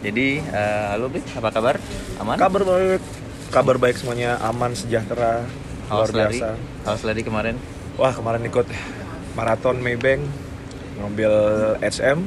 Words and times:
Jadi, 0.00 0.40
eh, 0.40 0.84
halo 0.96 1.12
apa 1.12 1.48
kabar? 1.52 1.76
Aman? 2.16 2.40
Kabar 2.40 2.62
baik, 2.64 3.02
kabar 3.52 3.76
baik 3.76 4.00
semuanya 4.00 4.40
aman 4.40 4.72
sejahtera 4.72 5.44
luar 5.92 6.08
Haus 6.08 6.16
lari? 6.16 6.40
biasa. 6.40 6.48
Haus 6.88 7.02
lari 7.04 7.20
kemarin? 7.20 7.60
Wah 8.00 8.16
kemarin 8.16 8.40
ikut 8.48 8.64
maraton 9.36 9.76
Maybank 9.84 10.24
ngambil 10.96 11.32
HM 11.84 12.18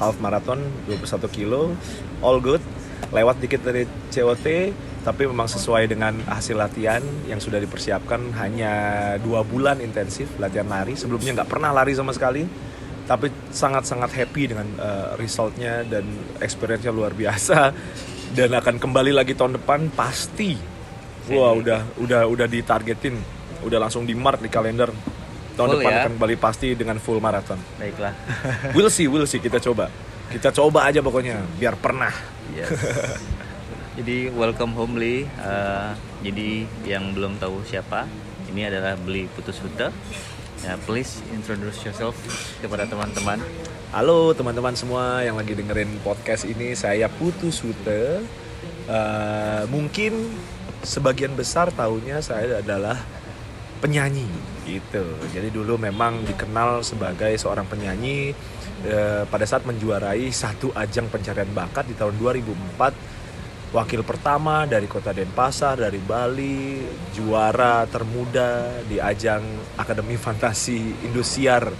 half 0.00 0.16
marathon 0.16 0.64
21 0.88 1.28
kilo 1.28 1.76
all 2.24 2.40
good 2.40 2.64
lewat 3.12 3.36
dikit 3.40 3.68
dari 3.68 3.84
COT 4.08 4.72
tapi 5.00 5.22
memang 5.24 5.48
sesuai 5.48 5.88
dengan 5.88 6.16
hasil 6.24 6.56
latihan 6.56 7.00
yang 7.28 7.40
sudah 7.40 7.60
dipersiapkan 7.60 8.32
hanya 8.36 8.72
dua 9.20 9.44
bulan 9.44 9.80
intensif 9.80 10.28
latihan 10.36 10.68
lari 10.68 10.96
sebelumnya 10.96 11.40
nggak 11.40 11.48
pernah 11.48 11.72
lari 11.72 11.96
sama 11.96 12.12
sekali 12.12 12.44
tapi 13.10 13.26
sangat-sangat 13.50 14.14
happy 14.14 14.54
dengan 14.54 14.70
uh, 14.78 15.18
resultnya 15.18 15.82
dan 15.82 16.06
experience-nya 16.38 16.94
luar 16.94 17.10
biasa 17.10 17.74
dan 18.38 18.54
akan 18.54 18.78
kembali 18.78 19.10
lagi 19.10 19.34
tahun 19.34 19.58
depan 19.58 19.90
pasti 19.90 20.54
wah 21.34 21.50
udah 21.58 21.98
udah 21.98 22.30
udah 22.30 22.46
ditargetin 22.46 23.18
udah 23.66 23.78
langsung 23.82 24.06
di 24.06 24.14
mark 24.14 24.38
di 24.38 24.46
kalender 24.46 24.94
tahun 25.58 25.74
Full 25.74 25.82
depan 25.82 25.90
ya? 25.90 25.98
akan 26.06 26.12
kembali 26.14 26.36
pasti 26.38 26.68
dengan 26.78 27.02
full 27.02 27.18
marathon 27.18 27.58
Baiklah. 27.82 28.14
we'll 28.78 28.88
see 28.88 29.10
we'll 29.10 29.26
see 29.26 29.42
kita 29.42 29.58
coba 29.58 29.90
kita 30.30 30.54
coba 30.54 30.86
aja 30.86 31.02
pokoknya 31.02 31.42
biar 31.58 31.74
pernah 31.74 32.14
Yes. 32.54 32.70
Jadi, 33.98 34.32
welcome 34.32 34.72
home 34.74 34.96
Li. 34.96 35.26
Eh, 35.26 35.90
jadi, 36.24 36.64
yang 36.88 37.12
belum 37.12 37.36
tahu 37.36 37.60
siapa, 37.68 38.08
ini 38.48 38.64
adalah 38.64 38.96
Beli 38.96 39.28
Putus 39.28 39.60
Huta. 39.60 39.92
Ya, 40.60 40.76
please 40.84 41.24
introduce 41.32 41.80
yourself 41.82 42.16
kepada 42.60 42.84
teman-teman. 42.84 43.40
halo 43.90 44.36
teman-teman 44.36 44.76
semua 44.76 45.24
yang 45.24 45.34
lagi 45.34 45.56
dengerin 45.56 45.98
podcast 46.04 46.44
ini. 46.46 46.76
Saya 46.76 47.08
Putu 47.08 47.48
Sute 47.48 48.22
Eh, 48.90 49.62
mungkin 49.70 50.34
sebagian 50.82 51.38
besar 51.38 51.70
tahunya 51.70 52.18
saya 52.18 52.58
adalah 52.58 52.98
penyanyi. 53.78 54.26
Gitu. 54.66 55.04
Jadi 55.30 55.48
dulu 55.54 55.78
memang 55.78 56.26
dikenal 56.26 56.82
sebagai 56.82 57.30
seorang 57.38 57.70
penyanyi. 57.70 58.34
Eh, 58.80 59.22
pada 59.30 59.44
saat 59.46 59.62
menjuarai 59.62 60.26
satu 60.34 60.74
ajang 60.74 61.06
pencarian 61.12 61.48
bakat 61.54 61.86
di 61.86 61.94
tahun 61.94 62.18
2004 62.18 62.96
wakil 63.70 64.02
pertama 64.02 64.66
dari 64.66 64.90
kota 64.90 65.14
Denpasar 65.14 65.78
dari 65.78 66.02
Bali 66.02 66.82
juara 67.14 67.86
termuda 67.86 68.82
di 68.82 68.98
ajang 68.98 69.42
Akademi 69.78 70.18
Fantasi 70.18 71.06
Indosiar 71.06 71.70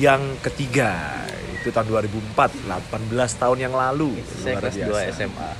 yang 0.00 0.40
ketiga 0.40 1.12
itu 1.60 1.68
tahun 1.68 1.88
2004 1.92 2.68
18 2.68 3.42
tahun 3.42 3.58
yang 3.68 3.74
lalu 3.76 4.16
Saya 4.40 4.56
Luar 4.56 4.60
kelas 4.64 4.76
biasa. 4.80 5.12
2 5.12 5.16
SMA. 5.20 5.50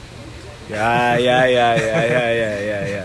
ya 0.66 1.14
ya 1.20 1.38
ya 1.46 1.68
ya 1.78 1.98
ya 2.02 2.24
ya 2.32 2.52
ya, 2.58 2.78
ya. 3.00 3.04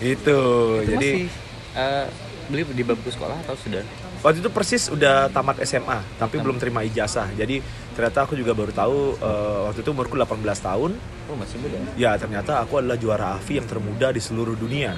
itu 0.00 0.38
Itu 0.80 0.88
jadi 0.88 1.10
masih 1.28 1.28
eh, 1.76 2.06
Beli 2.44 2.62
di 2.70 2.84
bangku 2.84 3.08
sekolah 3.08 3.40
atau 3.40 3.56
sudah? 3.56 3.80
Waktu 4.20 4.40
itu 4.40 4.48
persis 4.48 4.88
udah 4.88 5.28
tamat 5.28 5.60
SMA, 5.62 6.00
tapi 6.16 6.36
Tamat. 6.36 6.44
belum 6.44 6.56
terima 6.56 6.80
ijazah. 6.80 7.28
Jadi 7.32 7.60
ternyata 7.92 8.24
aku 8.24 8.34
juga 8.34 8.52
baru 8.52 8.72
tahu 8.72 9.16
eh, 9.16 9.60
waktu 9.68 9.80
itu 9.80 9.90
umurku 9.90 10.14
18 10.14 10.40
tahun. 10.60 10.92
Oh, 11.24 11.36
masih 11.36 11.56
muda. 11.60 11.76
Ya 11.96 12.16
ternyata 12.16 12.60
aku 12.60 12.80
adalah 12.80 12.96
juara 12.96 13.36
AFI 13.36 13.60
yang 13.60 13.68
termuda 13.68 14.08
di 14.10 14.20
seluruh 14.20 14.52
dunia. 14.54 14.96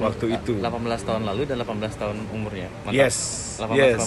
Waktu 0.00 0.34
itu. 0.34 0.56
18 0.56 0.72
tahun 1.04 1.22
lalu 1.28 1.42
dan 1.46 1.60
18 1.60 2.00
tahun 2.00 2.16
umurnya. 2.32 2.66
Mantap. 2.82 2.96
Yes. 2.96 3.16
18 3.60 3.76
yes. 3.76 4.00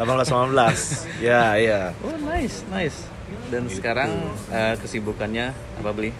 18. 0.00 0.02
18 0.02 1.20
19. 1.20 1.22
ya, 1.22 1.42
ya. 1.54 1.80
Oh 2.00 2.16
nice, 2.18 2.64
nice. 2.68 3.04
Dan 3.52 3.68
Gitu. 3.68 3.78
sekarang 3.78 4.08
eh, 4.48 4.74
kesibukannya 4.80 5.52
apa 5.52 5.90
beli? 5.92 6.10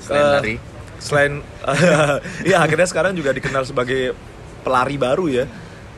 Selain 0.00 0.24
Eh, 0.24 0.32
lari. 0.34 0.56
Selain 0.96 1.32
ya 2.50 2.64
akhirnya 2.64 2.88
sekarang 2.88 3.12
juga 3.12 3.30
dikenal 3.30 3.68
sebagai 3.68 4.16
pelari 4.66 4.98
baru 4.98 5.26
ya. 5.30 5.46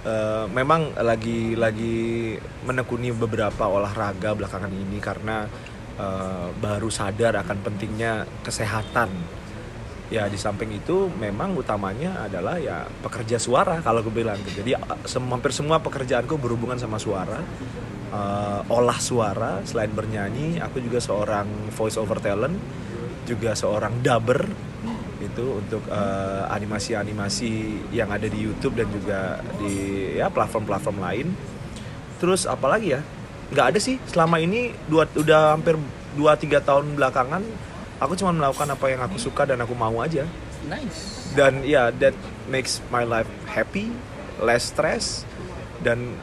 Eh, 0.04 0.44
memang 0.52 0.92
lagi 1.00 1.56
lagi 1.56 2.36
menekuni 2.68 3.08
beberapa 3.16 3.64
olahraga 3.64 4.36
belakangan 4.36 4.68
ini 4.68 5.00
karena 5.00 5.48
eh, 5.96 6.48
baru 6.52 6.92
sadar 6.92 7.40
akan 7.40 7.58
pentingnya 7.64 8.28
kesehatan. 8.44 9.08
Ya 10.08 10.24
di 10.24 10.40
samping 10.40 10.72
itu 10.72 11.12
memang 11.20 11.52
utamanya 11.56 12.24
adalah 12.24 12.56
ya 12.56 12.84
pekerja 13.04 13.40
suara 13.40 13.80
kalau 13.80 14.04
gue 14.04 14.12
bilang. 14.12 14.36
Jadi 14.44 14.76
eh, 14.76 15.00
sem- 15.08 15.32
hampir 15.32 15.56
semua 15.56 15.80
pekerjaanku 15.80 16.36
berhubungan 16.36 16.76
sama 16.76 17.00
suara. 17.00 17.40
Eh, 18.08 18.60
olah 18.72 19.00
suara 19.00 19.60
selain 19.64 19.92
bernyanyi, 19.92 20.60
aku 20.60 20.80
juga 20.80 20.96
seorang 21.00 21.72
voice 21.72 22.00
over 22.00 22.20
talent, 22.20 22.56
juga 23.28 23.52
seorang 23.52 24.00
dubber 24.00 24.67
itu 25.38 25.46
untuk 25.54 25.82
eh, 25.86 26.42
animasi-animasi 26.50 27.50
yang 27.94 28.10
ada 28.10 28.26
di 28.26 28.42
YouTube 28.42 28.74
dan 28.74 28.90
juga 28.90 29.38
di 29.62 29.74
ya 30.18 30.26
platform-platform 30.26 30.98
lain. 30.98 31.30
Terus 32.18 32.42
apalagi 32.50 32.98
ya? 32.98 33.00
Nggak 33.54 33.66
ada 33.70 33.78
sih 33.78 34.02
selama 34.10 34.42
ini 34.42 34.74
dua, 34.90 35.06
udah 35.14 35.54
hampir 35.54 35.78
2-3 36.18 36.58
tahun 36.66 36.86
belakangan 36.98 37.46
aku 38.02 38.14
cuma 38.18 38.34
melakukan 38.34 38.68
apa 38.74 38.86
yang 38.90 39.00
aku 39.06 39.16
suka 39.18 39.46
dan 39.46 39.62
aku 39.62 39.78
mau 39.78 39.94
aja. 40.02 40.26
Nice. 40.66 41.30
Dan 41.38 41.62
ya 41.62 41.94
that 42.02 42.18
makes 42.50 42.82
my 42.90 43.06
life 43.06 43.30
happy, 43.46 43.94
less 44.42 44.74
stress 44.74 45.22
dan 45.86 46.18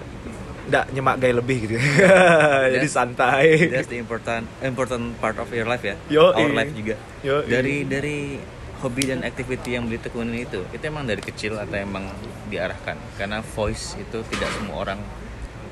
nggak 0.66 0.92
nyemak 0.92 1.16
gaya 1.22 1.34
lebih 1.40 1.58
gitu. 1.70 1.78
Jadi 2.76 2.88
santai. 2.90 3.70
That's 3.70 3.88
the 3.88 4.02
important 4.02 4.50
important 4.59 5.16
part 5.22 5.38
of 5.38 5.47
your 5.56 5.70
life 5.70 5.86
ya. 5.86 5.96
Yoi. 6.09 6.36
Our 6.36 6.52
life 6.52 6.74
juga. 6.74 6.96
Yoi. 7.22 7.46
Dari 7.47 7.76
dari 7.86 8.18
hobi 8.85 9.09
dan 9.09 9.25
activity 9.25 9.73
yang 9.73 9.90
beli 9.90 9.97
tekunin 9.97 10.46
itu, 10.46 10.62
itu 10.69 10.84
emang 10.85 11.09
dari 11.09 11.25
kecil 11.25 11.57
atau 11.57 11.73
emang 11.73 12.06
diarahkan? 12.53 12.94
Karena 13.18 13.41
voice 13.41 13.97
itu 13.97 14.22
tidak 14.29 14.53
semua 14.53 14.85
orang 14.85 15.01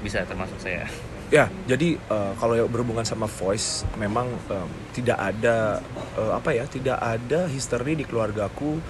bisa 0.01 0.25
termasuk 0.25 0.57
saya. 0.57 0.89
Ya, 1.29 1.49
jadi 1.69 1.97
eh, 1.97 2.31
kalau 2.41 2.57
berhubungan 2.65 3.05
sama 3.05 3.29
voice, 3.29 3.85
memang 3.97 4.29
em, 4.49 4.69
tidak 4.97 5.17
ada 5.17 5.81
eh, 6.17 6.31
apa 6.33 6.49
ya, 6.57 6.65
tidak 6.65 6.97
ada 6.97 7.45
history 7.49 7.93
di 7.97 8.05
keluargaku 8.05 8.81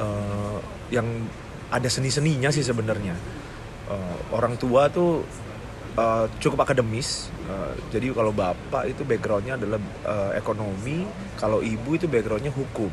eh, 0.00 0.58
yang 0.92 1.06
ada 1.72 1.88
seni-seninya 1.88 2.48
sih 2.52 2.64
sebenarnya. 2.64 3.16
Eh, 3.88 4.16
orang 4.36 4.56
tua 4.60 4.92
tuh 4.92 5.24
eh, 5.96 6.26
cukup 6.44 6.68
akademis, 6.68 7.32
eh, 7.48 7.72
jadi 7.88 8.12
kalau 8.12 8.36
bapak 8.36 8.92
itu 8.92 9.04
backgroundnya 9.04 9.56
adalah 9.56 9.80
eh, 10.04 10.30
ekonomi, 10.40 11.08
kalau 11.40 11.64
ibu 11.64 11.96
itu 11.96 12.04
backgroundnya 12.04 12.52
hukum. 12.52 12.92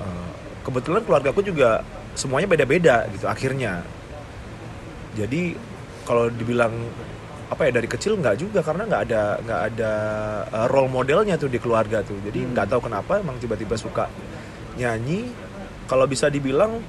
Eh, 0.00 0.28
kebetulan 0.64 1.02
keluargaku 1.04 1.40
juga 1.44 1.84
semuanya 2.14 2.48
beda-beda 2.50 3.06
gitu 3.12 3.26
akhirnya. 3.26 3.82
Jadi 5.14 5.54
kalau 6.02 6.26
dibilang 6.30 6.74
apa 7.44 7.68
ya 7.68 7.76
dari 7.76 7.86
kecil 7.86 8.18
nggak 8.18 8.36
juga 8.40 8.60
karena 8.64 8.88
nggak 8.88 9.02
ada 9.06 9.22
nggak 9.44 9.60
ada 9.74 9.92
uh, 10.48 10.66
role 10.72 10.90
modelnya 10.90 11.38
tuh 11.38 11.50
di 11.50 11.60
keluarga 11.62 12.02
tuh. 12.02 12.18
Jadi 12.24 12.50
nggak 12.50 12.66
tahu 12.74 12.90
kenapa 12.90 13.20
emang 13.22 13.38
tiba-tiba 13.38 13.78
suka 13.78 14.10
nyanyi. 14.80 15.30
Kalau 15.84 16.08
bisa 16.08 16.32
dibilang 16.32 16.80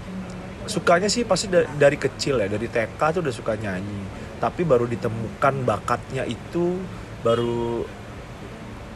sukanya 0.66 1.12
sih 1.12 1.28
pasti 1.28 1.52
da- 1.52 1.68
dari 1.78 2.00
kecil 2.00 2.42
ya 2.42 2.48
dari 2.50 2.66
TK 2.66 2.98
tuh 2.98 3.22
udah 3.22 3.36
suka 3.36 3.54
nyanyi. 3.60 4.02
Tapi 4.42 4.66
baru 4.66 4.90
ditemukan 4.90 5.68
bakatnya 5.68 6.24
itu 6.26 6.80
baru 7.22 7.86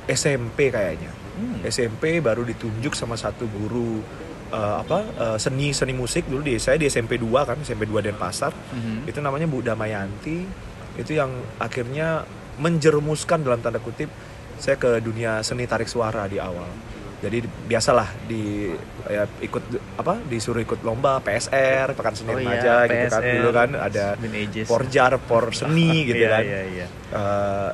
SMP 0.09 0.73
kayaknya 0.73 1.19
Hmm. 1.39 1.63
SMP 1.63 2.19
baru 2.19 2.44
ditunjuk 2.44 2.91
sama 2.91 3.16
satu 3.16 3.47
guru 3.47 4.03
eh, 4.50 4.75
apa 4.77 5.00
eh, 5.07 5.38
seni 5.38 5.72
seni 5.72 5.94
musik 5.94 6.27
dulu 6.27 6.44
di 6.44 6.59
saya 6.59 6.75
di 6.75 6.85
SMP 6.85 7.16
2 7.16 7.31
kan 7.45 7.57
SMP 7.59 7.88
2 7.88 8.03
Denpasar. 8.03 8.51
Mhm. 8.51 9.07
itu 9.07 9.19
namanya 9.19 9.47
Bu 9.47 9.63
Damayanti. 9.63 10.38
Itu 10.95 11.11
yang 11.13 11.31
akhirnya 11.57 12.27
menjerumuskan 12.59 13.39
dalam 13.39 13.59
tanda 13.59 13.79
kutip 13.79 14.11
saya 14.55 14.75
ke 14.75 15.00
dunia 15.00 15.39
seni 15.39 15.63
tarik 15.63 15.88
suara 15.88 16.27
di 16.27 16.35
awal. 16.35 16.68
Jadi 17.19 17.39
biasalah 17.68 18.07
di 18.27 18.71
ya, 19.06 19.27
ikut 19.39 19.63
apa 19.95 20.24
disuruh 20.24 20.59
ikut 20.59 20.83
lomba 20.83 21.19
PSR 21.19 21.91
pekan 21.91 22.15
seni 22.15 22.31
Oh 22.31 22.39
iya, 22.39 22.47
remaja 22.47 22.75
gitu 22.86 23.07
kan. 23.09 23.21
Dulu 23.24 23.50
kan 23.51 23.69
ada 23.75 24.06
porjar 24.63 25.12
por 25.19 25.51
seni 25.51 26.03
gitu 26.07 26.19
Iya, 26.19 26.31
kan. 26.31 26.44
Iya, 26.44 26.62
iya. 26.68 26.88
Eh, 27.12 27.71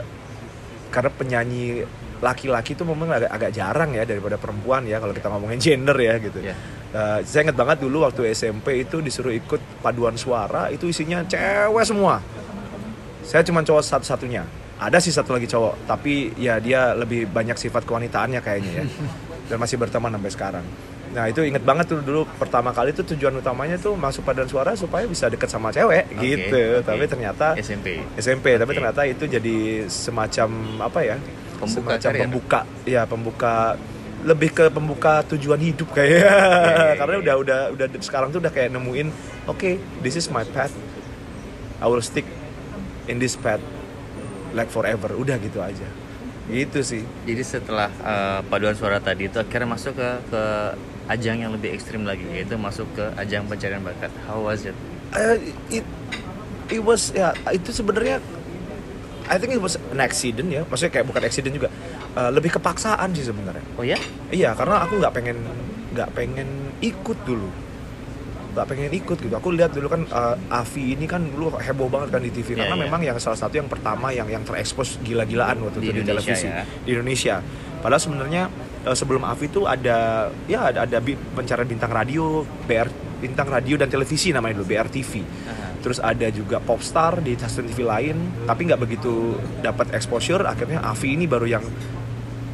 karena 0.90 1.10
penyanyi 1.12 1.86
laki-laki 2.24 2.74
itu 2.76 2.84
memang 2.88 3.12
agak, 3.12 3.32
agak 3.32 3.52
jarang 3.52 3.92
ya 3.92 4.04
daripada 4.08 4.40
perempuan 4.40 4.88
ya 4.88 5.00
kalau 5.04 5.12
kita 5.12 5.28
ngomongin 5.28 5.60
gender 5.60 5.98
ya 6.00 6.16
gitu. 6.20 6.40
Iya. 6.40 6.56
Eh, 6.96 7.20
saya 7.28 7.52
ingat 7.52 7.58
banget 7.60 7.78
dulu 7.84 8.08
waktu 8.08 8.32
SMP 8.32 8.88
itu 8.88 9.04
disuruh 9.04 9.36
ikut 9.36 9.84
paduan 9.84 10.16
suara 10.16 10.72
itu 10.72 10.88
isinya 10.88 11.28
cewek 11.28 11.84
semua. 11.84 12.24
Saya 13.26 13.44
cuma 13.44 13.66
cowok 13.66 13.84
satu-satunya. 13.84 14.48
Ada 14.76 15.00
sih 15.00 15.12
satu 15.12 15.32
lagi 15.36 15.48
cowok, 15.48 15.88
tapi 15.88 16.36
ya 16.36 16.60
dia 16.60 16.92
lebih 16.96 17.32
banyak 17.32 17.56
sifat 17.56 17.88
kewanitaannya 17.88 18.40
kayaknya 18.44 18.72
ya. 18.80 18.86
Dan 19.50 19.58
masih 19.60 19.76
berteman 19.76 20.12
sampai 20.12 20.32
sekarang. 20.32 20.66
Nah 21.16 21.32
itu 21.32 21.48
inget 21.48 21.64
banget 21.64 21.88
tuh 21.88 22.04
dulu 22.04 22.28
pertama 22.36 22.76
kali 22.76 22.92
tuh 22.92 23.08
tujuan 23.16 23.40
utamanya 23.40 23.80
tuh 23.80 23.96
masuk 23.96 24.28
paduan 24.28 24.52
suara 24.52 24.76
supaya 24.76 25.08
bisa 25.08 25.32
deket 25.32 25.48
sama 25.48 25.72
cewek 25.72 26.12
Oke, 26.12 26.20
gitu. 26.28 26.64
oke. 26.84 26.92
Tapi 26.92 27.04
ternyata 27.08 27.46
SMP. 27.56 28.04
SMP 28.20 28.60
tapi 28.60 28.76
Oke. 28.76 28.78
ternyata 28.84 29.02
itu 29.08 29.24
jadi 29.24 29.88
semacam 29.88 30.50
apa 30.84 31.00
ya 31.08 31.16
Pembuka 31.58 31.98
semacam 31.98 32.12
pembuka 32.28 32.60
ya 32.84 33.02
pembuka. 33.08 33.54
Lebih 34.26 34.58
ke 34.58 34.66
pembuka 34.74 35.22
tujuan 35.30 35.62
hidup 35.62 35.94
kayaknya. 35.94 36.26
Iya, 36.26 36.94
karena 37.00 37.14
iya. 37.14 37.22
udah 37.22 37.36
udah 37.46 37.60
udah 37.78 37.88
sekarang 38.02 38.34
tuh 38.34 38.42
udah 38.42 38.50
kayak 38.50 38.74
nemuin 38.74 39.14
oke 39.46 39.78
this 40.02 40.18
is 40.18 40.34
my 40.34 40.42
path. 40.50 40.74
I 41.78 41.86
will 41.86 42.02
stick 42.02 42.26
in 43.06 43.22
this 43.22 43.38
path 43.38 43.62
like 44.58 44.74
forever. 44.74 45.14
Udah 45.14 45.38
gitu 45.38 45.62
aja. 45.62 45.86
Gitu 46.50 46.82
sih. 46.82 47.04
Jadi 47.30 47.44
setelah 47.46 47.94
uh, 48.02 48.42
paduan 48.50 48.74
suara 48.74 48.98
tadi 48.98 49.30
itu 49.30 49.38
akhirnya 49.38 49.78
masuk 49.78 49.94
ke 49.94 50.10
ke 50.34 50.44
ajang 51.06 51.38
yang 51.46 51.52
lebih 51.54 51.70
ekstrim 51.78 52.02
lagi 52.02 52.26
yaitu 52.34 52.58
masuk 52.58 52.90
ke 52.98 53.06
ajang 53.22 53.46
pencarian 53.46 53.86
bakat. 53.86 54.10
How 54.26 54.42
was 54.42 54.66
it? 54.66 54.74
Eh, 55.14 55.54
it 55.70 55.86
it 56.70 56.82
was 56.82 57.14
ya 57.14 57.34
itu 57.54 57.70
sebenarnya 57.70 58.18
I 59.26 59.36
think 59.36 59.52
it 59.52 59.62
was 59.62 59.76
an 59.76 59.98
accident 59.98 60.48
ya. 60.48 60.62
Maksudnya 60.64 60.92
kayak 60.94 61.06
bukan 61.06 61.22
accident 61.22 61.54
juga. 61.54 61.70
Eh, 62.14 62.30
lebih 62.32 62.54
kepaksaan 62.54 63.10
sih 63.12 63.26
sebenarnya. 63.26 63.66
Oh 63.76 63.84
ya? 63.84 63.98
iya 64.30 64.54
karena 64.54 64.82
aku 64.82 64.98
nggak 64.98 65.14
pengen 65.14 65.38
nggak 65.92 66.10
pengen 66.14 66.48
ikut 66.80 67.18
dulu. 67.24 67.50
Nggak 68.54 68.66
pengen 68.70 68.92
ikut 68.94 69.18
gitu. 69.18 69.34
Aku 69.34 69.50
lihat 69.52 69.74
dulu 69.74 69.88
kan 69.90 70.02
eh, 70.06 70.36
Avi 70.54 70.94
ini 70.94 71.06
kan 71.06 71.26
dulu 71.26 71.52
heboh 71.52 71.90
banget 71.90 72.10
kan 72.14 72.22
di 72.22 72.32
TV 72.32 72.56
Iya, 72.56 72.66
karena 72.66 72.76
iya. 72.78 72.84
memang 72.88 73.02
yang 73.04 73.18
salah 73.18 73.36
satu 73.36 73.58
yang 73.58 73.68
pertama 73.68 74.10
yang 74.10 74.28
yang 74.28 74.44
terekspos 74.44 75.02
gila-gilaan 75.02 75.60
waktu 75.60 75.80
Di 75.80 75.86
itu 75.86 75.92
di 75.92 76.02
Indonesia, 76.02 76.32
televisi. 76.32 76.48
ya. 76.48 76.64
di 76.86 76.90
Indonesia. 76.94 77.36
Padahal 77.82 78.02
sebenarnya 78.02 78.44
eh, 78.86 78.96
sebelum 78.96 79.24
Avi 79.26 79.46
itu 79.48 79.62
ada 79.66 79.98
ya 80.46 80.70
ada 80.70 80.86
ada 80.86 80.98
pencarian 81.34 81.68
bintang 81.68 81.92
radio 81.92 82.46
BR 82.64 82.88
bintang 83.16 83.48
radio 83.48 83.76
dan 83.76 83.88
televisi 83.88 84.30
namanya 84.30 84.60
dulu 84.60 84.68
BRTV 84.70 85.12
Aha. 85.24 85.65
Terus 85.86 86.02
ada 86.02 86.26
juga 86.34 86.58
Popstar 86.58 87.22
di 87.22 87.38
stasiun 87.38 87.70
TV 87.70 87.86
lain 87.86 88.18
tapi 88.50 88.66
nggak 88.66 88.82
begitu 88.82 89.38
dapat 89.62 89.94
exposure 89.94 90.42
akhirnya 90.42 90.82
Avi 90.82 91.14
ini 91.14 91.30
baru 91.30 91.46
yang 91.46 91.62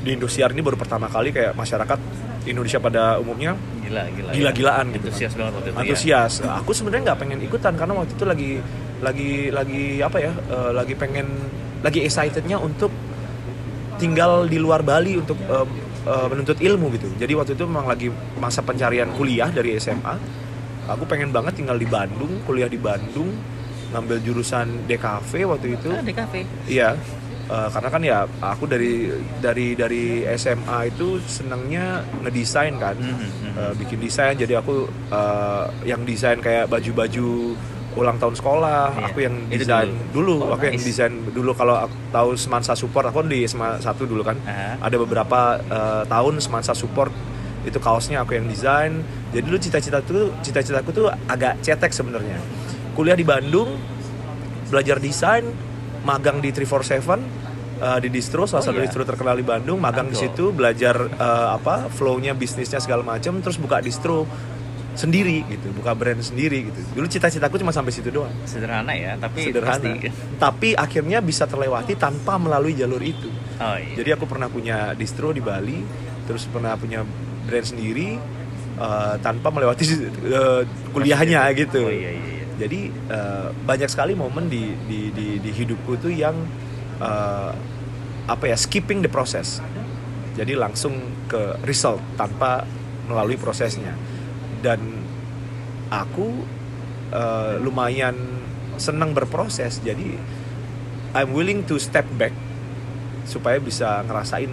di 0.04 0.12
Indosiar 0.12 0.52
ini 0.52 0.60
baru 0.60 0.76
pertama 0.76 1.08
kali 1.08 1.32
kayak 1.32 1.56
masyarakat 1.56 2.00
Indonesia 2.44 2.84
pada 2.84 3.16
umumnya 3.24 3.56
Gila, 3.88 4.04
gila. 4.12 4.30
ya. 4.32 4.36
Gila-gilaan 4.36 4.86
gitu. 4.96 5.08
Antusias 5.08 5.34
banget 5.40 5.54
waktu 5.56 5.70
itu. 5.72 5.76
ya. 5.76 5.82
antusias 5.88 6.34
aku 6.44 6.72
sebenarnya 6.76 7.04
nggak 7.08 7.20
pengen 7.24 7.40
ikutan 7.40 7.74
karena 7.80 7.94
waktu 7.96 8.12
itu 8.20 8.26
lagi 8.28 8.52
lagi 9.00 9.32
lagi 9.48 9.86
apa 10.04 10.18
ya 10.20 10.32
eh, 10.36 10.72
lagi 10.76 10.94
pengen 11.00 11.28
lagi 11.80 12.04
excitednya 12.04 12.60
untuk 12.60 12.92
tinggal 13.96 14.44
di 14.44 14.60
luar 14.60 14.84
Bali 14.84 15.16
untuk 15.16 15.40
eh, 15.40 15.68
eh, 16.04 16.28
menuntut 16.28 16.60
ilmu 16.60 16.92
gitu 17.00 17.08
jadi 17.16 17.32
waktu 17.32 17.56
itu 17.56 17.64
memang 17.64 17.88
lagi 17.88 18.12
masa 18.36 18.60
pencarian 18.60 19.08
kuliah 19.16 19.48
dari 19.48 19.80
SMA 19.80 20.20
aku 20.86 21.04
pengen 21.06 21.30
banget 21.30 21.54
tinggal 21.56 21.76
di 21.76 21.86
Bandung 21.86 22.42
kuliah 22.42 22.66
di 22.66 22.78
Bandung 22.78 23.30
ngambil 23.92 24.18
jurusan 24.22 24.88
DKV 24.88 25.32
waktu 25.48 25.68
itu 25.76 25.92
Ah, 25.92 26.00
kafe. 26.00 26.48
Iya, 26.64 26.96
eh, 27.46 27.68
karena 27.68 27.90
kan 27.90 28.02
ya 28.02 28.20
aku 28.40 28.64
dari 28.64 29.12
dari 29.38 29.76
dari 29.76 30.04
SMA 30.32 30.88
itu 30.88 31.20
senangnya 31.22 32.00
ngedesain 32.22 32.76
kan, 32.78 32.96
Mhm, 32.96 33.12
mhm. 33.12 33.30
Eh, 33.52 33.74
bikin 33.78 34.00
desain. 34.00 34.32
Jadi 34.34 34.56
aku 34.56 34.88
eh, 35.12 35.64
yang 35.84 36.02
desain 36.02 36.40
kayak 36.40 36.72
baju-baju 36.72 37.52
ulang 37.92 38.16
tahun 38.16 38.32
sekolah, 38.34 38.96
Iya, 38.96 39.04
aku 39.06 39.20
yang 39.20 39.36
desain 39.52 39.92
dulu. 40.16 40.40
dulu, 40.40 40.48
Oh, 40.48 40.56
aku 40.56 40.64
yang 40.64 40.80
nice. 40.80 40.88
desain 40.88 41.12
dulu 41.28 41.52
kalau 41.52 41.76
aku 41.76 41.96
tahu 42.08 42.30
Semansa 42.40 42.72
Support, 42.72 43.12
aku 43.12 43.20
kan 43.20 43.28
di 43.28 43.44
SMA 43.44 43.76
satu 43.78 44.08
dulu 44.08 44.24
kan, 44.24 44.40
Aha. 44.48 44.80
ada 44.80 44.96
beberapa 44.96 45.60
eh, 45.60 46.04
tahun 46.08 46.40
Semansa 46.40 46.72
Support 46.72 47.12
itu 47.62 47.78
kaosnya 47.78 48.22
aku 48.26 48.38
yang 48.38 48.50
desain. 48.50 49.06
Jadi 49.32 49.44
dulu 49.46 49.58
cita-cita 49.62 50.02
tuh 50.02 50.34
cita-citaku 50.42 50.90
tuh 50.92 51.08
agak 51.30 51.62
cetek 51.62 51.94
sebenarnya. 51.94 52.38
Kuliah 52.98 53.16
di 53.16 53.24
Bandung, 53.24 53.78
belajar 54.68 54.98
desain, 55.00 55.46
magang 56.04 56.42
di 56.42 56.50
347 56.50 57.22
eh, 57.82 58.00
di 58.02 58.10
distro 58.10 58.44
salah 58.46 58.62
Oh, 58.62 58.68
satu 58.70 58.80
iya. 58.82 58.86
distro 58.90 59.02
terkenal 59.06 59.36
di 59.38 59.46
Bandung, 59.46 59.78
magang 59.80 60.10
di 60.10 60.18
situ 60.18 60.52
belajar 60.52 60.96
eh, 61.08 61.50
apa 61.56 61.88
flow-nya 61.88 62.34
bisnisnya 62.34 62.82
segala 62.82 63.06
macam, 63.06 63.40
terus 63.40 63.56
buka 63.58 63.80
distro 63.80 64.26
sendiri 64.92 65.48
gitu, 65.48 65.72
buka 65.72 65.96
brand 65.96 66.20
sendiri 66.20 66.68
gitu. 66.68 66.80
Dulu 67.00 67.08
cita-citaku 67.08 67.56
cuma 67.64 67.72
sampai 67.72 67.96
situ 67.96 68.12
doang. 68.12 68.32
Sederhana 68.44 68.92
ya, 68.92 69.16
tapi 69.16 69.48
Sederhana. 69.48 69.80
pasti. 69.80 70.12
Tapi 70.36 70.70
akhirnya 70.76 71.24
bisa 71.24 71.48
terlewati 71.48 71.96
tanpa 71.96 72.36
melalui 72.36 72.76
jalur 72.76 73.00
itu. 73.00 73.32
Oh 73.56 73.78
iya. 73.80 73.96
Jadi 73.96 74.10
aku 74.12 74.28
pernah 74.28 74.52
punya 74.52 74.92
distro 74.92 75.32
di 75.32 75.40
Bali, 75.40 75.80
terus 76.28 76.44
pernah 76.52 76.76
punya 76.76 77.08
brand 77.48 77.66
sendiri 77.66 78.18
eh, 78.78 79.16
tanpa 79.22 79.48
melewati 79.50 79.84
eh, 80.28 80.62
kuliahnya 80.94 81.50
gitu. 81.58 81.88
Oh 81.88 81.94
iya 81.94 82.12
iya. 82.14 82.22
iya. 82.22 82.46
Jadi 82.62 82.80
eh, 82.90 83.48
banyak 83.52 83.90
sekali 83.90 84.14
momen 84.14 84.46
di 84.46 84.74
di 84.86 85.10
di, 85.10 85.28
di 85.42 85.52
hidupku 85.52 85.98
tuh 85.98 86.14
yang 86.14 86.36
eh, 87.02 87.52
apa 88.30 88.44
ya 88.46 88.58
skipping 88.58 89.02
the 89.02 89.12
process. 89.12 89.60
Jadi 90.38 90.56
langsung 90.56 90.96
ke 91.28 91.60
result 91.68 92.00
tanpa 92.16 92.64
melalui 93.10 93.36
prosesnya. 93.36 93.98
Dan 94.62 94.80
aku 95.90 96.46
eh, 97.12 97.56
lumayan 97.60 98.16
senang 98.78 99.12
berproses. 99.12 99.82
Jadi 99.82 100.16
I'm 101.12 101.36
willing 101.36 101.68
to 101.68 101.76
step 101.76 102.08
back 102.16 102.32
supaya 103.28 103.60
bisa 103.60 104.02
ngerasain 104.08 104.50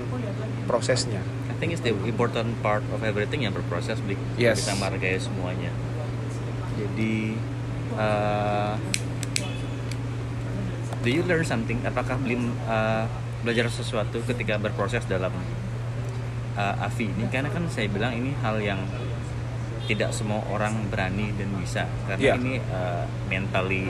prosesnya. 0.67 1.23
Think 1.59 1.75
it's 1.75 1.83
the 1.83 1.91
important 1.91 2.55
part 2.63 2.87
of 2.95 3.03
everything 3.03 3.43
yang 3.43 3.51
berproses 3.51 3.99
Blik. 3.99 4.19
Yes. 4.39 4.63
Kita 4.63 4.79
menghargai 4.79 5.19
semuanya. 5.19 5.75
Jadi 6.79 7.35
uh, 7.99 8.79
do 11.03 11.09
you 11.11 11.27
learn 11.27 11.43
something? 11.43 11.83
Apakah 11.83 12.15
belum 12.19 12.55
uh, 12.65 13.11
belajar 13.43 13.67
sesuatu 13.69 14.23
ketika 14.23 14.55
berproses 14.55 15.03
dalam 15.05 15.35
uh, 16.55 16.85
AVI 16.87 17.11
ini? 17.11 17.27
Karena 17.27 17.51
kan 17.51 17.67
saya 17.67 17.91
bilang 17.91 18.15
ini 18.15 18.35
hal 18.39 18.63
yang 18.63 18.79
tidak 19.89 20.13
semua 20.13 20.45
orang 20.47 20.87
berani 20.87 21.33
dan 21.35 21.49
bisa 21.57 21.89
karena 22.05 22.21
Iya. 22.21 22.33
ini 22.37 22.61
uh, 22.61 23.09
mentally 23.27 23.89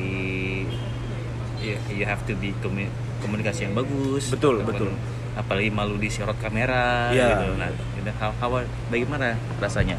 you, 1.59 1.75
you 1.91 2.06
have 2.06 2.23
to 2.23 2.38
be 2.38 2.55
komu- 2.62 2.87
komunikasi 3.19 3.67
yang 3.67 3.75
bagus 3.75 4.31
Betul, 4.31 4.62
betul. 4.62 4.94
Apalagi 5.38 5.70
malu 5.70 5.94
disorot 5.96 6.35
kamera 6.37 7.08
Iya. 7.08 7.26
gitu 7.31 7.46
nah 7.55 7.69
gitu. 7.70 8.11
how, 8.19 8.32
how- 8.37 8.67
bagaimana 8.90 9.38
rasanya 9.56 9.94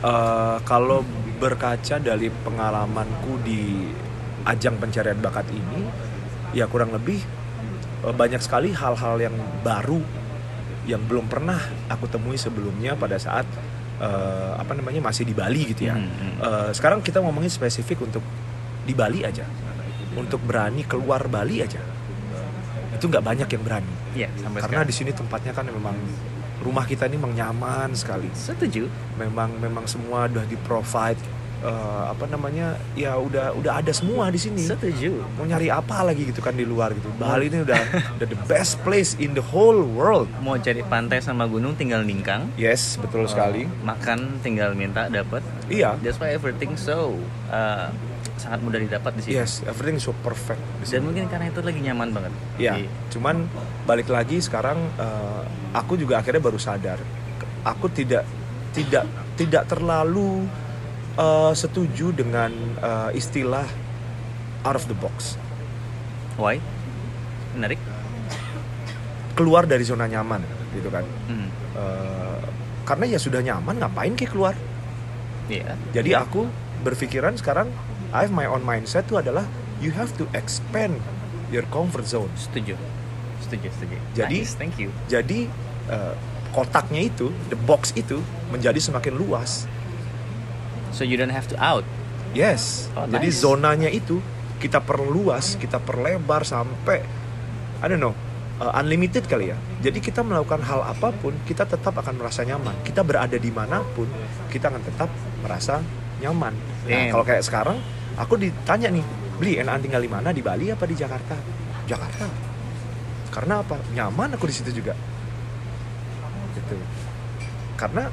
Eh, 0.00 0.56
kalau 0.64 1.04
berkaca 1.36 2.00
dari 2.00 2.32
pengalamanku 2.32 3.36
di 3.44 3.84
ajang 4.48 4.80
pencarian 4.80 5.20
bakat 5.20 5.44
ini, 5.52 5.84
ya 6.56 6.64
kurang 6.64 6.88
lebih 6.88 7.20
eh, 8.00 8.14
banyak 8.16 8.40
sekali 8.40 8.72
hal-hal 8.72 9.20
yang 9.20 9.36
baru 9.60 10.00
yang 10.88 11.04
belum 11.04 11.28
pernah 11.28 11.60
aku 11.86 12.08
temui 12.08 12.40
sebelumnya 12.40 12.96
pada 12.96 13.20
saat 13.20 13.44
eh, 14.00 14.52
apa 14.56 14.72
namanya 14.72 15.04
masih 15.04 15.28
di 15.28 15.36
Bali 15.36 15.68
gitu 15.68 15.92
ya. 15.92 16.00
Hmm, 16.00 16.08
hmm. 16.08 16.34
Eh, 16.40 16.70
sekarang 16.72 17.04
kita 17.04 17.20
ngomongin 17.20 17.52
spesifik 17.52 18.00
untuk 18.00 18.24
di 18.80 18.96
Bali 18.96 19.20
aja, 19.20 19.44
untuk 20.16 20.40
berani 20.40 20.80
keluar 20.88 21.28
Bali 21.28 21.60
aja, 21.60 21.76
itu 23.00 23.08
nggak 23.08 23.24
banyak 23.24 23.48
yang 23.48 23.62
berani. 23.64 23.94
Iya 24.12 24.28
sampai 24.36 24.60
Karena 24.60 24.84
di 24.84 24.92
sini 24.92 25.10
tempatnya 25.16 25.56
kan 25.56 25.64
memang 25.64 25.96
rumah 26.60 26.84
kita 26.84 27.08
ini 27.08 27.16
memang 27.16 27.32
nyaman 27.32 27.96
sekali. 27.96 28.28
Setuju. 28.36 28.84
Memang 29.16 29.56
memang 29.56 29.88
semua 29.88 30.28
udah 30.28 30.44
di 30.44 30.60
provide 30.60 31.16
eh, 31.64 32.04
apa 32.12 32.28
namanya 32.28 32.76
ya 32.92 33.16
udah 33.16 33.56
udah 33.56 33.80
ada 33.80 33.88
semua 33.96 34.28
di 34.28 34.36
sini. 34.36 34.68
Setuju. 34.68 35.24
Mau 35.40 35.48
nyari 35.48 35.72
apa 35.72 36.04
lagi 36.04 36.28
gitu 36.28 36.44
kan 36.44 36.52
di 36.52 36.68
luar 36.68 36.92
gitu. 36.92 37.08
Bali 37.16 37.48
ini 37.48 37.64
udah 37.64 37.80
udah 38.20 38.26
the 38.28 38.40
best 38.44 38.76
place 38.84 39.16
in 39.16 39.32
the 39.32 39.44
whole 39.44 39.80
world. 39.96 40.28
Mau 40.44 40.60
cari 40.60 40.84
pantai 40.84 41.24
sama 41.24 41.48
gunung 41.48 41.72
tinggal 41.80 42.04
ningkang. 42.04 42.52
Yes 42.60 43.00
betul 43.00 43.24
sekali. 43.24 43.64
Uh, 43.64 43.96
makan 43.96 44.44
tinggal 44.44 44.76
minta 44.76 45.08
dapat. 45.08 45.40
Iya. 45.72 45.96
That's 46.04 46.20
why 46.20 46.36
everything 46.36 46.76
so 46.76 47.16
uh, 47.48 47.88
sangat 48.40 48.64
mudah 48.64 48.80
didapat 48.80 49.12
di 49.20 49.20
sini. 49.28 49.32
Yes 49.36 49.60
everything 49.68 50.00
is 50.00 50.08
so 50.08 50.16
perfect 50.24 50.60
di 50.80 50.88
dan 50.88 50.88
sini. 50.88 51.04
mungkin 51.04 51.24
karena 51.28 51.46
itu 51.52 51.60
lagi 51.60 51.80
nyaman 51.84 52.08
banget. 52.16 52.32
Iya, 52.56 52.72
Jadi, 52.80 52.84
cuman 53.12 53.36
balik 53.84 54.08
lagi 54.08 54.40
sekarang 54.40 54.80
eh, 54.96 55.42
aku 55.76 56.00
juga 56.00 56.24
akhirnya 56.24 56.40
baru 56.40 56.56
sadar. 56.56 56.96
Aku 57.68 57.92
tidak 57.92 58.24
tidak 58.72 59.04
tidak 59.36 59.68
terlalu 59.68 60.48
eh, 61.20 61.52
setuju 61.52 62.16
dengan 62.16 62.50
eh, 62.80 63.20
istilah 63.20 63.68
out 64.64 64.76
of 64.80 64.88
the 64.88 64.96
box. 64.96 65.36
Why? 66.40 66.56
Menarik. 67.52 67.76
Keluar 69.36 69.68
dari 69.68 69.84
zona 69.84 70.08
nyaman 70.08 70.40
gitu 70.72 70.88
kan. 70.88 71.04
Hmm. 71.28 71.48
Eh, 71.76 72.44
karena 72.88 73.04
ya 73.06 73.18
sudah 73.20 73.44
nyaman 73.44 73.76
ngapain 73.76 74.16
kayak 74.16 74.32
keluar? 74.32 74.56
Iya. 75.50 75.74
jadi 75.90 76.22
aku 76.22 76.46
berpikiran 76.86 77.34
sekarang 77.34 77.68
I 78.10 78.26
have 78.26 78.34
my 78.34 78.46
own 78.46 78.62
mindset 78.62 79.06
itu 79.06 79.16
adalah 79.16 79.46
you 79.78 79.94
have 79.94 80.10
to 80.18 80.26
expand 80.34 80.98
your 81.50 81.66
comfort 81.70 82.06
zone 82.06 82.30
setuju 82.34 82.74
setuju 83.42 83.68
setuju 83.70 83.96
Jadi- 84.14 84.42
Nice, 84.42 84.54
thank 84.54 84.76
you 84.76 84.90
jadi 85.06 85.46
eh, 85.90 86.14
kotaknya 86.50 87.06
itu 87.06 87.30
the 87.48 87.58
box 87.58 87.94
itu 87.94 88.18
menjadi 88.50 88.78
semakin 88.78 89.14
luas 89.14 89.66
so 90.90 91.06
you 91.06 91.14
don't 91.14 91.32
have 91.32 91.46
to 91.46 91.54
out 91.58 91.86
yes 92.34 92.90
Oh, 92.94 93.06
jadi 93.06 93.30
nice. 93.30 93.38
zonanya 93.38 93.90
itu 93.90 94.18
kita 94.58 94.82
perluas 94.82 95.54
kita 95.56 95.78
perlebar 95.78 96.42
sampai 96.42 97.02
I 97.80 97.86
don't 97.88 98.02
know 98.02 98.12
uh, 98.60 98.76
unlimited 98.76 99.24
kali 99.24 99.48
ya. 99.50 99.56
Jadi 99.80 100.04
kita 100.04 100.20
melakukan 100.20 100.60
hal 100.60 100.84
apa 100.84 101.16
pun, 101.16 101.32
kita 101.48 101.64
tetap 101.64 101.96
akan 101.96 102.20
merasa 102.20 102.44
nyaman. 102.44 102.76
Kita 102.84 103.00
berada 103.00 103.40
di 103.40 103.48
mana 103.48 103.80
pun, 103.96 104.04
kita 104.52 104.68
akan 104.68 104.82
tetap 104.84 105.08
merasa 105.40 105.80
nyaman. 106.20 106.52
Nah, 106.84 107.08
kalau 107.08 107.24
kayak 107.24 107.40
sekarang, 107.40 107.80
aku 108.16 108.34
ditanya 108.40 108.88
nih, 108.90 109.04
beli 109.38 109.52
enakan 109.60 109.80
tinggal 109.82 110.02
di 110.02 110.10
mana 110.10 110.28
di 110.34 110.42
Bali 110.42 110.72
apa 110.72 110.84
di 110.86 110.96
Jakarta? 110.96 111.36
Jakarta. 111.86 112.26
Karena 113.30 113.62
apa? 113.62 113.76
Nyaman 113.94 114.34
aku 114.34 114.46
di 114.50 114.54
situ 114.54 114.70
juga. 114.74 114.94
Gitu. 116.56 116.76
Karena 117.78 118.10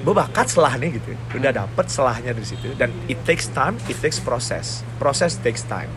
bakat 0.00 0.48
selahnya 0.48 0.86
gitu 0.96 1.12
udah 1.36 1.52
dapet 1.52 1.86
selahnya 1.90 2.32
di 2.32 2.46
situ 2.46 2.72
dan 2.78 2.88
it 3.04 3.20
takes 3.26 3.50
time 3.52 3.76
it 3.90 3.98
takes 3.98 4.16
process 4.22 4.80
process 4.96 5.36
takes 5.38 5.66
time 5.66 5.90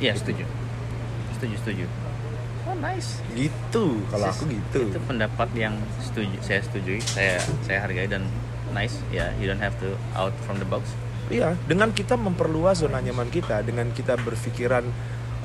Iya, 0.00 0.16
setuju. 0.16 0.48
Setuju, 1.36 1.54
setuju. 1.60 1.84
Oh, 2.64 2.76
nice. 2.80 3.20
gitu 3.36 4.00
kalau 4.08 4.32
aku 4.32 4.48
gitu 4.48 4.88
Itu 4.88 5.00
pendapat 5.04 5.48
yang 5.52 5.76
setuju, 6.00 6.40
saya 6.40 6.64
setujui, 6.64 7.04
saya 7.04 7.36
saya 7.68 7.84
hargai 7.84 8.08
dan 8.08 8.24
nice. 8.72 8.96
Ya, 9.12 9.28
you 9.36 9.44
don't 9.44 9.60
have 9.60 9.76
to 9.84 9.92
out 10.16 10.32
from 10.48 10.56
the 10.56 10.64
box. 10.64 10.96
Iya, 11.30 11.54
dengan 11.64 11.94
kita 11.94 12.18
memperluas 12.18 12.82
zona 12.82 12.98
nyaman 12.98 13.30
kita, 13.30 13.62
dengan 13.62 13.94
kita 13.94 14.18
berpikiran, 14.18 14.82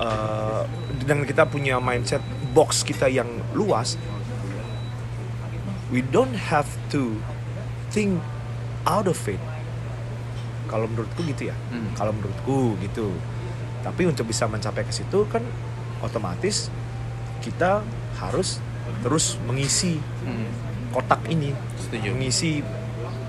eh, 0.02 0.64
dengan 1.06 1.30
kita 1.30 1.46
punya 1.46 1.78
mindset 1.78 2.26
box 2.58 2.82
kita 2.82 3.06
yang 3.06 3.30
luas, 3.54 3.94
we 5.94 6.02
don't 6.10 6.34
have 6.34 6.66
to 6.90 7.14
think 7.94 8.18
out 8.90 9.06
of 9.06 9.18
it. 9.30 9.38
Kalau 10.66 10.90
menurutku 10.90 11.22
gitu 11.30 11.54
ya. 11.54 11.56
Hmm. 11.70 11.94
Kalau 11.94 12.12
menurutku 12.18 12.74
gitu. 12.82 13.14
Tapi 13.86 14.10
untuk 14.10 14.26
bisa 14.26 14.50
mencapai 14.50 14.82
ke 14.82 14.90
situ 14.90 15.30
kan 15.30 15.46
otomatis 16.02 16.74
kita 17.46 17.86
harus 18.18 18.58
terus 19.06 19.38
mengisi 19.46 20.02
Hmm, 20.26 20.50
kotak 20.90 21.22
ini 21.30 21.54
setuju. 21.78 22.10
mengisi 22.18 22.66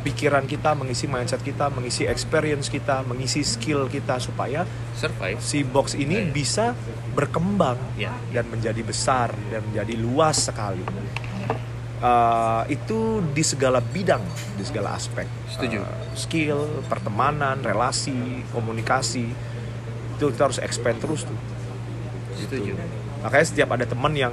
pikiran 0.07 0.47
kita, 0.47 0.79
mengisi 0.79 1.11
mindset 1.11 1.43
kita, 1.43 1.67
mengisi 1.67 2.07
experience 2.07 2.71
kita, 2.71 3.03
mengisi 3.03 3.43
skill 3.43 3.91
kita 3.91 4.23
supaya 4.23 4.63
Survive. 4.95 5.43
si 5.43 5.67
box 5.67 5.99
ini 5.99 6.23
Iya. 6.23 6.31
bisa 6.31 6.65
berkembang 7.11 7.75
Ya. 7.99 8.15
dan 8.31 8.47
menjadi 8.47 8.87
besar 8.87 9.35
dan 9.51 9.67
menjadi 9.67 9.99
luas 9.99 10.47
sekali. 10.47 10.87
Uh, 11.97 12.63
itu 12.69 13.25
di 13.33 13.41
segala 13.41 13.81
bidang, 13.81 14.21
di 14.55 14.63
segala 14.63 14.95
aspek. 14.95 15.25
Setuju. 15.49 15.81
Uh, 15.81 15.89
skill, 16.15 16.61
pertemanan, 16.87 17.59
relasi, 17.65 18.45
komunikasi 18.53 19.27
itu 20.15 20.25
kita 20.31 20.43
harus 20.47 20.61
expand 20.61 21.01
terus 21.01 21.25
tuh. 21.25 21.39
Setuju. 22.37 22.77
Makanya 23.25 23.47
setiap 23.49 23.69
ada 23.75 23.89
teman 23.89 24.13
yang 24.13 24.33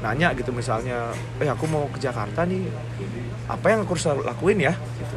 nanya 0.00 0.30
gitu 0.32 0.50
misalnya, 0.50 1.10
eh 1.38 1.46
aku 1.46 1.66
mau 1.66 1.90
ke 1.90 1.98
Jakarta 1.98 2.42
nih, 2.42 2.62
apa 3.48 3.66
yang 3.70 3.82
aku 3.86 3.98
harus 3.98 4.06
lakuin 4.22 4.58
ya? 4.62 4.74
Gitu. 4.74 5.16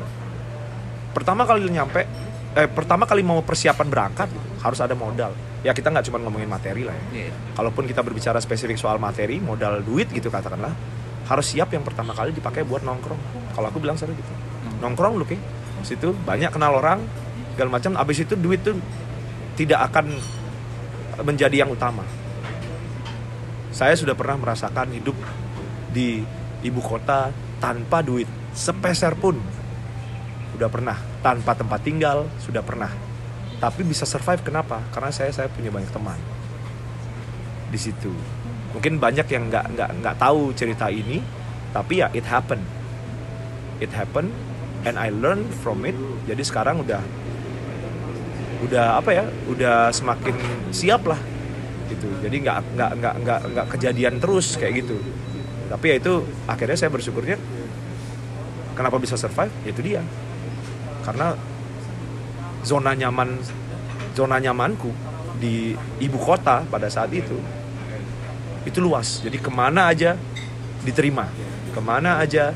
Pertama 1.16 1.48
kali 1.48 1.70
nyampe, 1.70 2.04
eh 2.56 2.68
pertama 2.68 3.08
kali 3.08 3.24
mau 3.24 3.40
persiapan 3.46 3.88
berangkat 3.88 4.28
gitu, 4.32 4.48
harus 4.62 4.80
ada 4.82 4.94
modal. 4.98 5.32
Ya 5.66 5.74
kita 5.74 5.90
nggak 5.90 6.06
cuma 6.12 6.22
ngomongin 6.22 6.50
materi 6.50 6.86
lah 6.86 6.94
ya. 6.94 7.06
Iya. 7.26 7.34
Kalaupun 7.58 7.90
kita 7.90 8.06
berbicara 8.06 8.38
spesifik 8.38 8.78
soal 8.78 9.02
materi, 9.02 9.42
modal 9.42 9.82
duit 9.82 10.12
gitu 10.12 10.30
katakanlah, 10.30 10.74
harus 11.26 11.46
siap 11.46 11.74
yang 11.74 11.82
pertama 11.82 12.14
kali 12.14 12.36
dipakai 12.36 12.62
buat 12.68 12.86
nongkrong. 12.86 13.52
Kalau 13.58 13.68
aku 13.72 13.80
bilang 13.82 13.98
selalu 13.98 14.20
gitu, 14.22 14.34
nongkrong 14.84 15.16
lu 15.18 15.26
situ 15.86 16.18
banyak 16.26 16.50
kenal 16.50 16.82
orang 16.82 17.06
segala 17.54 17.78
macam. 17.78 17.94
Abis 17.96 18.26
itu 18.26 18.34
duit 18.34 18.66
tuh 18.66 18.74
tidak 19.56 19.94
akan 19.94 20.18
menjadi 21.24 21.64
yang 21.64 21.72
utama. 21.72 22.04
Saya 23.72 23.94
sudah 23.94 24.18
pernah 24.18 24.40
merasakan 24.42 24.92
hidup 24.92 25.16
di 25.94 26.26
ibu 26.66 26.82
kota 26.82 27.32
tanpa 27.66 28.06
duit 28.06 28.30
sepeser 28.54 29.18
pun. 29.18 29.42
Sudah 30.54 30.70
pernah 30.70 31.02
tanpa 31.26 31.58
tempat 31.58 31.82
tinggal, 31.82 32.30
sudah 32.38 32.62
pernah. 32.62 32.94
Tapi 33.58 33.82
bisa 33.82 34.06
survive 34.06 34.46
kenapa? 34.46 34.86
Karena 34.94 35.10
saya 35.10 35.34
saya 35.34 35.50
punya 35.50 35.74
banyak 35.74 35.90
teman 35.90 36.22
di 37.74 37.80
situ. 37.82 38.14
Mungkin 38.78 39.02
banyak 39.02 39.26
yang 39.34 39.50
nggak 39.50 39.66
nggak 39.74 39.90
nggak 39.98 40.16
tahu 40.22 40.54
cerita 40.54 40.94
ini, 40.94 41.26
tapi 41.74 42.06
ya 42.06 42.14
it 42.14 42.28
happen, 42.30 42.62
it 43.82 43.90
happen, 43.90 44.30
and 44.86 45.02
I 45.02 45.10
learn 45.10 45.50
from 45.66 45.82
it. 45.90 45.98
Jadi 46.30 46.46
sekarang 46.46 46.86
udah 46.86 47.02
udah 48.70 49.02
apa 49.02 49.10
ya? 49.10 49.26
Udah 49.50 49.90
semakin 49.90 50.38
siap 50.70 51.10
lah 51.10 51.18
gitu. 51.90 52.06
Jadi 52.22 52.46
nggak 52.46 52.78
nggak 52.78 52.92
nggak 53.02 53.16
nggak 53.26 53.40
nggak 53.58 53.68
kejadian 53.74 54.22
terus 54.22 54.54
kayak 54.54 54.86
gitu. 54.86 55.02
Tapi 55.66 55.86
ya 55.90 55.96
itu 55.98 56.14
akhirnya 56.46 56.78
saya 56.78 56.94
bersyukurnya 56.94 57.42
kenapa 58.76 59.00
bisa 59.00 59.16
survive? 59.16 59.52
Itu 59.64 59.82
dia. 59.82 60.04
Karena 61.02 61.34
zona 62.62 62.94
nyaman 62.94 63.40
zona 64.14 64.38
nyamanku 64.38 64.92
di 65.40 65.76
ibu 66.00 66.18
kota 66.20 66.64
pada 66.68 66.88
saat 66.88 67.12
itu 67.12 67.36
itu 68.66 68.80
luas 68.82 69.22
jadi 69.22 69.38
ke 69.38 69.52
mana 69.52 69.92
aja 69.92 70.18
diterima 70.82 71.30
ke 71.76 71.82
mana 71.84 72.18
aja 72.24 72.56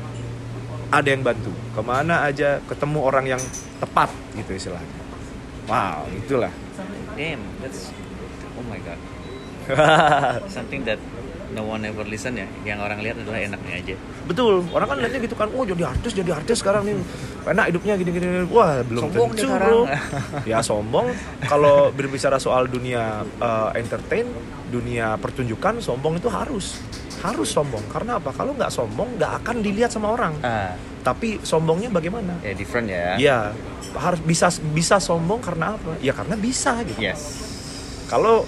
ada 0.90 1.06
yang 1.06 1.22
bantu 1.22 1.52
ke 1.76 1.82
mana 1.84 2.26
aja 2.26 2.58
ketemu 2.66 2.98
orang 3.04 3.36
yang 3.36 3.42
tepat 3.78 4.10
gitu 4.34 4.56
istilahnya 4.56 4.96
wow 5.68 6.02
itulah 6.10 6.50
Damn, 7.20 7.44
that's 7.60 7.92
oh 8.56 8.64
my 8.64 8.80
god. 8.80 8.96
Something 10.56 10.88
that 10.88 10.96
no 11.50 11.62
one 11.64 11.82
ever 11.82 12.04
listen 12.04 12.34
ya. 12.34 12.46
Yang 12.62 12.78
orang 12.80 12.98
lihat 13.00 13.16
adalah 13.18 13.40
enaknya 13.40 13.74
aja. 13.76 13.94
betul 14.22 14.62
orang 14.70 14.86
kan 14.86 14.96
lihatnya 14.96 15.20
gitu 15.20 15.34
kan 15.34 15.50
oh 15.50 15.66
jadi 15.66 15.82
artis 15.84 16.14
jadi 16.14 16.30
artis 16.32 16.62
sekarang 16.62 16.86
nih 16.86 16.94
enak 17.42 17.64
hidupnya 17.66 17.94
gini 17.96 18.10
gini 18.12 18.26
wah 18.46 18.78
belum 18.80 19.02
Sombong 19.04 19.30
tentu 19.32 19.42
sekarang. 19.44 19.66
bro 19.66 19.80
ya 20.50 20.58
sombong 20.62 21.06
kalau 21.42 21.90
berbicara 21.90 22.38
soal 22.38 22.64
dunia 22.64 23.02
uh, 23.36 23.74
entertain 23.74 24.30
dunia 24.66 25.18
pertunjukan 25.18 25.82
sombong 25.82 26.14
itu 26.16 26.30
harus 26.30 26.78
harus 27.20 27.50
sombong 27.50 27.82
karena 27.90 28.16
apa 28.16 28.30
kalau 28.30 28.54
nggak 28.54 28.70
sombong 28.70 29.18
nggak 29.18 29.42
akan 29.42 29.56
dilihat 29.60 29.90
sama 29.90 30.14
orang 30.14 30.38
Ah, 30.40 30.78
tapi 31.02 31.42
sombongnya 31.42 31.90
bagaimana 31.90 32.38
ya 32.40 32.54
different 32.54 32.86
ya. 32.86 33.18
Iya, 33.18 33.38
harus 33.92 34.22
bisa 34.22 34.46
bisa 34.70 34.96
sombong 34.96 35.42
karena 35.42 35.74
apa? 35.74 35.98
Ya 35.98 36.14
karena 36.14 36.38
bisa 36.38 36.78
gitu. 36.86 37.02
Yes. 37.02 37.50
Kalau 38.06 38.46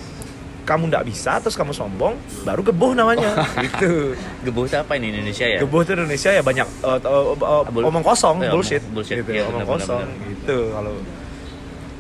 kamu 0.62 0.88
nggak 0.88 1.04
bisa 1.04 1.42
terus 1.42 1.59
kamu 1.59 1.75
sombong, 1.75 2.14
baru 2.42 2.62
geboh 2.62 2.95
namanya. 2.95 3.35
gitu. 3.66 4.14
Gebuh 4.47 4.64
itu 4.64 4.76
apa 4.76 4.95
ini 4.95 5.11
Indonesia 5.11 5.42
ya? 5.45 5.59
Geboh 5.59 5.83
itu 5.83 5.92
Indonesia 5.92 6.31
ya 6.31 6.42
banyak 6.42 6.66
uh, 6.81 6.99
uh, 6.99 7.25
uh, 7.35 7.62
Bul- 7.66 7.87
omong 7.87 8.02
kosong, 8.02 8.40
Eh, 8.40 8.50
bullshit, 8.50 8.83
bullshit. 8.88 9.21
gitu. 9.21 9.31
Iya, 9.35 9.50
omong 9.50 9.66
kosong 9.66 10.07
gitu. 10.28 10.71
Kalau 10.71 10.95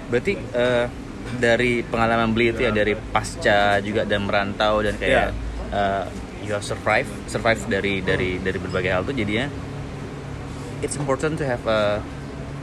Berarti 0.06 0.32
eh, 0.36 0.86
dari 1.32 1.80
pengalaman 1.80 2.30
beli 2.30 2.52
itu 2.52 2.62
ya 2.62 2.70
dari 2.70 2.92
pasca 2.94 3.80
juga 3.80 4.04
dan 4.04 4.28
merantau 4.28 4.78
dan 4.78 4.94
kayak 4.94 5.32
eh, 5.72 6.04
you 6.44 6.52
have 6.52 6.62
survive, 6.62 7.08
survive 7.26 7.58
dari 7.66 7.98
dari 7.98 8.36
dari 8.36 8.58
berbagai 8.60 8.90
hal 8.92 9.02
tuh 9.02 9.16
jadinya 9.16 9.48
it's 10.82 10.94
important 10.94 11.34
to 11.34 11.42
have 11.42 11.62
a 11.64 11.98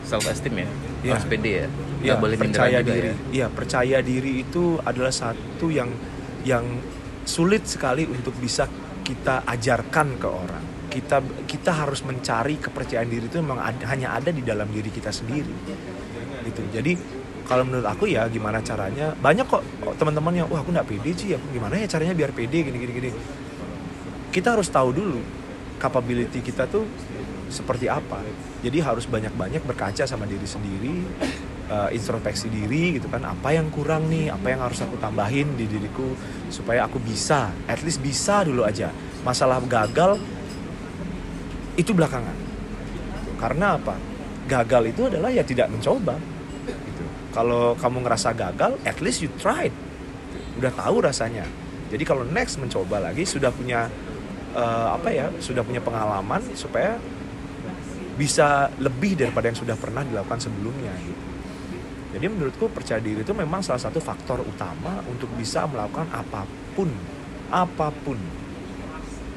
self 0.06 0.24
esteem 0.28 0.64
ya. 0.64 0.70
Iya. 1.02 1.12
Harus 1.16 1.26
pede 1.26 1.52
ya. 1.56 1.68
Nggak 2.00 2.16
ya, 2.16 2.22
boleh 2.24 2.38
percaya 2.40 2.78
diri. 2.80 3.08
ya. 3.12 3.16
Iya, 3.30 3.48
percaya 3.52 3.98
diri 4.00 4.32
itu 4.44 4.80
adalah 4.82 5.12
satu 5.12 5.68
yang 5.68 5.92
yang 6.48 6.64
sulit 7.28 7.68
sekali 7.68 8.08
untuk 8.08 8.34
bisa 8.40 8.66
kita 9.04 9.44
ajarkan 9.44 10.08
ke 10.16 10.28
orang. 10.28 10.66
Kita 10.90 11.22
kita 11.46 11.72
harus 11.86 12.02
mencari 12.02 12.58
kepercayaan 12.58 13.10
diri 13.10 13.28
itu 13.30 13.38
memang 13.44 13.62
ada- 13.62 13.88
hanya 13.92 14.16
ada 14.16 14.32
di 14.32 14.42
dalam 14.42 14.66
diri 14.72 14.90
kita 14.90 15.12
sendiri. 15.14 15.54
Gitu. 16.48 16.62
Jadi 16.74 16.94
kalau 17.46 17.66
menurut 17.66 17.86
aku 17.86 18.06
ya 18.10 18.26
gimana 18.30 18.62
caranya? 18.62 19.14
Banyak 19.18 19.46
kok 19.50 19.62
teman-teman 19.98 20.46
yang 20.46 20.48
wah 20.50 20.62
aku 20.62 20.70
nggak 20.74 20.88
pede 20.88 21.12
sih, 21.18 21.34
aku 21.36 21.46
gimana 21.54 21.78
ya 21.78 21.86
caranya 21.90 22.14
biar 22.16 22.32
pede 22.34 22.64
gini 22.64 22.78
gini 22.78 22.94
gini. 22.94 23.10
Kita 24.30 24.54
harus 24.54 24.70
tahu 24.70 24.94
dulu 24.94 25.20
capability 25.82 26.46
kita 26.46 26.70
tuh 26.70 26.86
seperti 27.50 27.90
apa. 27.90 28.22
Jadi 28.62 28.78
harus 28.84 29.10
banyak-banyak 29.10 29.66
berkaca 29.66 30.06
sama 30.06 30.30
diri 30.30 30.46
sendiri, 30.46 30.96
eh, 31.70 31.90
introspeksi 31.96 32.50
diri 32.50 32.98
gitu 32.98 33.08
kan. 33.08 33.22
Apa 33.24 33.54
yang 33.54 33.70
kurang 33.70 34.10
nih? 34.10 34.34
Apa 34.34 34.52
yang 34.52 34.66
harus 34.66 34.82
aku 34.82 34.98
tambahin 34.98 35.54
di 35.54 35.70
diriku 35.70 36.18
supaya 36.50 36.90
aku 36.90 36.98
bisa, 37.00 37.54
at 37.70 37.80
least 37.86 38.02
bisa 38.02 38.42
dulu 38.44 38.66
aja. 38.66 38.90
Masalah 39.22 39.62
gagal 39.64 40.18
itu 41.78 41.94
belakangan. 41.94 42.36
Karena 43.40 43.78
apa? 43.78 43.96
Gagal 44.50 44.92
itu 44.92 45.08
adalah 45.08 45.30
ya 45.32 45.46
tidak 45.46 45.70
mencoba. 45.72 46.18
Gitu. 46.68 47.04
Kalau 47.32 47.78
kamu 47.78 48.04
ngerasa 48.04 48.34
gagal, 48.36 48.76
at 48.84 48.98
least 49.00 49.22
you 49.24 49.30
tried. 49.40 49.72
Udah 50.60 50.74
tahu 50.76 51.06
rasanya. 51.06 51.46
Jadi 51.90 52.04
kalau 52.04 52.28
next 52.28 52.60
mencoba 52.60 53.00
lagi 53.00 53.24
sudah 53.24 53.54
punya 53.54 53.88
eh, 54.58 54.88
apa 54.92 55.10
ya? 55.14 55.32
Sudah 55.40 55.64
punya 55.64 55.80
pengalaman 55.80 56.42
supaya 56.58 57.00
bisa 58.20 58.68
lebih 58.84 59.16
daripada 59.16 59.48
yang 59.48 59.56
sudah 59.56 59.80
pernah 59.80 60.04
dilakukan 60.04 60.44
sebelumnya 60.44 60.92
gitu. 61.08 61.29
Jadi 62.10 62.26
menurutku 62.26 62.70
percaya 62.74 62.98
diri 62.98 63.22
itu 63.22 63.34
memang 63.38 63.62
salah 63.62 63.82
satu 63.82 64.02
faktor 64.02 64.42
utama 64.42 65.02
untuk 65.06 65.30
bisa 65.38 65.70
melakukan 65.70 66.10
apa 66.10 66.46
pun 66.74 66.90
apa 67.54 67.94
pun. 68.06 68.18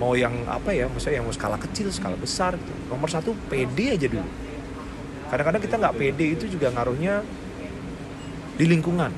Mau 0.00 0.16
yang 0.16 0.32
apa 0.48 0.72
ya 0.72 0.88
maksudnya 0.88 1.20
yang 1.20 1.28
mau 1.28 1.36
skala 1.36 1.60
kecil 1.60 1.92
skala 1.92 2.16
besar 2.16 2.56
gitu. 2.56 2.72
Nomor 2.88 3.12
satu 3.12 3.36
pede 3.48 3.92
aja 3.92 4.06
dulu. 4.08 4.24
Kadang-kadang 5.28 5.62
kita 5.64 5.76
nggak 5.80 5.94
pede 5.96 6.26
itu 6.32 6.44
juga 6.48 6.72
ngaruhnya 6.72 7.20
di 8.56 8.64
lingkungan. 8.64 9.12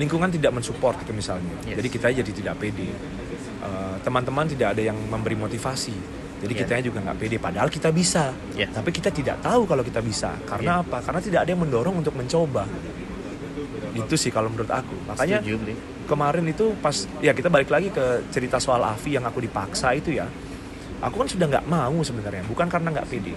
Lingkungan 0.00 0.30
tidak 0.32 0.52
mensupport 0.54 0.96
gitu 1.02 1.12
misalnya. 1.12 1.50
Yes. 1.66 1.82
jadi 1.82 1.88
kita 1.90 2.06
jadi 2.14 2.32
tidak 2.32 2.54
pede 2.62 2.88
Eh, 3.58 3.96
teman-teman 4.06 4.46
tidak 4.46 4.78
ada 4.78 4.82
yang 4.86 4.94
memberi 4.94 5.34
motivasi 5.34 5.90
jadi 6.38 6.52
Yeah. 6.54 6.62
kita 6.66 6.86
juga 6.86 6.98
nggak 7.02 7.16
pede 7.18 7.36
padahal 7.42 7.68
kita 7.68 7.90
bisa. 7.90 8.30
Yeah. 8.54 8.70
tapi 8.70 8.94
kita 8.94 9.10
tidak 9.10 9.42
tahu 9.42 9.66
kalau 9.66 9.82
kita 9.82 9.98
bisa. 9.98 10.38
Karena 10.46 10.86
apa? 10.86 11.02
Karena 11.02 11.18
tidak 11.18 11.40
ada 11.42 11.50
yang 11.50 11.62
mendorong 11.66 11.98
untuk 11.98 12.14
mencoba. 12.14 12.64
Itu 13.94 14.14
sih 14.14 14.30
kalau 14.30 14.46
menurut 14.46 14.70
aku. 14.70 14.94
Makanya 15.10 15.42
Setuju, 15.42 15.74
kemarin 16.06 16.44
itu 16.46 16.70
pas 16.78 16.94
ya 17.18 17.34
kita 17.34 17.50
balik 17.50 17.70
lagi 17.74 17.90
ke 17.90 18.30
cerita 18.30 18.62
soal 18.62 18.78
Avi 18.86 19.18
yang 19.18 19.26
aku 19.26 19.42
dipaksa 19.42 19.90
itu 19.98 20.14
ya. 20.14 20.30
Aku 21.02 21.18
kan 21.22 21.28
sudah 21.30 21.46
nggak 21.50 21.66
mau 21.66 21.98
sebenarnya. 22.06 22.46
Bukan 22.46 22.70
karena 22.70 22.94
nggak 22.94 23.08
pede. 23.10 23.34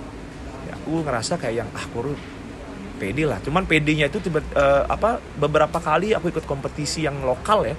Ya, 0.69 0.77
aku 0.77 1.01
ngerasa 1.01 1.41
kayak 1.41 1.65
yang 1.65 1.69
ah 1.73 1.81
aku 1.81 2.13
pede 3.01 3.25
lah. 3.25 3.41
Cuman 3.41 3.65
pedenya 3.65 4.05
itu 4.05 4.21
tiba 4.21 4.45
eh, 4.53 4.83
apa 4.85 5.17
beberapa 5.41 5.81
kali 5.81 6.13
aku 6.13 6.29
ikut 6.29 6.45
kompetisi 6.45 7.09
yang 7.09 7.17
lokal 7.25 7.65
ya 7.65 7.73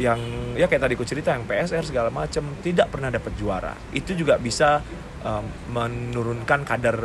yang 0.00 0.20
ya 0.56 0.66
kayak 0.68 0.82
tadi 0.88 0.94
aku 0.96 1.04
cerita 1.04 1.36
yang 1.36 1.44
PSR 1.44 1.84
segala 1.84 2.08
macam 2.08 2.56
tidak 2.64 2.88
pernah 2.88 3.12
dapat 3.12 3.32
juara. 3.36 3.74
Itu 3.92 4.16
juga 4.16 4.40
bisa 4.40 4.80
em, 5.20 5.44
menurunkan 5.72 6.60
kadar 6.64 6.96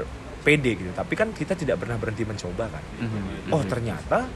PD 0.44 0.66
gitu. 0.80 0.92
Tapi 0.96 1.14
kan 1.16 1.36
kita 1.36 1.58
tidak 1.58 1.84
pernah 1.84 2.00
berhenti 2.00 2.24
mencoba 2.24 2.66
kan. 2.72 2.84
Mhm, 3.04 3.52
oh 3.52 3.64
ternyata 3.68 4.28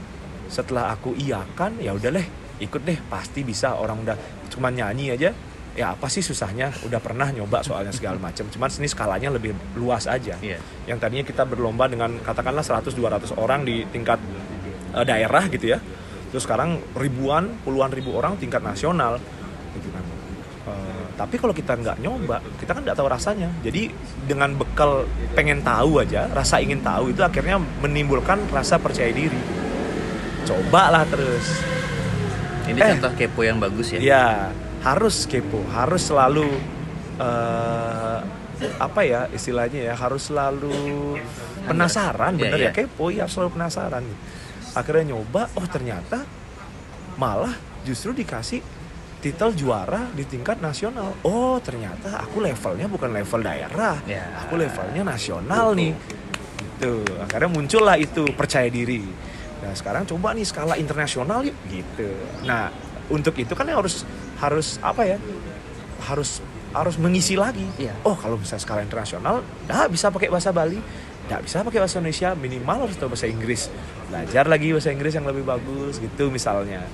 setelah 0.52 0.92
aku 0.92 1.16
iakan 1.16 1.80
ya 1.80 1.96
udah 1.96 2.10
deh 2.12 2.26
ikut 2.60 2.82
deh. 2.84 2.98
Pasti 3.08 3.40
bisa 3.40 3.76
orang 3.76 4.04
udah 4.04 4.16
cuma 4.52 4.68
nyanyi 4.68 5.16
aja. 5.16 5.30
Ya 5.72 5.96
apa 5.96 6.04
sih 6.12 6.20
susahnya? 6.20 6.68
Udah 6.84 7.00
pernah 7.00 7.32
nyoba 7.32 7.64
soalnya 7.64 7.96
segala 7.96 8.20
macam 8.20 8.44
cuman 8.52 8.68
sini 8.68 8.92
skalanya 8.92 9.32
lebih 9.32 9.56
luas 9.80 10.04
aja. 10.04 10.36
Iya. 10.36 10.60
yang 10.84 11.00
tadinya 11.00 11.24
kita 11.24 11.48
berlomba 11.48 11.88
dengan 11.88 12.20
katakanlah 12.20 12.60
100-200 12.60 13.32
orang 13.40 13.64
di 13.64 13.80
tingkat 13.88 14.20
eh, 14.92 15.04
daerah 15.08 15.48
gitu 15.48 15.72
ya 15.72 15.80
terus 16.32 16.48
sekarang 16.48 16.80
ribuan 16.96 17.52
puluhan 17.60 17.92
ribu 17.92 18.16
orang 18.16 18.40
tingkat 18.40 18.64
nasional. 18.64 19.20
Gitu 19.76 19.88
kan. 19.92 20.00
Eh, 20.72 21.04
tapi 21.20 21.36
kalau 21.36 21.52
kita 21.52 21.76
nggak 21.76 22.00
nyoba 22.00 22.40
kita 22.56 22.72
kan 22.72 22.82
nggak 22.82 22.96
tahu 22.96 23.08
rasanya. 23.12 23.52
Jadi 23.60 23.92
dengan 24.24 24.56
bekal 24.56 25.04
pengen 25.36 25.60
tahu 25.60 26.00
aja 26.00 26.32
rasa 26.32 26.58
ingin 26.64 26.80
tahu 26.80 27.12
itu 27.12 27.20
akhirnya 27.20 27.60
menimbulkan 27.84 28.40
rasa 28.48 28.80
percaya 28.80 29.12
diri. 29.12 29.38
Cobalah 30.48 31.04
terus. 31.06 31.46
Ini 32.66 32.78
Eh. 32.80 32.88
contoh 32.96 33.12
kepo 33.14 33.44
yang 33.44 33.60
bagus 33.60 33.92
ya. 33.92 34.00
ya 34.00 34.24
harus 34.82 35.30
kepo 35.30 35.62
harus 35.70 36.02
selalu 36.10 36.46
eh, 37.18 38.18
apa 38.78 39.00
ya 39.02 39.26
istilahnya 39.30 39.90
ya 39.90 39.94
harus 39.98 40.30
selalu 40.30 41.18
penasaran 41.66 42.38
bener 42.38 42.58
iya. 42.58 42.70
ya? 42.70 42.72
kepo 42.74 43.10
ya 43.10 43.26
selalu 43.26 43.58
penasaran 43.58 44.02
akhirnya 44.72 45.14
nyoba 45.14 45.52
oh 45.56 45.66
ternyata 45.68 46.24
malah 47.20 47.52
justru 47.84 48.16
dikasih 48.16 48.62
titel 49.22 49.54
juara 49.54 50.10
di 50.10 50.26
tingkat 50.26 50.58
nasional. 50.58 51.14
Oh 51.22 51.62
ternyata 51.62 52.18
aku 52.26 52.42
levelnya 52.42 52.90
bukan 52.90 53.14
level 53.14 53.40
daerah. 53.40 53.96
Ya. 54.02 54.26
aku 54.42 54.58
levelnya 54.58 55.06
nasional 55.06 55.78
nih. 55.78 55.94
Gitu. 56.58 57.06
Akhirnya 57.22 57.50
muncullah 57.54 57.94
itu 57.94 58.26
percaya 58.34 58.66
diri. 58.66 59.06
Nah 59.62 59.72
sekarang 59.78 60.02
coba 60.10 60.34
nih 60.34 60.42
skala 60.42 60.74
internasional 60.74 61.46
yuk. 61.46 61.54
Gitu. 61.70 62.10
Nah 62.42 62.74
untuk 63.06 63.38
itu 63.38 63.54
kan 63.54 63.70
harus 63.70 64.02
harus 64.42 64.82
apa 64.82 65.06
ya? 65.06 65.18
Harus 66.02 66.42
harus 66.74 66.96
mengisi 66.98 67.38
lagi. 67.38 67.68
Iya. 67.78 67.94
oh 68.02 68.16
kalau 68.18 68.40
bisa 68.40 68.56
skala 68.58 68.82
internasional 68.82 69.44
dah 69.68 69.86
bisa 69.86 70.08
pakai 70.08 70.32
bahasa 70.32 70.50
Bali 70.50 70.80
nggak 71.32 71.48
bisa 71.48 71.64
pakai 71.64 71.80
bahasa 71.80 71.96
Indonesia 71.96 72.28
minimal 72.36 72.78
harus 72.84 72.96
tahu 73.00 73.08
bahasa 73.16 73.24
Inggris. 73.24 73.72
Belajar 74.12 74.44
lagi 74.44 74.68
bahasa 74.76 74.92
Inggris 74.92 75.12
yang 75.16 75.24
lebih 75.24 75.48
bagus 75.48 75.96
gitu 75.96 76.28
misalnya. 76.28 76.84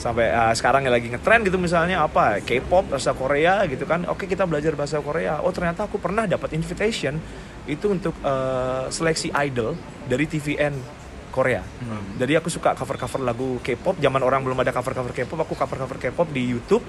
Sampai 0.00 0.32
ah, 0.32 0.52
sekarang 0.56 0.88
yang 0.88 0.96
lagi 0.96 1.12
ngetren 1.12 1.44
gitu 1.44 1.60
misalnya 1.60 2.00
apa 2.04 2.40
K-pop 2.40 2.88
bahasa 2.88 3.12
Korea 3.12 3.68
gitu 3.68 3.84
kan. 3.84 4.08
Oke 4.08 4.24
kita 4.24 4.48
belajar 4.48 4.72
bahasa 4.72 4.96
Korea. 5.04 5.44
Oh 5.44 5.52
ternyata 5.52 5.84
aku 5.84 6.00
pernah 6.00 6.24
dapat 6.24 6.56
invitation 6.56 7.20
itu 7.68 7.92
untuk 7.92 8.16
eh, 8.24 8.88
seleksi 8.88 9.28
idol 9.44 9.76
dari 10.08 10.24
TVN 10.24 11.04
Korea. 11.36 11.60
Hmm. 11.60 12.16
jadi 12.16 12.40
aku 12.40 12.48
suka 12.48 12.72
cover-cover 12.72 13.20
lagu 13.20 13.60
K-pop. 13.60 14.00
Zaman 14.00 14.24
orang 14.24 14.40
belum 14.40 14.56
ada 14.64 14.72
cover-cover 14.72 15.12
K-pop 15.12 15.44
aku 15.44 15.52
cover-cover 15.52 16.00
K-pop 16.00 16.32
di 16.32 16.48
YouTube. 16.48 16.80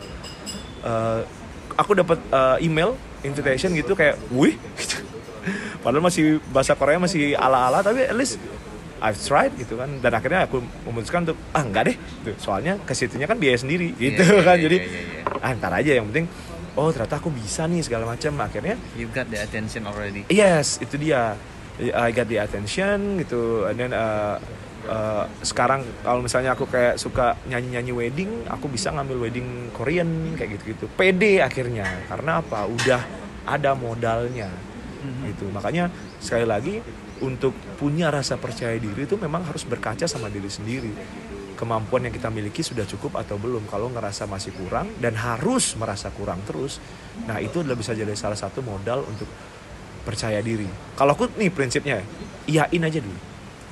Eh, 0.88 1.21
aku 1.76 1.91
dapat 2.00 2.23
eh, 2.32 2.63
email 2.63 2.95
invitation 3.28 3.76
gitu 3.76 3.91
kayak 3.91 4.15
wih 4.32 4.56
gitu. 4.80 4.96
Padahal 5.88 6.04
masih 6.04 6.43
bahasa 6.52 6.76
Korea 6.76 7.00
masih 7.00 7.39
ala-ala 7.39 7.80
tapi 7.80 8.04
at 8.04 8.17
least 8.19 8.36
I've 9.00 9.15
tried 9.15 9.56
gitu 9.56 9.80
kan 9.80 10.04
dan 10.04 10.12
akhirnya 10.12 10.43
aku 10.43 10.60
memutuskan 10.84 11.23
untuk 11.23 11.39
ah 11.56 11.63
enggak 11.63 11.95
deh 11.95 11.97
gitu. 12.28 12.36
soalnya 12.43 12.76
ke 12.84 12.91
situnya 12.91 13.23
kan 13.23 13.39
biaya 13.39 13.56
sendiri 13.56 13.95
gitu 13.95 14.19
Iya, 14.19 14.36
iya, 14.36 14.43
kan 14.43 14.58
iya, 14.60 14.63
jadi 14.67 14.78
iya, 14.84 15.02
iya. 15.23 15.45
ah 15.47 15.52
ntar 15.56 15.71
aja 15.71 15.91
yang 15.95 16.12
penting 16.12 16.28
oh 16.76 16.89
ternyata 16.91 17.17
aku 17.17 17.32
bisa 17.32 17.65
nih 17.71 17.82
segala 17.82 18.04
macam 18.04 18.36
akhirnya 18.43 18.76
You 19.00 19.08
got 19.10 19.32
the 19.34 19.41
attention 19.41 19.89
already. 19.89 20.30
Yes, 20.30 20.78
itu 20.78 20.95
dia. 21.02 21.34
I 21.78 22.10
got 22.10 22.26
the 22.30 22.41
attention 22.41 23.21
gitu. 23.21 23.69
And 23.69 23.78
then 23.78 23.91
uh, 23.93 24.41
uh, 24.89 25.26
sekarang 25.45 25.86
kalau 26.02 26.26
misalnya 26.26 26.58
aku 26.58 26.65
kayak 26.65 26.97
suka 26.97 27.38
nyanyi-nyanyi 27.45 27.93
wedding, 27.93 28.32
aku 28.50 28.65
bisa 28.65 28.89
ngambil 28.93 29.30
wedding 29.30 29.69
Korean 29.73 30.34
kayak 30.34 30.58
gitu-gitu. 30.58 30.89
Pede 30.97 31.45
akhirnya. 31.45 31.86
Karena 32.10 32.41
apa? 32.41 32.65
Udah 32.65 33.02
ada 33.45 33.78
modalnya. 33.78 34.50
Gitu. 35.26 35.46
Makanya 35.50 35.89
sekali 36.20 36.46
lagi 36.46 36.76
untuk 37.24 37.56
punya 37.82 38.13
rasa 38.13 38.38
percaya 38.38 38.78
diri 38.78 39.08
itu 39.08 39.17
memang 39.17 39.48
harus 39.48 39.65
berkaca 39.65 40.06
sama 40.06 40.30
diri 40.30 40.50
sendiri. 40.52 40.91
Kemampuan 41.58 42.06
yang 42.06 42.13
kita 42.13 42.30
miliki 42.30 42.62
sudah 42.62 42.86
cukup 42.86 43.17
atau 43.17 43.41
belum. 43.41 43.65
Kalau 43.65 43.89
ngerasa 43.89 44.30
masih 44.30 44.54
kurang 44.54 44.93
dan 45.02 45.17
harus 45.17 45.74
merasa 45.74 46.13
kurang 46.13 46.38
terus, 46.46 46.78
nah 47.26 47.41
itu 47.41 47.65
adalah 47.65 47.74
bisa 47.74 47.98
jadi 47.98 48.13
salah 48.13 48.38
satu 48.38 48.62
modal 48.62 49.02
untuk 49.10 49.26
percaya 50.06 50.38
diri. 50.39 50.70
Kalau 50.93 51.17
aku 51.17 51.34
nih 51.34 51.50
prinsipnya, 51.50 52.06
iyain 52.46 52.84
aja 52.86 53.00
dulu. 53.02 53.20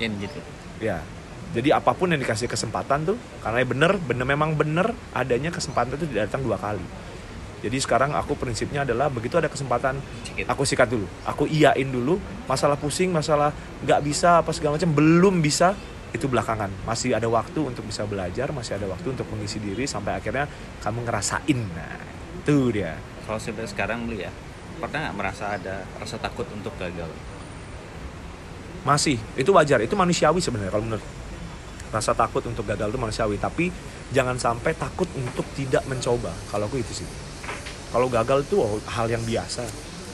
Gitu. 0.02 0.40
Ya. 0.82 1.06
Jadi 1.54 1.72
apa 1.72 1.96
pun 1.96 2.12
yang 2.12 2.20
dikasih 2.20 2.52
kesempatan 2.52 3.08
tuh, 3.08 3.18
karena 3.40 3.64
bener, 3.64 3.96
bener 4.02 4.26
memang 4.28 4.58
bener 4.58 4.92
adanya 5.16 5.54
kesempatan 5.54 5.96
itu 5.96 6.10
tidak 6.10 6.28
datang 6.28 6.44
dua 6.44 6.60
kali. 6.60 6.84
Jadi 7.66 7.82
sekarang 7.82 8.14
aku 8.14 8.38
prinsipnya 8.38 8.86
adalah 8.86 9.10
begitu 9.10 9.42
ada 9.42 9.50
kesempatan, 9.50 9.98
aku 10.46 10.62
sikat 10.62 10.86
dulu, 10.86 11.10
aku 11.26 11.50
iyain 11.50 11.90
dulu. 11.90 12.22
Masalah 12.46 12.78
pusing, 12.78 13.10
masalah 13.10 13.50
nggak 13.82 14.06
bisa 14.06 14.46
apa 14.46 14.54
segala 14.54 14.78
macam 14.78 14.94
belum 14.94 15.42
bisa 15.42 15.74
itu 16.14 16.30
belakangan. 16.30 16.70
Masih 16.86 17.18
ada 17.18 17.26
waktu 17.26 17.66
untuk 17.66 17.82
bisa 17.90 18.06
belajar, 18.06 18.54
masih 18.54 18.78
ada 18.78 18.86
waktu 18.86 19.18
untuk 19.18 19.26
mengisi 19.34 19.58
diri 19.58 19.90
sampai 19.90 20.14
akhirnya 20.14 20.46
kamu 20.86 21.10
ngerasain. 21.10 21.60
Nah, 21.74 21.98
itu 22.46 22.70
dia. 22.70 23.02
Kalau 23.26 23.42
sampai 23.42 23.66
sekarang 23.66 24.06
beli 24.06 24.30
ya, 24.30 24.32
pernah 24.78 25.10
nggak 25.10 25.16
merasa 25.18 25.58
ada 25.58 25.90
rasa 25.98 26.22
takut 26.22 26.46
untuk 26.54 26.72
gagal? 26.78 27.10
Masih, 28.86 29.18
itu 29.34 29.50
wajar, 29.50 29.82
itu 29.82 29.98
manusiawi 29.98 30.38
sebenarnya 30.38 30.70
kalau 30.70 30.86
menurut 30.86 31.06
rasa 31.90 32.14
takut 32.14 32.46
untuk 32.46 32.62
gagal 32.70 32.94
itu 32.94 33.00
manusiawi, 33.02 33.42
tapi 33.42 33.74
jangan 34.14 34.38
sampai 34.38 34.78
takut 34.78 35.10
untuk 35.18 35.50
tidak 35.58 35.82
mencoba. 35.90 36.30
Kalau 36.54 36.70
aku 36.70 36.78
itu 36.78 37.02
sih. 37.02 37.10
Kalau 37.96 38.12
gagal 38.12 38.44
itu 38.44 38.60
oh, 38.60 38.76
hal 38.92 39.08
yang 39.08 39.24
biasa. 39.24 39.64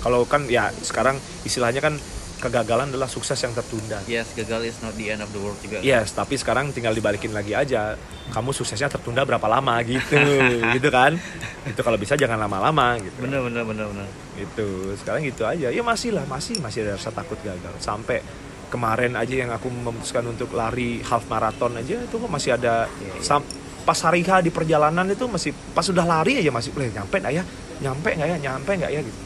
Kalau 0.05 0.21
kan 0.29 0.45
ya 0.45 0.69
sekarang 0.85 1.17
istilahnya 1.41 1.81
kan 1.81 1.97
kegagalan 2.41 2.89
adalah 2.89 3.05
sukses 3.05 3.37
yang 3.37 3.53
tertunda. 3.53 4.01
Yes, 4.09 4.33
gagal 4.33 4.69
is 4.69 4.77
not 4.81 4.97
the 4.97 5.13
end 5.13 5.21
of 5.21 5.29
the 5.29 5.37
world 5.37 5.57
juga. 5.61 5.81
Yes, 5.81 6.13
tapi 6.13 6.37
sekarang 6.37 6.73
tinggal 6.73 6.93
dibalikin 6.93 7.33
lagi 7.33 7.53
aja. 7.53 7.93
Kamu 8.33 8.49
suksesnya 8.49 8.89
tertunda 8.89 9.21
berapa 9.21 9.45
lama 9.45 9.77
gitu, 9.85 10.17
gitu 10.77 10.89
kan? 10.89 11.17
Itu 11.65 11.81
kalau 11.85 12.01
bisa 12.01 12.17
jangan 12.17 12.41
lama-lama 12.41 12.97
gitu. 12.97 13.17
Bener 13.21 13.45
bener 13.45 13.63
bener 13.65 13.85
bener. 13.89 14.07
itu 14.41 14.97
sekarang 14.97 15.21
gitu 15.21 15.45
aja 15.45 15.69
ya 15.69 15.83
masih 15.85 16.17
lah 16.17 16.25
masih 16.25 16.57
masih 16.65 16.81
ada 16.81 16.97
rasa 16.97 17.13
takut 17.13 17.37
gagal 17.45 17.77
sampai 17.77 18.25
kemarin 18.73 19.13
aja 19.13 19.35
yang 19.37 19.53
aku 19.53 19.69
memutuskan 19.69 20.25
untuk 20.25 20.49
lari 20.57 21.03
half 21.05 21.29
marathon 21.29 21.77
aja 21.77 22.01
itu 22.01 22.15
kok 22.17 22.31
masih 22.31 22.57
ada 22.57 22.89
iya. 22.89 23.21
sam- 23.21 23.45
pas 23.85 23.97
hari 24.01 24.25
H 24.25 24.41
di 24.41 24.49
perjalanan 24.49 25.05
itu 25.09 25.29
masih 25.29 25.51
pas 25.75 25.85
sudah 25.85 26.07
lari 26.07 26.41
aja 26.41 26.49
masih 26.49 26.73
boleh 26.73 26.89
nyampe 26.89 27.21
ya 27.29 27.43
nyampe 27.81 28.13
nggak 28.13 28.29
ya? 28.29 28.37
Nyampe 28.37 28.71
nggak 28.77 28.91
ya 28.93 29.01
gitu. 29.01 29.19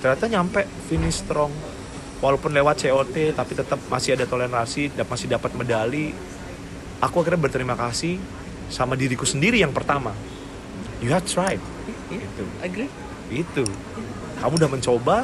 Ternyata 0.00 0.24
nyampe 0.26 0.60
finish 0.90 1.22
strong. 1.22 1.52
Walaupun 2.20 2.52
lewat 2.52 2.84
COT 2.84 3.32
tapi 3.32 3.52
tetap 3.56 3.80
masih 3.88 4.12
ada 4.12 4.28
toleransi 4.28 4.92
dan 4.92 5.08
masih 5.08 5.26
dapat 5.30 5.56
medali. 5.56 6.12
Aku 7.00 7.24
akhirnya 7.24 7.40
berterima 7.40 7.72
kasih 7.78 8.20
sama 8.68 8.92
diriku 8.92 9.24
sendiri 9.24 9.56
yang 9.56 9.72
pertama. 9.72 10.12
You 11.00 11.08
have 11.16 11.24
tried. 11.24 11.62
Iya, 12.12 12.20
Gitu. 12.20 12.42
agree. 12.60 12.90
itu. 13.30 13.62
Kamu 14.42 14.58
udah 14.58 14.70
mencoba 14.70 15.16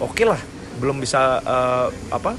oke 0.00 0.24
lah. 0.24 0.40
Belum 0.80 0.96
bisa 0.96 1.38
eh, 1.44 1.86
apa 2.08 2.32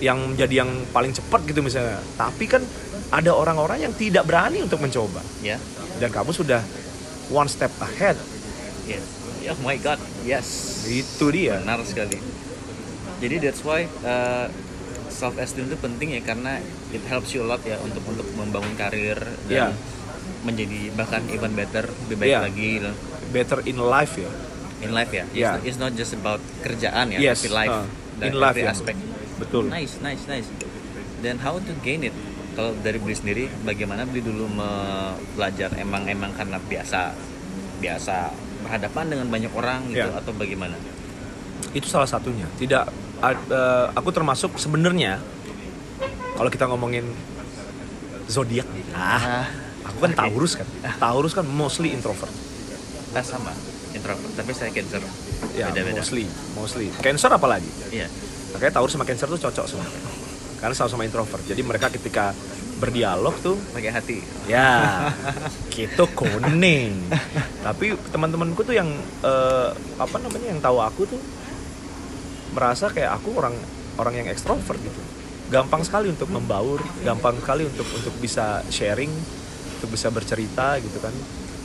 yang 0.00 0.32
menjadi 0.32 0.64
yang 0.64 0.70
paling 0.90 1.12
cepat 1.12 1.44
gitu 1.44 1.60
misalnya. 1.60 2.00
Tapi 2.16 2.48
kan 2.48 2.64
ada 3.12 3.30
orang-orang 3.36 3.84
yang 3.84 3.92
tidak 3.94 4.24
berani 4.24 4.64
untuk 4.64 4.80
mencoba. 4.80 5.20
Ya, 5.44 5.60
dan 6.00 6.08
kamu 6.08 6.32
sudah 6.32 6.64
one 7.28 7.46
step 7.46 7.70
ahead 7.84 8.16
Yes. 8.90 9.04
Oh 9.54 9.60
my 9.62 9.78
god, 9.78 9.98
yes. 10.26 10.46
itu 10.84 11.26
dia 11.30 11.62
Benar 11.62 11.80
sekali. 11.86 12.18
Jadi 13.20 13.34
that's 13.38 13.62
why 13.62 13.86
self 15.10 15.36
esteem 15.36 15.68
itu 15.68 15.76
penting 15.76 16.16
ya 16.16 16.22
karena 16.24 16.58
it 16.90 17.02
helps 17.06 17.36
you 17.36 17.44
a 17.44 17.48
lot 17.48 17.60
ya 17.62 17.76
untuk 17.80 18.00
untuk 18.08 18.24
membangun 18.34 18.72
karir 18.74 19.18
dan 19.46 19.50
Yeah. 19.50 19.72
menjadi 20.40 20.88
bahkan 20.96 21.20
even 21.28 21.52
better, 21.52 21.84
lebih 22.08 22.16
baik 22.16 22.30
Yeah. 22.32 22.42
lagi 22.46 22.68
gitu. 22.80 22.90
better 23.30 23.62
in 23.62 23.78
life 23.78 24.18
ya 24.18 24.26
in 24.80 24.90
life 24.90 25.12
ya. 25.12 25.22
It's, 25.30 25.36
Yeah. 25.36 25.54
not, 25.54 25.62
it's 25.62 25.78
not 25.78 25.92
just 25.94 26.12
about 26.16 26.40
kerjaan 26.64 27.12
ya, 27.12 27.20
Yes, 27.20 27.44
tapi 27.44 27.52
life 27.52 27.76
uh, 27.84 28.24
in 28.24 28.34
life 28.34 28.56
ya. 28.56 28.72
aspek. 28.72 28.96
betul 29.36 29.68
Nice, 29.68 30.00
nice, 30.00 30.24
nice. 30.26 30.48
Dan 31.20 31.38
how 31.40 31.60
to 31.60 31.72
gain 31.80 32.00
it? 32.00 32.16
Kalau 32.56 32.72
dari 32.80 32.96
beli 32.96 33.12
sendiri, 33.14 33.44
bagaimana 33.62 34.02
beli 34.04 34.24
dulu 34.24 34.48
belajar 35.32 35.70
emang 35.76 36.08
emang 36.08 36.32
karena 36.32 36.56
biasa 36.58 37.12
biasa 37.78 38.32
berhadapan 38.60 39.04
dengan 39.08 39.26
banyak 39.26 39.50
orang 39.50 39.80
gitu 39.88 40.00
Yeah. 40.02 40.14
atau 40.14 40.32
bagaimana? 40.32 40.76
itu 41.70 41.86
salah 41.86 42.04
satunya 42.04 42.48
tidak 42.56 42.88
eh, 43.22 43.36
aku 43.90 44.10
termasuk 44.10 44.56
sebenarnya 44.56 45.20
kalau 46.32 46.48
kita 46.48 46.64
ngomongin 46.66 47.04
zodiak 48.26 48.66
nih 48.66 48.84
ah 48.90 49.46
aku 49.82 49.98
kan 50.00 50.10
oke. 50.10 50.18
Taurus 50.18 50.52
kan 50.54 50.66
Taurus 50.96 51.32
kan 51.32 51.44
mostly 51.44 51.90
introvert 51.90 52.30
Ah, 53.10 53.20
sama 53.20 53.50
introvert, 53.90 54.22
tapi 54.38 54.54
saya 54.54 54.70
cancer. 54.70 55.02
ya 55.52 55.66
Beda-beda. 55.68 55.98
mostly 55.98 56.24
mostly 56.54 56.86
Cancer 56.96 57.26
apalagi 57.28 57.66
Iya. 57.90 58.06
makanya 58.50 58.72
Taurus 58.72 58.94
sama 58.94 59.02
Cancer 59.02 59.26
tuh 59.26 59.38
cocok 59.40 59.66
semua 59.66 59.86
karena 60.58 60.74
sama-sama 60.74 61.02
introvert 61.02 61.42
jadi 61.42 61.58
mereka 61.60 61.88
ketika 61.88 62.30
berdialog 62.80 63.36
tuh. 63.44 63.60
Pakai 63.76 63.92
hati. 63.92 64.18
ya 64.48 65.12
gitu 65.70 66.08
kuning. 66.16 66.96
Tapi 67.60 67.94
teman-temanku 68.10 68.64
tuh 68.64 68.74
yang 68.74 68.88
eh, 69.22 69.70
apa 70.00 70.16
namanya 70.16 70.46
yang 70.50 70.60
tahu 70.64 70.78
aku 70.80 71.02
tuh 71.06 71.20
merasa 72.56 72.90
kayak 72.90 73.20
aku 73.20 73.38
orang 73.38 73.54
orang 74.00 74.24
yang 74.24 74.28
ekstrovert 74.32 74.80
gitu. 74.80 75.00
Gampang 75.52 75.84
sekali 75.84 76.08
untuk 76.08 76.32
membaur 76.32 76.80
gampang 77.04 77.36
sekali 77.38 77.68
untuk 77.68 77.86
untuk 77.92 78.14
bisa 78.18 78.64
sharing 78.72 79.12
untuk 79.78 79.92
bisa 79.92 80.08
bercerita 80.08 80.80
gitu 80.80 80.98
kan. 80.98 81.14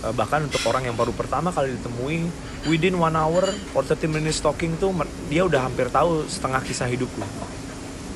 Eh, 0.05 0.13
bahkan 0.13 0.45
untuk 0.45 0.61
orang 0.69 0.85
yang 0.85 0.93
baru 0.99 1.15
pertama 1.15 1.49
kali 1.49 1.73
ditemui 1.79 2.27
within 2.69 2.99
one 2.99 3.15
hour 3.17 3.49
or 3.73 3.81
30 3.81 4.11
minutes 4.11 4.43
talking 4.43 4.77
tuh 4.77 4.93
dia 5.31 5.47
udah 5.47 5.65
hampir 5.65 5.89
tahu 5.89 6.27
setengah 6.29 6.61
kisah 6.61 6.85
hidupku. 6.91 7.23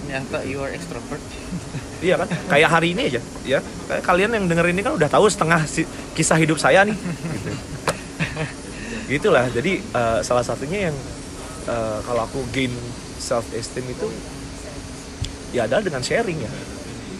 Thought 0.10 0.46
you 0.50 0.58
are 0.62 0.74
extrovert. 0.74 1.22
Iya 2.00 2.16
kan? 2.16 2.28
Kayak 2.48 2.70
hari 2.72 2.96
ini 2.96 3.12
aja, 3.12 3.22
ya. 3.44 3.60
Kayak 3.92 4.04
kalian 4.08 4.32
yang 4.32 4.46
denger 4.48 4.72
ini 4.72 4.80
kan 4.80 4.96
udah 4.96 5.10
tahu 5.12 5.28
setengah 5.28 5.68
si- 5.68 5.88
kisah 6.16 6.40
hidup 6.40 6.56
saya 6.56 6.88
nih. 6.88 6.96
Gitu. 6.96 7.52
Gitulah. 9.20 9.52
Jadi 9.52 9.84
eh, 9.84 10.20
salah 10.24 10.46
satunya 10.46 10.88
yang 10.92 10.96
eh, 11.68 12.00
kalau 12.08 12.24
aku 12.24 12.40
gain 12.56 12.72
self 13.20 13.44
esteem 13.52 13.84
itu 13.92 14.08
ya 15.52 15.68
adalah 15.68 15.84
dengan 15.84 16.00
sharing 16.00 16.40
ya. 16.40 16.52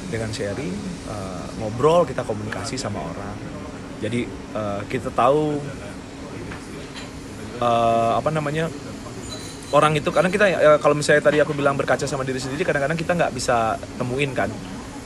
Dengan 0.10 0.32
sharing, 0.32 0.74
eh, 1.12 1.46
ngobrol, 1.60 2.08
kita 2.08 2.24
komunikasi 2.24 2.80
sama 2.80 3.04
orang. 3.04 3.36
Jadi 4.00 4.32
eh, 4.32 4.82
kita 4.88 5.12
tahu 5.12 5.60
eh, 7.60 8.12
apa 8.16 8.30
namanya 8.32 8.72
orang 9.70 9.94
itu 9.98 10.10
karena 10.10 10.30
kita 10.34 10.46
eh, 10.50 10.80
kalau 10.82 10.98
misalnya 10.98 11.22
tadi 11.22 11.38
aku 11.42 11.54
bilang 11.54 11.78
berkaca 11.78 12.06
sama 12.10 12.26
diri 12.26 12.42
sendiri 12.42 12.66
kadang-kadang 12.66 12.98
kita 12.98 13.14
nggak 13.14 13.34
bisa 13.34 13.78
temuin 14.02 14.34
kan 14.34 14.50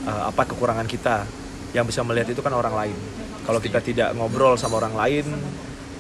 eh, 0.08 0.23
apa 0.30 0.47
kekurangan 0.47 0.88
kita. 0.88 1.28
Yang 1.73 1.89
bisa 1.89 2.02
melihat 2.06 2.30
itu 2.30 2.41
kan 2.45 2.54
orang 2.54 2.76
lain. 2.78 2.97
Kalau 3.43 3.58
kita 3.58 3.82
tidak 3.82 4.13
ngobrol 4.13 4.54
sama 4.56 4.78
orang 4.80 4.93
lain 4.93 5.26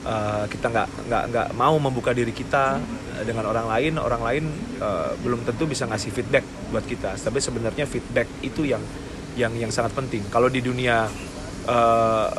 eh, 0.05 0.45
kita 0.47 0.69
nggak 0.69 0.87
nggak 1.09 1.23
nggak 1.33 1.47
mau 1.57 1.75
membuka 1.81 2.15
diri 2.15 2.31
kita 2.31 2.79
dengan 3.23 3.45
orang 3.49 3.69
lain 3.69 3.93
orang 3.99 4.21
lain 4.21 4.43
eh, 4.79 5.11
belum 5.19 5.43
tentu 5.43 5.67
bisa 5.67 5.89
ngasih 5.89 6.13
feedback 6.13 6.45
buat 6.71 6.85
kita. 6.87 7.19
Tapi 7.19 7.39
sebenarnya 7.43 7.83
feedback 7.83 8.29
itu 8.45 8.63
yang 8.63 8.83
yang 9.33 9.51
yang 9.57 9.71
sangat 9.73 9.91
penting. 9.97 10.23
Kalau 10.31 10.47
di 10.47 10.63
dunia 10.63 11.09
eh, 11.67 12.29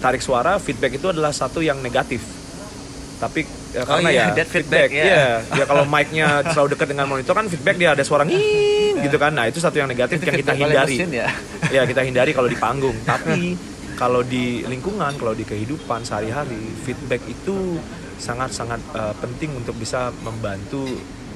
tarik 0.00 0.24
suara 0.24 0.56
feedback 0.56 0.96
itu 0.96 1.12
adalah 1.12 1.30
satu 1.30 1.60
yang 1.60 1.78
negatif 1.78 2.41
tapi 3.22 3.46
ya, 3.70 3.86
Oh 3.86 4.02
karena 4.02 4.10
iya, 4.10 4.24
ya 4.26 4.34
that 4.34 4.48
feedback, 4.50 4.88
ya. 4.90 5.04
iya. 5.06 5.26
ya 5.54 5.64
kalau 5.70 5.86
mic-nya 5.86 6.42
selalu 6.52 6.74
dekat 6.74 6.86
dengan 6.90 7.06
monitor 7.06 7.34
kan 7.38 7.46
feedback 7.46 7.78
dia 7.78 7.94
ada 7.94 8.02
suara 8.02 8.26
nging 8.26 8.98
gitu 8.98 9.16
kan 9.22 9.30
nah 9.30 9.46
itu 9.46 9.62
satu 9.62 9.78
yang 9.78 9.86
negatif 9.86 10.18
yang 10.18 10.34
kita 10.34 10.52
Feedback 10.58 10.70
hindari 10.74 10.94
mesin 10.98 11.10
ya. 11.14 11.28
ya 11.70 11.82
kita 11.86 12.02
hindari 12.02 12.34
kalau 12.34 12.50
di 12.50 12.58
panggung 12.58 12.98
tapi 13.10 13.54
kalau 13.94 14.26
di 14.26 14.66
lingkungan 14.66 15.14
kalau 15.14 15.38
di 15.38 15.46
kehidupan 15.46 16.02
sehari-hari 16.02 16.58
feedback 16.82 17.22
itu 17.30 17.78
sangat-sangat 18.18 18.80
eh, 18.94 19.14
penting 19.22 19.54
untuk 19.54 19.74
bisa 19.78 20.10
membantu 20.26 20.86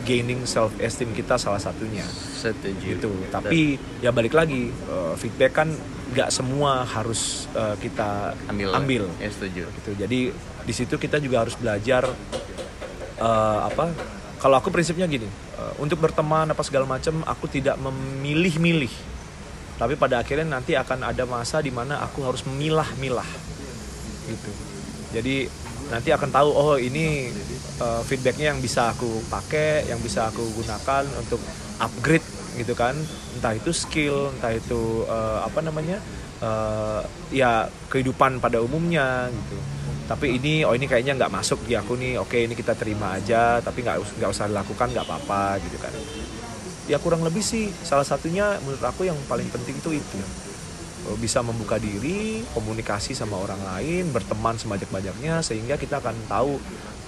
gaining 0.06 0.46
self 0.46 0.70
esteem 0.78 1.10
kita 1.10 1.34
salah 1.34 1.58
satunya 1.58 2.06
Setuju. 2.38 2.98
gitu 2.98 3.10
tapi 3.30 3.74
ya 3.98 4.14
balik 4.14 4.34
lagi 4.34 4.70
eh, 4.70 5.14
feedback 5.18 5.52
kan 5.54 5.68
nggak 6.14 6.30
semua 6.30 6.86
harus 6.86 7.50
eh, 7.54 7.74
kita 7.82 8.34
ambil. 8.46 8.70
ambil 8.78 9.04
Ya 9.18 9.30
setuju. 9.30 9.66
gitu 9.82 9.90
jadi 9.98 10.30
di 10.66 10.74
situ 10.74 10.98
kita 10.98 11.22
juga 11.22 11.46
harus 11.46 11.54
belajar 11.54 12.10
eh, 13.22 13.60
apa 13.62 13.94
kalau 14.42 14.58
aku 14.58 14.74
prinsipnya 14.74 15.06
gini 15.06 15.30
eh, 15.30 15.72
untuk 15.78 16.02
berteman 16.02 16.50
apa 16.50 16.62
segala 16.66 16.84
macam 16.84 17.22
aku 17.22 17.46
tidak 17.46 17.78
memilih-milih. 17.78 18.90
Tapi 19.76 19.92
pada 19.94 20.24
akhirnya 20.24 20.48
nanti 20.48 20.72
akan 20.72 21.04
ada 21.04 21.28
masa 21.28 21.60
di 21.60 21.68
mana 21.68 22.00
aku 22.00 22.24
harus 22.24 22.42
memilah-milah 22.48 23.28
gitu. 24.26 24.50
Jadi 25.12 25.46
nanti 25.86 26.10
akan 26.10 26.30
tahu 26.34 26.50
oh 26.50 26.74
ini 26.80 27.30
eh, 27.78 28.02
feedbacknya 28.02 28.50
yang 28.56 28.60
bisa 28.60 28.90
aku 28.90 29.22
pakai 29.30 29.86
yang 29.86 30.02
bisa 30.02 30.26
aku 30.28 30.42
gunakan 30.58 31.06
untuk 31.22 31.38
upgrade 31.78 32.26
gitu 32.58 32.74
kan. 32.74 32.98
Entah 33.38 33.54
itu 33.54 33.70
skill 33.70 34.34
entah 34.34 34.50
itu 34.50 35.06
eh, 35.06 35.38
apa 35.46 35.60
namanya 35.62 36.02
eh, 36.42 37.00
ya 37.30 37.70
kehidupan 37.92 38.42
pada 38.42 38.58
umumnya 38.58 39.30
gitu 39.30 39.75
tapi 40.06 40.38
ini 40.38 40.62
oh 40.62 40.70
ini 40.70 40.86
kayaknya 40.86 41.18
nggak 41.18 41.34
masuk 41.34 41.66
di 41.66 41.74
aku 41.74 41.98
nih. 41.98 42.22
Oke 42.22 42.46
ini 42.46 42.54
kita 42.54 42.78
terima 42.78 43.18
aja 43.18 43.58
tapi 43.58 43.82
nggak 43.82 44.22
nggak 44.22 44.30
usah 44.30 44.46
dilakukan 44.46 44.94
nggak 44.94 45.06
apa-apa 45.06 45.58
gitu 45.66 45.76
kan. 45.82 45.90
Ya 46.86 47.02
kurang 47.02 47.26
lebih 47.26 47.42
sih 47.42 47.74
salah 47.82 48.06
satunya 48.06 48.62
menurut 48.62 48.82
aku 48.86 49.02
yang 49.02 49.18
paling 49.26 49.50
penting 49.50 49.74
itu 49.74 49.98
itu. 49.98 50.18
Eh, 51.10 51.18
bisa 51.18 51.42
membuka 51.42 51.82
diri 51.82 52.46
komunikasi 52.54 53.18
sama 53.18 53.34
orang 53.34 53.58
lain 53.58 54.14
berteman 54.14 54.54
sebanyak-banyaknya 54.54 55.42
sehingga 55.42 55.74
kita 55.74 55.98
akan 55.98 56.14
tahu 56.30 56.54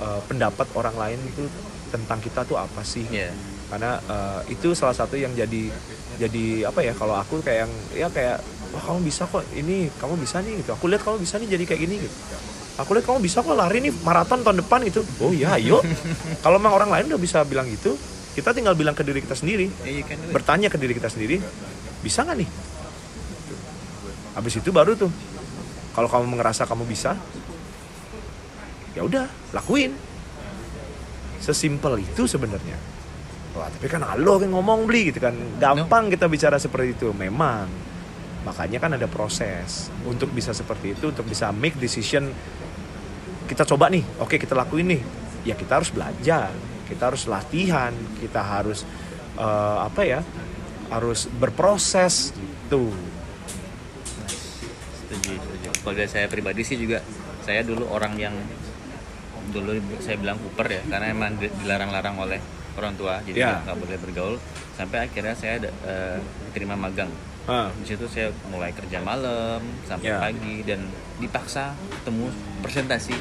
eh, 0.02 0.20
pendapat 0.26 0.66
orang 0.74 0.98
lain 0.98 1.22
itu 1.22 1.46
tentang 1.94 2.18
kita 2.18 2.42
tuh 2.42 2.58
apa 2.58 2.82
sih. 2.82 3.06
Iya. 3.06 3.30
karena 3.68 4.00
eh, 4.00 4.56
itu 4.56 4.72
salah 4.72 4.96
satu 4.96 5.12
yang 5.12 5.36
jadi 5.36 5.68
jadi 6.16 6.72
apa 6.72 6.80
ya 6.80 6.96
kalau 6.96 7.14
aku 7.20 7.44
kayak 7.44 7.68
yang 7.68 7.72
ya 7.92 8.08
kayak 8.08 8.40
wah 8.72 8.80
kamu 8.80 9.04
bisa 9.04 9.28
kok 9.28 9.44
ini 9.52 9.92
kamu 10.02 10.16
bisa 10.18 10.40
nih 10.42 10.64
gitu. 10.64 10.72
Aku 10.74 10.88
lihat 10.90 11.04
kamu 11.04 11.20
bisa 11.20 11.36
nih 11.38 11.52
jadi 11.54 11.64
kayak 11.68 11.80
gini 11.86 11.96
gitu 12.00 12.16
aku 12.78 12.94
lihat 12.94 13.04
kamu 13.10 13.18
bisa 13.18 13.42
kok 13.42 13.58
lari 13.58 13.82
nih 13.82 13.92
maraton 14.06 14.46
tahun 14.46 14.62
depan 14.62 14.80
itu 14.86 15.02
oh 15.18 15.34
iya 15.34 15.58
ayo. 15.58 15.82
Kalau 16.44 16.62
memang 16.62 16.78
orang 16.78 16.90
lain 16.94 17.04
udah 17.10 17.20
bisa 17.20 17.42
bilang 17.42 17.66
gitu 17.66 17.98
kita 18.38 18.54
tinggal 18.54 18.78
bilang 18.78 18.94
ke 18.94 19.02
diri 19.02 19.18
kita 19.18 19.34
sendiri. 19.34 19.66
Do 19.66 19.82
it. 19.90 20.06
bertanya 20.30 20.70
ke 20.70 20.78
diri 20.78 20.94
kita 20.94 21.10
sendiri 21.10 21.42
bisa 22.06 22.22
nggak 22.22 22.38
nih? 22.38 22.48
Habis 24.38 24.62
itu 24.62 24.70
baru 24.70 24.94
tuh 24.94 25.10
kalau 25.98 26.06
kamu 26.06 26.38
ngerasa 26.38 26.70
kamu 26.70 26.86
bisa 26.86 27.18
ya 28.94 29.02
udah 29.02 29.26
lakuin. 29.50 29.90
Sesimpel 31.42 31.98
itu 31.98 32.30
sebenarnya. 32.30 32.78
Wah 33.58 33.66
tapi 33.66 33.90
kan 33.90 34.06
halo 34.06 34.38
kan 34.38 34.54
ngomong 34.54 34.86
beli 34.86 35.10
gitu 35.10 35.18
kan. 35.18 35.34
Gampang 35.58 36.06
kita 36.06 36.30
bicara 36.30 36.62
seperti 36.62 36.94
itu 36.94 37.10
memang. 37.10 37.66
Makanya 38.46 38.78
kan 38.78 38.94
ada 38.94 39.10
proses. 39.10 39.90
Untuk 40.06 40.30
bisa 40.30 40.54
seperti 40.54 40.94
itu 40.94 41.10
untuk 41.10 41.26
bisa 41.26 41.50
make 41.50 41.74
decision 41.74 42.30
kita 43.48 43.64
coba 43.64 43.88
nih 43.88 44.04
oke 44.20 44.36
kita 44.36 44.52
lakuin 44.52 44.92
nih. 44.92 45.02
Ya 45.42 45.56
kita 45.56 45.80
harus 45.80 45.88
belajar 45.88 46.52
kita 46.84 47.02
harus 47.08 47.24
latihan 47.24 47.90
kita 48.20 48.40
harus 48.40 48.84
eh, 49.34 49.78
apa 49.80 50.02
ya 50.04 50.20
harus 50.88 51.28
berproses 51.32 52.32
gitu. 52.32 52.92
Setuju 55.08 55.32
setuju. 55.36 55.68
Kalau 55.80 55.94
dari 55.96 56.10
saya 56.10 56.26
pribadi 56.28 56.62
sih 56.64 56.76
juga 56.76 57.00
saya 57.42 57.64
dulu 57.64 57.88
orang 57.88 58.14
yang 58.16 58.34
dulu 59.48 59.72
saya 60.00 60.20
bilang 60.20 60.36
Cooper 60.36 60.68
ya 60.68 60.82
karena 60.84 61.06
emang 61.08 61.40
di- 61.40 61.48
dilarang-larang 61.64 62.16
oleh 62.20 62.40
orang 62.76 62.92
tua 62.94 63.24
jadi 63.24 63.36
Ya. 63.38 63.48
nggak 63.48 63.60
nggak 63.64 63.78
boleh 63.80 63.96
bergaul. 63.98 64.36
Sampai 64.76 65.08
akhirnya 65.08 65.34
saya 65.34 65.58
ada, 65.58 65.70
eh, 65.84 66.18
diterima 66.46 66.76
magang 66.76 67.08
Ah, 67.48 67.72
di 67.72 67.88
situ 67.88 68.04
saya 68.06 68.28
mulai 68.52 68.76
kerja 68.76 69.00
malam 69.00 69.64
sampai 69.88 70.12
Ya. 70.12 70.20
pagi 70.20 70.60
dan 70.68 70.84
dipaksa 71.16 71.72
ketemu 71.96 72.28
presentasi 72.60 73.16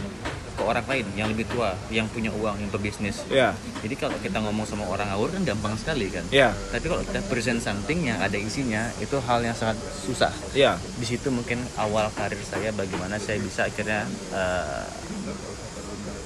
ke 0.58 0.62
orang 0.66 0.84
lain 0.84 1.06
yang 1.16 1.30
lebih 1.32 1.48
tua 1.48 1.72
yang 1.88 2.10
punya 2.12 2.28
uang 2.36 2.60
yang 2.60 2.68
berbisnis. 2.68 3.24
Ya. 3.32 3.56
Jadi 3.80 3.96
kalau 3.96 4.18
kita 4.20 4.44
ngomong 4.44 4.68
sama 4.68 4.84
orang 4.84 5.08
awur 5.16 5.32
kan 5.32 5.48
gampang 5.48 5.80
sekali 5.80 6.12
kan? 6.12 6.28
Ya. 6.28 6.52
Tapi 6.74 6.92
kalau 6.92 7.06
kita 7.08 7.24
present 7.32 7.64
something 7.64 8.04
yang 8.04 8.20
ada 8.20 8.36
isinya 8.36 8.92
itu 9.00 9.16
hal 9.24 9.40
yang 9.48 9.56
sangat 9.56 9.80
susah. 10.04 10.34
Ya. 10.52 10.76
Di 10.98 11.06
situ 11.08 11.32
mungkin 11.32 11.64
awal 11.80 12.12
karir 12.12 12.42
saya 12.44 12.76
bagaimana 12.76 13.16
saya 13.22 13.40
bisa 13.40 13.70
akhirnya 13.70 14.04
eh, 14.36 14.84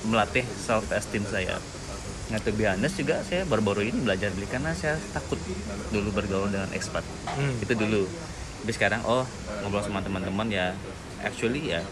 melatih 0.10 0.48
self 0.58 0.90
esteem 0.90 1.22
saya 1.30 1.60
Nah, 2.32 2.40
to 2.40 2.56
be 2.56 2.64
honest 2.64 2.96
juga 2.96 3.20
saya 3.22 3.44
baru-baru 3.44 3.92
ini 3.92 4.00
belajar 4.00 4.32
beli 4.32 4.48
karena 4.48 4.72
saya 4.72 4.96
takut 5.12 5.36
dulu 5.92 6.16
bergaul 6.16 6.48
dengan 6.48 6.72
expat. 6.72 7.04
Hmm. 7.28 7.60
Itu 7.60 7.76
dulu. 7.76 8.08
Tapi 8.64 8.72
sekarang 8.72 9.04
oh 9.04 9.28
ngobrol 9.60 9.84
sama 9.84 10.00
teman-teman 10.00 10.48
ya 10.48 10.72
actually 11.20 11.76
ya 11.76 11.84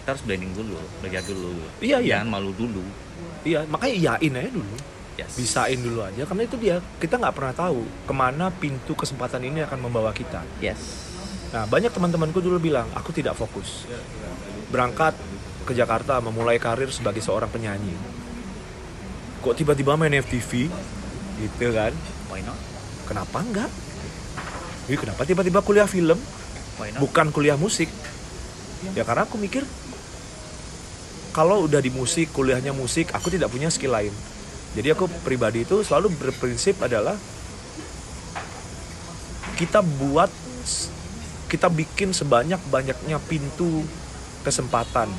kita 0.00 0.16
harus 0.16 0.22
blending 0.24 0.56
dulu, 0.56 0.80
belajar 1.04 1.20
dulu. 1.22 1.52
Iya, 1.78 2.00
iya. 2.00 2.24
Jangan 2.24 2.28
malu 2.32 2.50
dulu. 2.56 2.80
iya 3.40 3.64
makanya 3.64 3.94
iyain 3.96 4.32
aja 4.36 4.50
dulu 4.52 4.74
Yes. 5.16 5.36
bisain 5.36 5.76
dulu 5.76 6.00
aja 6.00 6.24
karena 6.24 6.48
itu 6.48 6.56
dia 6.56 6.76
kita 6.96 7.20
nggak 7.20 7.34
pernah 7.36 7.52
tahu 7.52 7.84
ke 8.08 8.12
mana 8.12 8.48
pintu 8.48 8.96
kesempatan 8.96 9.44
ini 9.44 9.60
akan 9.64 9.84
membawa 9.84 10.16
kita 10.16 10.40
Yes. 10.64 11.12
nah 11.52 11.68
banyak 11.68 11.92
teman-temanku 11.92 12.40
dulu 12.40 12.56
bilang 12.56 12.88
aku 12.96 13.12
tidak 13.12 13.36
fokus 13.36 13.84
berangkat 14.72 15.12
ke 15.68 15.76
Jakarta 15.76 16.20
memulai 16.24 16.56
karir 16.56 16.88
sebagai 16.88 17.20
seorang 17.20 17.52
penyanyi 17.52 17.92
kok 19.40 19.54
tiba-tiba 19.56 19.96
main 19.96 20.12
FTV 20.20 20.68
gitu 21.40 21.66
kan? 21.72 21.92
Why 22.28 22.44
not? 22.44 22.60
kenapa 23.10 23.42
enggak? 23.42 23.70
Ih, 24.86 24.94
kenapa 24.94 25.26
tiba-tiba 25.26 25.58
kuliah 25.66 25.90
film? 25.90 26.14
Why 26.78 26.94
not? 26.94 27.02
bukan 27.02 27.34
kuliah 27.34 27.58
musik. 27.58 27.90
Ya 28.94 29.02
karena 29.02 29.26
aku 29.26 29.36
mikir 29.36 29.66
kalau 31.36 31.68
udah 31.68 31.82
di 31.82 31.92
musik 31.92 32.32
kuliahnya 32.32 32.72
musik 32.72 33.10
aku 33.12 33.28
tidak 33.28 33.50
punya 33.50 33.68
skill 33.68 33.92
lain. 33.92 34.14
Jadi 34.78 34.94
aku 34.94 35.10
pribadi 35.26 35.66
itu 35.66 35.82
selalu 35.82 36.14
berprinsip 36.14 36.78
adalah 36.80 37.18
kita 39.58 39.82
buat 39.82 40.30
kita 41.50 41.66
bikin 41.66 42.14
sebanyak 42.14 42.62
banyaknya 42.70 43.18
pintu 43.26 43.82
kesempatan. 44.46 45.10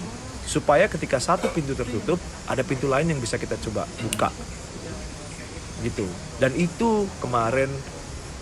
Supaya 0.47 0.87
ketika 0.87 1.19
satu 1.19 1.51
pintu 1.51 1.75
tertutup 1.75 2.17
ada 2.51 2.67
pintu 2.67 2.91
lain 2.91 3.07
yang 3.07 3.19
bisa 3.23 3.39
kita 3.39 3.55
coba 3.55 3.87
buka. 4.03 4.29
Gitu. 5.81 6.03
Dan 6.37 6.51
itu 6.59 7.07
kemarin 7.23 7.71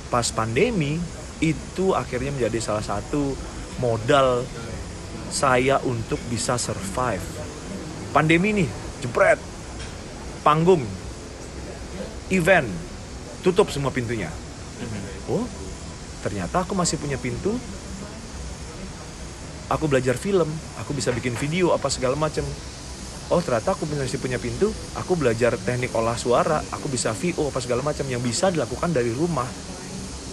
pas 0.09 0.25
pandemi 0.33 0.97
itu 1.39 1.93
akhirnya 1.93 2.33
menjadi 2.33 2.59
salah 2.59 2.83
satu 2.83 3.37
modal 3.77 4.43
saya 5.29 5.77
untuk 5.85 6.17
bisa 6.27 6.57
survive. 6.57 7.21
Pandemi 8.09 8.65
nih 8.65 8.69
jebret. 9.05 9.37
Panggung. 10.41 10.81
Event. 12.33 12.67
Tutup 13.45 13.69
semua 13.69 13.93
pintunya. 13.93 14.27
Mhm. 14.79 15.31
oh 15.31 15.47
ternyata 16.19 16.67
aku 16.67 16.75
masih 16.75 16.99
punya 16.99 17.15
pintu. 17.15 17.55
Aku 19.69 19.85
belajar 19.85 20.17
film. 20.17 20.49
Aku 20.81 20.91
bisa 20.97 21.13
bikin 21.13 21.37
video 21.37 21.71
apa 21.71 21.87
segala 21.93 22.17
macam 22.17 22.43
oh 23.29 23.41
ternyata 23.41 23.77
aku 23.77 23.85
masih 23.89 24.17
punya 24.17 24.41
pintu. 24.41 24.73
Aku 24.97 25.13
belajar 25.13 25.55
teknik 25.57 25.93
olah 25.93 26.17
suara. 26.17 26.61
Aku 26.73 26.89
bisa 26.89 27.13
VO 27.13 27.49
apa 27.49 27.61
segala 27.61 27.85
macam 27.85 28.05
yang 28.09 28.21
bisa 28.21 28.49
dilakukan 28.49 28.89
dari 28.89 29.13
rumah. 29.13 29.47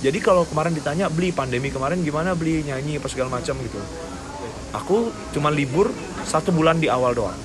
Jadi 0.01 0.19
kalau 0.21 0.45
kemarin 0.45 0.77
ditanya 0.77 1.09
beli 1.09 1.33
pandemi 1.33 1.73
kemarin 1.73 2.05
gimana? 2.05 2.37
Beli 2.37 2.65
nyanyi 2.69 3.01
apa 3.01 3.09
segala 3.09 3.33
macam 3.33 3.57
gitu. 3.61 3.81
Aku 4.77 5.09
cuma 5.33 5.49
libur 5.49 5.89
satu 6.29 6.53
bulan 6.53 6.77
di 6.77 6.93
awal 6.93 7.17
doang. 7.17 7.39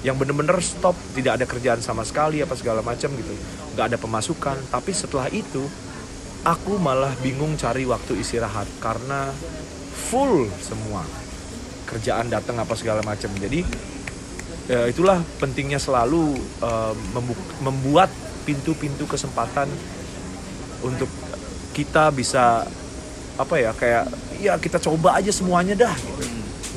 Yang 0.00 0.24
bener-bener 0.24 0.56
stop. 0.64 0.96
Tidak 1.12 1.36
ada 1.36 1.44
kerjaan 1.44 1.84
sama 1.84 2.04
sekali 2.04 2.40
apa 2.40 2.56
segala 2.56 2.80
macam 2.80 3.12
gitu. 3.12 3.34
Nggak 3.76 3.86
ada 3.92 3.98
pemasukan. 4.00 4.56
Tapi 4.72 4.90
setelah 4.96 5.28
itu 5.28 5.68
aku 6.44 6.80
malah 6.80 7.12
bingung 7.20 7.56
cari 7.60 7.84
waktu 7.84 8.20
istirahat. 8.24 8.68
Karena 8.80 9.28
full 10.08 10.48
semua. 10.64 11.04
Kerjaan 11.84 12.32
datang 12.32 12.56
apa 12.56 12.72
segala 12.72 13.04
macam. 13.04 13.28
Jadi 13.36 13.64
ya 14.68 14.84
itulah 14.84 15.24
pentingnya 15.40 15.80
selalu 15.80 16.36
membu- 17.16 17.48
membuat 17.64 18.12
pintu-pintu 18.44 19.08
kesempatan 19.08 19.68
untuk 20.84 21.08
kita 21.76 22.08
bisa 22.12 22.64
apa 23.38 23.54
ya 23.54 23.70
kayak 23.70 24.04
ya 24.42 24.58
kita 24.58 24.82
coba 24.82 25.18
aja 25.18 25.30
semuanya 25.30 25.74
dah 25.78 25.94
gitu. 25.94 26.22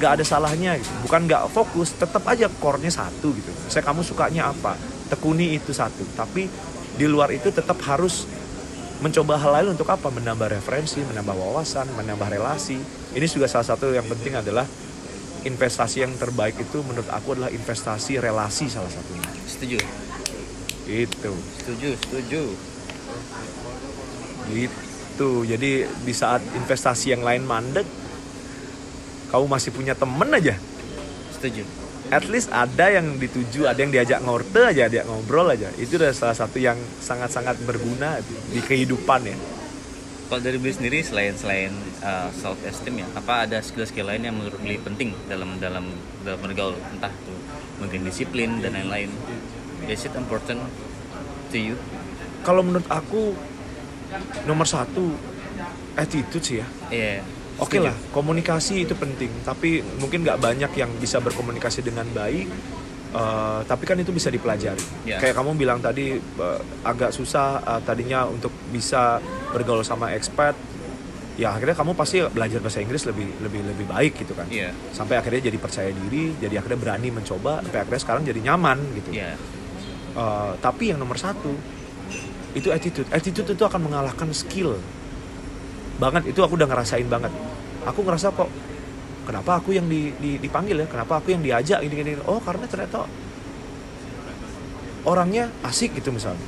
Nggak 0.01 0.11
ada 0.17 0.23
salahnya 0.25 0.77
gitu. 0.81 0.89
bukan 1.05 1.29
nggak 1.29 1.43
fokus 1.53 1.93
tetap 1.93 2.25
aja 2.25 2.49
core-nya 2.49 2.89
satu 2.89 3.33
gitu. 3.33 3.51
Saya 3.69 3.85
kamu 3.85 4.01
sukanya 4.05 4.49
apa 4.49 4.77
tekuni 5.09 5.57
itu 5.57 5.73
satu. 5.73 6.05
Tapi 6.17 6.49
di 6.97 7.05
luar 7.05 7.33
itu 7.33 7.49
tetap 7.53 7.77
harus 7.85 8.25
mencoba 9.01 9.41
hal 9.41 9.51
lain 9.61 9.67
untuk 9.73 9.89
apa? 9.89 10.13
Menambah 10.13 10.53
referensi 10.53 11.01
menambah 11.01 11.33
wawasan 11.33 11.89
menambah 11.97 12.29
relasi. 12.29 12.77
Ini 13.13 13.25
juga 13.25 13.49
salah 13.49 13.65
satu 13.65 13.89
yang 13.93 14.05
penting 14.05 14.37
adalah 14.37 14.65
investasi 15.41 16.05
yang 16.05 16.13
terbaik 16.17 16.53
itu 16.57 16.85
menurut 16.85 17.09
aku 17.09 17.33
adalah 17.33 17.49
investasi 17.49 18.21
relasi 18.21 18.69
salah 18.69 18.89
satunya 18.89 19.29
Setuju. 19.49 19.77
itu 20.85 21.33
Setuju, 21.61 21.89
setuju. 21.97 22.43
gitu 24.51 25.47
jadi 25.47 25.71
di 25.87 26.13
saat 26.13 26.41
investasi 26.53 27.13
yang 27.15 27.23
lain 27.23 27.45
mandek 27.45 27.85
kamu 29.31 29.45
masih 29.47 29.71
punya 29.71 29.93
temen 29.95 30.27
aja 30.33 30.57
Setuju. 31.37 31.63
at 32.11 32.25
least 32.27 32.51
ada 32.51 32.91
yang 32.91 33.15
dituju 33.15 33.65
ada 33.65 33.79
yang 33.79 33.89
diajak 33.93 34.19
ngorte 34.21 34.61
aja 34.61 34.91
dia 34.91 35.07
ngobrol 35.07 35.47
aja 35.47 35.71
itu 35.79 35.95
udah 35.95 36.11
salah 36.11 36.35
satu 36.35 36.59
yang 36.59 36.75
sangat-sangat 36.99 37.55
berguna 37.63 38.19
di 38.51 38.59
kehidupan 38.59 39.23
ya 39.25 39.37
Kalau 40.31 40.39
dari 40.39 40.55
Beli 40.55 40.71
sendiri 40.71 41.03
selain 41.03 41.35
selain 41.35 41.75
uh, 41.99 42.31
self 42.31 42.55
esteem 42.63 43.03
ya, 43.03 43.07
apa 43.19 43.43
ada 43.43 43.59
skill-skill 43.59 44.07
lain 44.07 44.31
yang 44.31 44.39
menurut 44.39 44.55
Beli 44.63 44.79
penting 44.79 45.11
dalam 45.27 45.59
dalam 45.59 45.91
dalam 46.23 46.39
bergaul 46.39 46.79
entah 46.95 47.11
itu 47.11 47.35
mungkin 47.83 48.07
disiplin 48.07 48.63
dan 48.63 48.79
lain-lain. 48.79 49.11
Is 49.91 50.07
it 50.07 50.15
important 50.15 50.63
to 51.51 51.59
you? 51.59 51.75
kalau 52.41 52.61
menurut 52.65 52.85
aku 52.89 53.37
nomor 54.49 54.65
satu 54.65 55.13
attitude 55.95 56.43
sih 56.43 56.57
ya 56.61 56.67
Iya. 56.91 57.21
Oke 57.61 57.77
setuju. 57.77 57.93
lah, 57.93 57.95
komunikasi 58.09 58.89
itu 58.89 58.97
penting, 58.97 59.29
tapi 59.45 59.85
mungkin 60.01 60.25
nggak 60.25 60.41
banyak 60.41 60.71
yang 60.81 60.89
bisa 60.97 61.21
berkomunikasi 61.21 61.85
dengan 61.85 62.09
baik. 62.09 62.49
Eh, 63.11 63.59
tapi 63.67 63.83
kan 63.85 63.97
itu 63.99 64.11
bisa 64.15 64.31
dipelajari. 64.31 65.07
Ya. 65.07 65.19
Kayak 65.19 65.35
kamu 65.39 65.59
bilang 65.59 65.79
tadi 65.83 66.17
eh, 66.17 66.59
agak 66.83 67.11
susah 67.11 67.59
eh, 67.61 67.81
tadinya 67.83 68.25
untuk 68.27 68.51
bisa 68.71 69.19
bergaul 69.51 69.83
sama 69.83 70.15
expat. 70.15 70.55
Ya 71.39 71.55
akhirnya 71.55 71.73
kamu 71.73 71.95
pasti 71.95 72.21
belajar 72.27 72.59
bahasa 72.59 72.83
Inggris 72.83 73.07
lebih 73.07 73.25
lebih 73.41 73.61
lebih 73.63 73.85
baik 73.87 74.13
gitu 74.19 74.35
kan. 74.35 74.45
Iya. 74.51 74.75
Sampai 74.91 75.17
akhirnya 75.17 75.47
jadi 75.47 75.57
percaya 75.57 75.89
diri, 75.89 76.35
jadi 76.37 76.59
akhirnya 76.59 76.79
berani 76.79 77.09
mencoba, 77.09 77.63
sampai 77.65 77.79
akhirnya 77.81 78.01
sekarang 78.03 78.23
jadi 78.27 78.39
nyaman 78.51 78.77
gitu. 78.99 79.09
Iya. 79.15 79.39
Eh, 80.11 80.53
tapi 80.59 80.91
yang 80.91 80.99
nomor 80.99 81.15
satu 81.15 81.55
itu 82.51 82.67
attitude. 82.67 83.07
Attitude 83.15 83.55
itu 83.55 83.63
akan 83.63 83.87
mengalahkan 83.87 84.27
skill. 84.35 84.75
Banget 85.97 86.35
itu 86.35 86.43
aku 86.43 86.59
udah 86.59 86.67
ngerasain 86.67 87.07
banget. 87.07 87.31
Aku 87.87 88.03
ngerasa 88.03 88.35
kok 88.35 88.51
kenapa 89.25 89.61
aku 89.61 89.75
yang 89.75 89.85
di, 89.85 90.13
di- 90.17 90.39
dipanggil 90.41 90.85
ya? 90.85 90.87
Kenapa 90.89 91.21
aku 91.21 91.33
yang 91.33 91.41
diajak 91.41 91.81
gini 91.85 91.95
gini? 91.95 92.11
Oh 92.25 92.41
karena 92.41 92.65
ternyata 92.65 93.05
orangnya 95.05 95.49
asik 95.65 95.97
gitu 95.97 96.13
misalnya. 96.13 96.45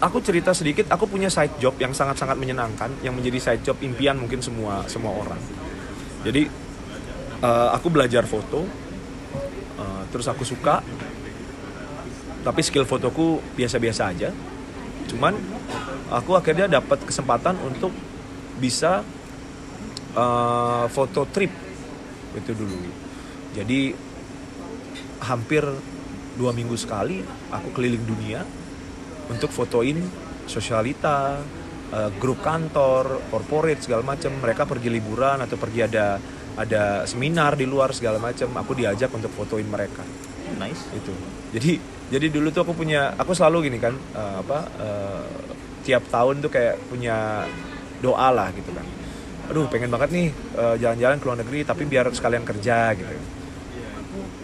Aku 0.00 0.24
cerita 0.24 0.56
sedikit, 0.56 0.88
aku 0.88 1.04
punya 1.04 1.28
side 1.28 1.60
job 1.60 1.76
yang 1.76 1.92
sangat-sangat 1.92 2.40
menyenangkan, 2.40 2.88
yang 3.04 3.12
menjadi 3.12 3.36
side 3.36 3.62
job 3.68 3.76
impian 3.84 4.16
mungkin 4.16 4.40
semua 4.40 4.88
semua 4.88 5.12
orang. 5.12 5.36
Jadi 6.24 6.48
eh, 7.44 7.68
aku 7.76 7.92
belajar 7.92 8.24
foto, 8.24 8.64
eh, 9.76 10.02
terus 10.08 10.24
aku 10.24 10.40
suka, 10.40 10.80
tapi 12.40 12.60
skill 12.64 12.88
fotoku 12.88 13.44
biasa-biasa 13.60 14.02
aja. 14.08 14.32
Cuman 15.04 15.36
aku 16.08 16.32
akhirnya 16.32 16.64
dapat 16.64 17.04
kesempatan 17.04 17.60
untuk 17.60 17.92
bisa 18.56 19.04
eh, 20.14 20.84
foto 20.90 21.26
trip 21.30 21.52
itu 22.36 22.52
dulu. 22.54 22.78
Jadi 23.54 23.94
hampir 25.26 25.66
dua 26.38 26.54
minggu 26.54 26.78
sekali 26.78 27.20
aku 27.52 27.74
keliling 27.76 28.04
dunia 28.06 28.40
untuk 29.28 29.50
fotoin 29.52 29.98
sosialita, 30.46 31.38
eh, 31.94 32.10
grup 32.18 32.42
kantor, 32.42 33.22
corporate 33.30 33.82
segala 33.82 34.02
macam. 34.06 34.34
Mereka 34.38 34.66
pergi 34.66 34.88
liburan 34.90 35.42
atau 35.42 35.58
pergi 35.58 35.80
ada 35.86 36.18
ada 36.58 37.06
seminar 37.06 37.54
di 37.54 37.66
luar 37.66 37.94
segala 37.94 38.18
macam. 38.18 38.50
Aku 38.58 38.74
diajak 38.74 39.10
untuk 39.14 39.30
fotoin 39.34 39.66
mereka 39.66 40.02
Nice. 40.58 40.82
itu 40.96 41.12
jadi 41.54 41.72
jadi 42.10 42.26
dulu 42.32 42.50
tuh 42.50 42.66
aku 42.66 42.74
punya 42.74 43.14
aku 43.14 43.36
selalu 43.36 43.70
gini 43.70 43.78
kan 43.78 43.94
eh, 43.94 44.36
apa 44.42 44.58
eh, 44.80 45.24
tiap 45.86 46.02
tahun 46.10 46.42
tuh 46.42 46.50
kayak 46.50 46.76
punya 46.90 47.46
doa 48.02 48.28
lah 48.34 48.48
gitu 48.56 48.70
kan 48.74 48.86
aduh 49.50 49.66
pengen 49.66 49.90
banget 49.90 50.10
nih 50.14 50.28
eh, 50.32 50.74
jalan-jalan 50.78 51.16
ke 51.18 51.24
luar 51.26 51.38
negeri 51.42 51.60
tapi 51.66 51.82
biar 51.84 52.06
sekalian 52.14 52.46
kerja 52.46 52.94
gitu 52.94 53.14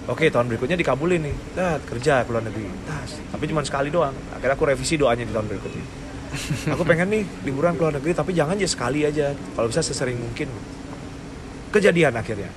Oke 0.06 0.30
tahun 0.30 0.46
berikutnya 0.46 0.78
dikabulin 0.78 1.18
nih, 1.18 1.36
nah, 1.58 1.82
kerja 1.82 2.22
ke 2.22 2.30
luar 2.30 2.46
negeri, 2.46 2.70
tas. 2.86 3.18
Tapi 3.26 3.42
cuma 3.50 3.66
sekali 3.66 3.90
doang. 3.90 4.14
Akhirnya 4.38 4.54
aku 4.54 4.70
revisi 4.70 4.94
doanya 4.94 5.26
di 5.26 5.34
tahun 5.34 5.50
berikutnya. 5.50 5.84
Aku 6.78 6.86
pengen 6.86 7.10
nih 7.10 7.22
liburan 7.42 7.74
ke 7.74 7.82
luar 7.82 7.94
negeri, 7.98 8.14
tapi 8.14 8.30
jangan 8.30 8.54
aja 8.54 8.70
sekali 8.70 9.02
aja. 9.02 9.34
Kalau 9.34 9.66
bisa 9.66 9.82
sesering 9.82 10.14
mungkin. 10.14 10.46
Kejadian 11.74 12.14
akhirnya. 12.14 12.54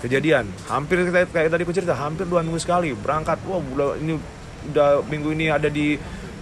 Kejadian. 0.00 0.48
Hampir 0.72 1.04
kayak, 1.04 1.52
tadi 1.52 1.62
aku 1.68 1.74
cerita, 1.76 1.92
hampir 2.00 2.24
dua 2.24 2.40
minggu 2.40 2.56
sekali 2.56 2.96
berangkat. 2.96 3.44
Wah, 3.44 3.60
udah 3.60 4.00
ini 4.00 4.16
udah 4.72 5.04
minggu 5.04 5.36
ini 5.36 5.52
ada 5.52 5.68
di 5.68 6.00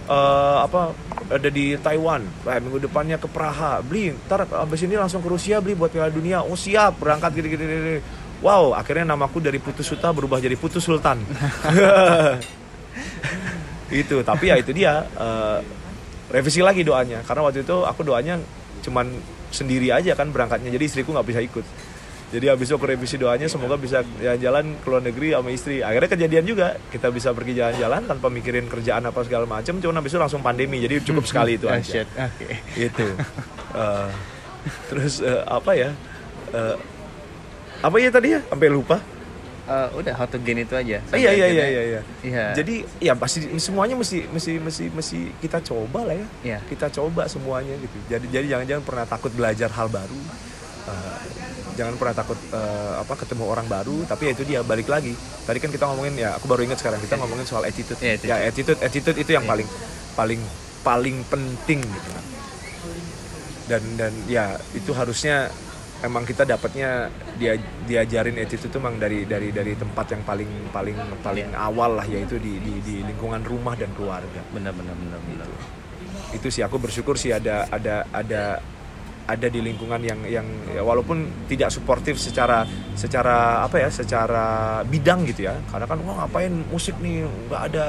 eh, 0.09 0.57
apa 0.65 0.91
ada 1.29 1.49
di 1.53 1.77
Taiwan. 1.77 2.25
Eh, 2.49 2.59
minggu 2.59 2.81
depannya 2.81 3.21
ke 3.21 3.29
Praha. 3.29 3.85
Beli 3.85 4.11
ntar 4.25 4.49
abis 4.49 4.81
ini 4.89 4.97
langsung 4.97 5.21
ke 5.21 5.29
Rusia 5.29 5.61
beli 5.61 5.77
buat 5.77 5.93
Piala 5.93 6.09
Dunia. 6.09 6.41
Oh 6.41 6.57
siap 6.57 6.97
berangkat 6.97 7.37
gini 7.37 7.47
gini, 7.53 7.63
gini. 7.63 7.97
wow 8.41 8.73
akhirnya 8.73 9.13
namaku 9.13 9.43
dari 9.43 9.61
Putus 9.61 9.85
Suta 9.85 10.09
berubah 10.09 10.41
jadi 10.41 10.57
Putus 10.57 10.81
Sultan. 10.81 11.21
Itu 13.89 14.21
tapi 14.21 14.53
ya 14.53 14.55
itu 14.57 14.69
dia. 14.69 15.01
Eh, 15.01 15.59
revisi 16.29 16.61
lagi 16.61 16.85
doanya. 16.85 17.25
Karena 17.25 17.41
waktu 17.49 17.65
itu 17.65 17.77
aku 17.85 18.05
doanya 18.05 18.37
cuman 18.85 19.09
sendiri 19.49 19.89
aja 19.89 20.13
kan 20.13 20.29
berangkatnya. 20.29 20.69
Jadi 20.69 20.85
istriku 20.85 21.09
nggak 21.09 21.25
bisa 21.25 21.41
ikut 21.41 21.65
jadi 22.29 22.53
habis 22.53 22.69
itu 22.69 22.77
aku 22.77 22.85
revisi 22.85 23.17
doanya 23.17 23.49
semoga 23.49 23.73
bisa 23.73 24.05
jalan-jalan 24.21 24.77
ke 24.77 24.85
luar 24.85 25.01
negeri 25.01 25.33
sama 25.33 25.49
istri. 25.49 25.81
Akhirnya 25.81 26.09
kejadian 26.13 26.45
juga 26.45 26.77
kita 26.93 27.09
bisa 27.09 27.33
pergi 27.33 27.57
jalan-jalan 27.57 28.05
tanpa 28.05 28.29
mikirin 28.29 28.69
kerjaan 28.69 29.01
apa 29.01 29.25
segala 29.25 29.49
macam 29.49 29.81
cuman 29.81 29.97
habis 29.97 30.13
itu 30.13 30.21
langsung 30.21 30.45
pandemi 30.45 30.77
jadi 30.77 31.01
cukup 31.01 31.25
sekali 31.25 31.57
itu 31.57 31.65
Ah, 31.65 31.81
aja. 31.81 32.05
Shit. 32.05 32.07
Oke. 32.13 32.47
itu 32.77 33.07
Eh, 33.69 34.09
terus 34.93 35.25
eh, 35.25 35.41
apa 35.41 35.73
ya? 35.73 35.89
Eh, 36.53 36.75
apa 37.81 37.95
ya 37.97 38.09
tadi 38.13 38.37
ya? 38.37 38.41
Sampai 38.45 38.69
lupa. 38.69 39.01
Eh, 39.65 39.87
udah 39.97 40.13
how 40.13 40.25
to 40.25 40.37
gain 40.37 40.61
itu 40.61 40.73
aja. 40.73 41.01
Ah, 41.09 41.17
iya 41.17 41.33
iya 41.33 41.47
iya 41.49 41.65
iya 41.65 41.81
iya. 41.81 42.01
Iya. 42.21 42.45
jadi 42.57 42.75
ya 43.01 43.13
pasti 43.17 43.41
semuanya 43.57 43.97
mesti 43.97 44.29
mesti 44.29 44.57
mesti 44.57 44.85
mesti 44.93 45.19
kita 45.41 45.65
coba 45.65 46.05
lah 46.05 46.13
ya. 46.13 46.27
Iya. 46.45 46.59
kita 46.69 46.93
coba 46.93 47.25
semuanya 47.25 47.73
gitu. 47.77 47.97
Jadi 48.05 48.25
jadi 48.29 48.45
jangan 48.53 48.65
jangan 48.69 48.83
pernah 48.85 49.05
takut 49.09 49.33
belajar 49.33 49.69
hal 49.73 49.89
baru 49.89 50.17
jangan 51.79 51.95
pernah 51.95 52.15
takut 52.19 52.35
eh, 52.51 52.93
apa 52.99 53.13
ketemu 53.15 53.43
orang 53.47 53.65
baru 53.71 54.03
tapi 54.03 54.27
ya 54.27 54.31
itu 54.35 54.43
dia 54.43 54.59
balik 54.67 54.91
lagi. 54.91 55.15
Tadi 55.47 55.57
kan 55.63 55.71
kita 55.71 55.87
ngomongin 55.87 56.19
ya 56.19 56.35
aku 56.35 56.45
baru 56.51 56.67
ingat 56.67 56.83
sekarang 56.83 56.99
kita 56.99 57.15
ngomongin 57.15 57.47
soal 57.47 57.63
attitude. 57.63 57.95
Iya, 58.03 58.19
attitude. 58.19 58.27
ya 58.27 58.35
attitude 58.43 58.79
attitude 58.83 59.17
itu 59.23 59.31
yang 59.31 59.47
Iya. 59.47 59.51
paling 59.55 59.67
paling 60.19 60.41
paling 60.83 61.17
penting 61.31 61.79
gitu. 61.79 62.09
Dan 63.71 63.83
dan 63.95 64.13
ya 64.27 64.59
itu 64.75 64.91
harusnya 64.91 65.47
emang 65.99 66.23
kita 66.23 66.47
dapatnya 66.47 67.11
dia 67.35 67.59
diajarin 67.87 68.35
attitude 68.39 68.71
itu 68.71 68.77
emang 68.79 68.99
dari 68.99 69.23
dari 69.27 69.51
dari 69.51 69.75
tempat 69.75 70.15
yang 70.15 70.23
paling 70.23 70.51
paling 70.71 70.95
paling 71.23 71.47
awal 71.55 71.99
lah 71.99 72.07
yaitu 72.07 72.39
di, 72.39 72.59
di 72.59 72.73
di 72.83 72.95
lingkungan 73.03 73.43
rumah 73.47 73.75
dan 73.79 73.91
keluarga. 73.95 74.41
Benar 74.51 74.75
benar 74.75 74.95
benar 74.95 75.19
benar. 75.23 75.47
itu 76.29 76.45
sih 76.53 76.61
aku 76.61 76.77
bersyukur 76.77 77.17
sih 77.17 77.33
ada 77.33 77.65
ada 77.73 78.05
ada 78.13 78.61
ada 79.29 79.47
di 79.47 79.59
lingkungan 79.59 79.99
yang 79.99 80.19
yang 80.25 80.43
ya, 80.67 80.81
walaupun 80.81 81.17
tidak 81.45 81.69
suportif 81.69 82.17
secara 82.17 82.65
secara 82.93 83.61
apa 83.61 83.77
ya 83.77 83.89
secara 83.89 84.45
bidang 84.83 85.23
gitu 85.25 85.45
ya 85.45 85.55
karena 85.65 85.85
kan 85.85 85.97
wah 85.99 86.15
ngapain 86.19 86.53
musik 86.67 86.97
nih 86.97 87.21
nggak 87.47 87.61
ada 87.69 87.85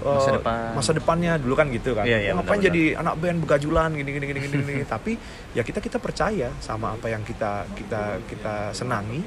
uh, 0.00 0.14
Masa 0.14 0.30
depan. 0.32 0.68
masa 0.74 0.90
depannya 0.92 1.32
dulu 1.36 1.54
kan 1.54 1.66
gitu 1.68 1.90
kan 1.92 2.04
Iya, 2.04 2.18
iya, 2.20 2.30
Wah, 2.30 2.40
ngapain 2.40 2.60
benar-benar. 2.60 2.68
jadi 2.68 3.00
anak 3.00 3.14
band 3.16 3.38
begajulan 3.40 3.88
gini 3.92 4.10
gini 4.12 4.24
gini 4.26 4.38
gini, 4.40 4.56
gini. 4.62 4.82
tapi 4.94 5.12
ya 5.52 5.62
kita 5.62 5.78
kita 5.78 5.98
percaya 5.98 6.52
sama 6.58 6.94
apa 6.94 7.06
yang 7.06 7.22
kita 7.22 7.66
kita 7.72 8.02
kita 8.24 8.54
senangi 8.70 9.20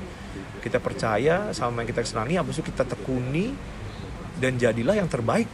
kita 0.59 0.77
percaya 0.77 1.49
sama 1.51 1.81
yang 1.81 1.89
kita 1.89 2.01
senangi 2.03 2.37
habis 2.37 2.55
itu 2.55 2.65
kita 2.65 2.85
tekuni 2.85 3.51
dan 4.37 4.55
jadilah 4.55 4.95
yang 4.95 5.05
terbaik 5.05 5.49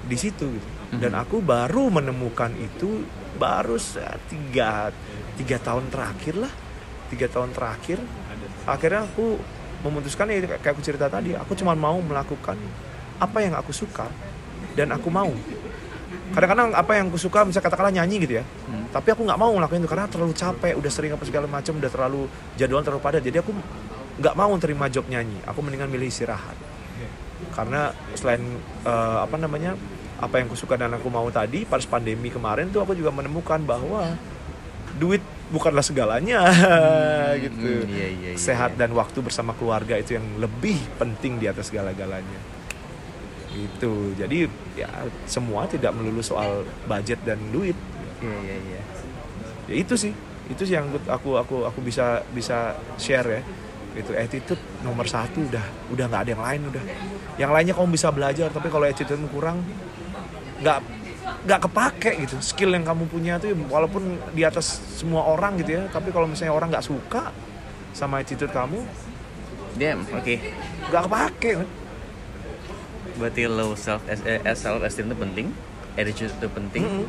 di 0.00 0.16
situ 0.16 0.48
gitu. 0.48 0.68
dan 0.96 1.12
Mhm. 1.12 1.20
aku 1.20 1.36
baru 1.38 1.90
menemukan 1.90 2.48
itu 2.54 3.04
baru 3.38 3.78
tiga 4.26 4.90
tiga 5.38 5.56
tahun 5.62 5.86
terakhir 5.88 6.34
lah. 6.36 6.52
Tiga 7.08 7.30
tahun 7.30 7.54
terakhir. 7.54 8.02
Akhirnya 8.68 9.06
aku 9.06 9.38
memutuskan 9.86 10.26
ya 10.28 10.42
kayak 10.58 10.74
aku 10.74 10.82
cerita 10.82 11.06
tadi 11.06 11.38
aku 11.38 11.54
cuma 11.54 11.72
mau 11.78 12.02
melakukan 12.02 12.58
apa 13.22 13.38
yang 13.38 13.54
aku 13.54 13.70
suka 13.70 14.10
dan 14.74 14.90
aku 14.90 15.08
mau. 15.08 15.30
Kadang-kadang 16.34 16.76
apa 16.76 16.92
yang 16.98 17.08
aku 17.08 17.16
suka 17.16 17.46
misalnya 17.46 17.66
katakanlah 17.72 17.94
nyanyi 17.94 18.16
gitu 18.28 18.34
ya. 18.42 18.44
Hmm. 18.68 18.84
tapi 18.92 19.12
aku 19.12 19.24
nggak 19.24 19.40
mau 19.40 19.52
ngelakuin 19.52 19.84
itu 19.84 19.88
karena 19.88 20.08
terlalu 20.08 20.32
capek 20.32 20.72
udah 20.76 20.92
sering 20.92 21.12
apa 21.12 21.24
segala 21.24 21.44
macam 21.44 21.76
udah 21.76 21.90
terlalu 21.92 22.22
jadwal 22.58 22.84
terlalu 22.84 23.00
padat. 23.00 23.22
Jadi 23.24 23.38
aku 23.40 23.52
nggak 24.18 24.34
mau 24.36 24.52
terima 24.60 24.90
job 24.92 25.06
nyanyi. 25.08 25.38
Aku 25.48 25.64
mendingan 25.64 25.88
milih 25.88 26.10
istirahat. 26.10 26.56
Karena 27.54 27.94
selain 28.18 28.42
eh, 28.84 29.18
apa 29.24 29.36
namanya 29.38 29.78
apa 30.18 30.42
yang 30.42 30.50
aku 30.50 30.58
suka 30.58 30.74
dan 30.74 30.90
aku 30.98 31.06
mau 31.06 31.26
tadi 31.30 31.62
pas 31.62 31.82
pandemi 31.86 32.26
kemarin 32.26 32.66
tuh 32.74 32.82
aku 32.82 32.98
juga 32.98 33.14
menemukan 33.14 33.62
bahwa 33.62 34.18
duit 34.98 35.22
bukanlah 35.54 35.84
segalanya. 35.84 36.42
Gitu. 37.44 37.54
hmm, 37.54 37.92
iya, 37.92 38.08
iya, 38.10 38.30
iya, 38.34 38.40
sehat 38.40 38.74
iya. 38.74 38.84
dan 38.84 38.90
waktu 38.98 39.22
bersama 39.22 39.54
keluarga 39.54 39.94
itu 39.94 40.18
yang 40.18 40.26
lebih 40.42 40.74
penting 40.98 41.38
di 41.38 41.46
atas 41.46 41.70
segala-galanya. 41.70 42.40
Itu 43.54 44.12
jadi 44.18 44.50
ya 44.74 44.90
semua 45.30 45.70
tidak 45.70 45.94
melulu 45.94 46.20
soal 46.24 46.66
budget 46.90 47.22
dan 47.22 47.38
duit. 47.54 47.78
Iya 48.18 48.38
iya 48.42 48.56
iya. 48.58 48.82
ya 49.70 49.74
itu 49.78 49.94
sih. 49.94 50.10
Itu 50.50 50.66
sih 50.66 50.74
yang 50.74 50.90
aku 51.06 51.38
aku 51.38 51.68
aku 51.68 51.78
bisa 51.84 52.26
bisa 52.34 52.74
share 52.98 53.28
ya. 53.38 53.42
Itu 53.94 54.18
attitude 54.18 54.82
nomor 54.82 55.06
satu 55.06 55.46
udah 55.46 55.94
udah 55.94 56.04
nggak 56.10 56.22
ada 56.26 56.30
yang 56.34 56.42
lain 56.42 56.60
udah. 56.74 56.84
Yang 57.38 57.50
lainnya 57.54 57.74
kamu 57.78 57.88
bisa 57.94 58.08
belajar 58.10 58.48
tapi 58.50 58.66
kalau 58.66 58.84
attitude 58.88 59.20
kurang 59.30 59.62
nggak 60.58 60.78
nggak 61.44 61.60
kepake 61.70 62.10
gitu 62.24 62.36
skill 62.40 62.72
yang 62.74 62.82
kamu 62.82 63.04
punya 63.06 63.36
tuh 63.38 63.52
walaupun 63.68 64.16
di 64.32 64.42
atas 64.42 64.80
semua 64.96 65.28
orang 65.28 65.60
gitu 65.60 65.78
ya 65.78 65.82
tapi 65.92 66.10
kalau 66.10 66.26
misalnya 66.26 66.54
orang 66.56 66.72
nggak 66.72 66.86
suka 66.86 67.30
sama 67.94 68.20
attitude 68.20 68.50
kamu 68.50 68.82
Damn, 69.78 70.02
oke. 70.10 70.34
nggak 70.90 71.02
kepake? 71.06 71.50
Berarti 73.14 73.42
low 73.46 73.78
self 73.78 74.02
eh, 74.10 74.42
self 74.58 74.82
esteem 74.82 75.14
itu 75.14 75.16
penting, 75.18 75.46
attitude 75.94 76.34
itu 76.34 76.48
penting. 76.50 76.82
Mm-mm. 76.82 77.06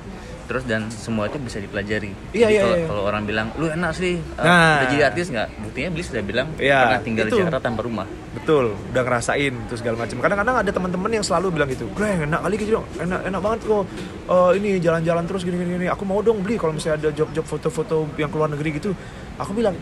Terus 0.49 0.65
dan 0.65 0.89
semua 0.89 1.29
itu 1.29 1.37
bisa 1.37 1.61
dipelajari. 1.61 2.09
Iya, 2.33 2.49
Jadi 2.49 2.53
iya, 2.57 2.61
kalau 2.65 2.73
iya. 2.75 2.87
kalau 2.89 3.03
orang 3.05 3.21
bilang 3.23 3.53
lu 3.53 3.69
enak 3.69 3.93
sih, 3.93 4.17
uh, 4.33 4.41
Nah. 4.41 4.81
udah 4.81 4.87
jadi 4.89 5.03
artis 5.05 5.29
nggak? 5.29 5.47
Buktinya 5.61 5.89
Blis 5.93 6.09
sudah 6.09 6.23
bilang 6.25 6.47
Iya, 6.57 6.77
pernah 6.81 7.01
tinggal 7.05 7.25
itu. 7.29 7.37
di 7.37 7.41
Jakarta 7.45 7.61
tanpa 7.61 7.81
rumah. 7.85 8.07
betul 8.29 8.77
udah 8.93 9.03
ngerasain 9.03 9.53
terus 9.65 9.81
segala 9.81 10.05
macam 10.05 10.21
kadang-kadang 10.21 10.55
ada 10.61 10.69
teman-teman 10.69 11.09
yang 11.11 11.25
selalu 11.25 11.49
bilang 11.49 11.65
gitu 11.65 11.89
Greng 11.91 12.29
enak 12.29 12.39
kali 12.39 12.55
gitu 12.57 12.71
dong 12.77 12.85
enak 12.97 13.25
enak 13.25 13.41
banget 13.41 13.59
kok 13.65 13.85
Eh, 14.29 14.51
ini 14.53 14.69
jalan-jalan 14.77 15.23
terus 15.25 15.41
gini 15.41 15.57
gini 15.57 15.71
gini 15.75 15.87
aku 15.89 16.05
mau 16.05 16.21
dong 16.21 16.37
beli 16.39 16.53
kalau 16.55 16.69
misalnya 16.69 17.01
ada 17.01 17.09
job-job 17.09 17.41
foto-foto 17.41 18.05
yang 18.15 18.29
keluar 18.29 18.45
negeri 18.45 18.77
gitu 18.77 18.93
aku 19.35 19.51
bilang 19.51 19.73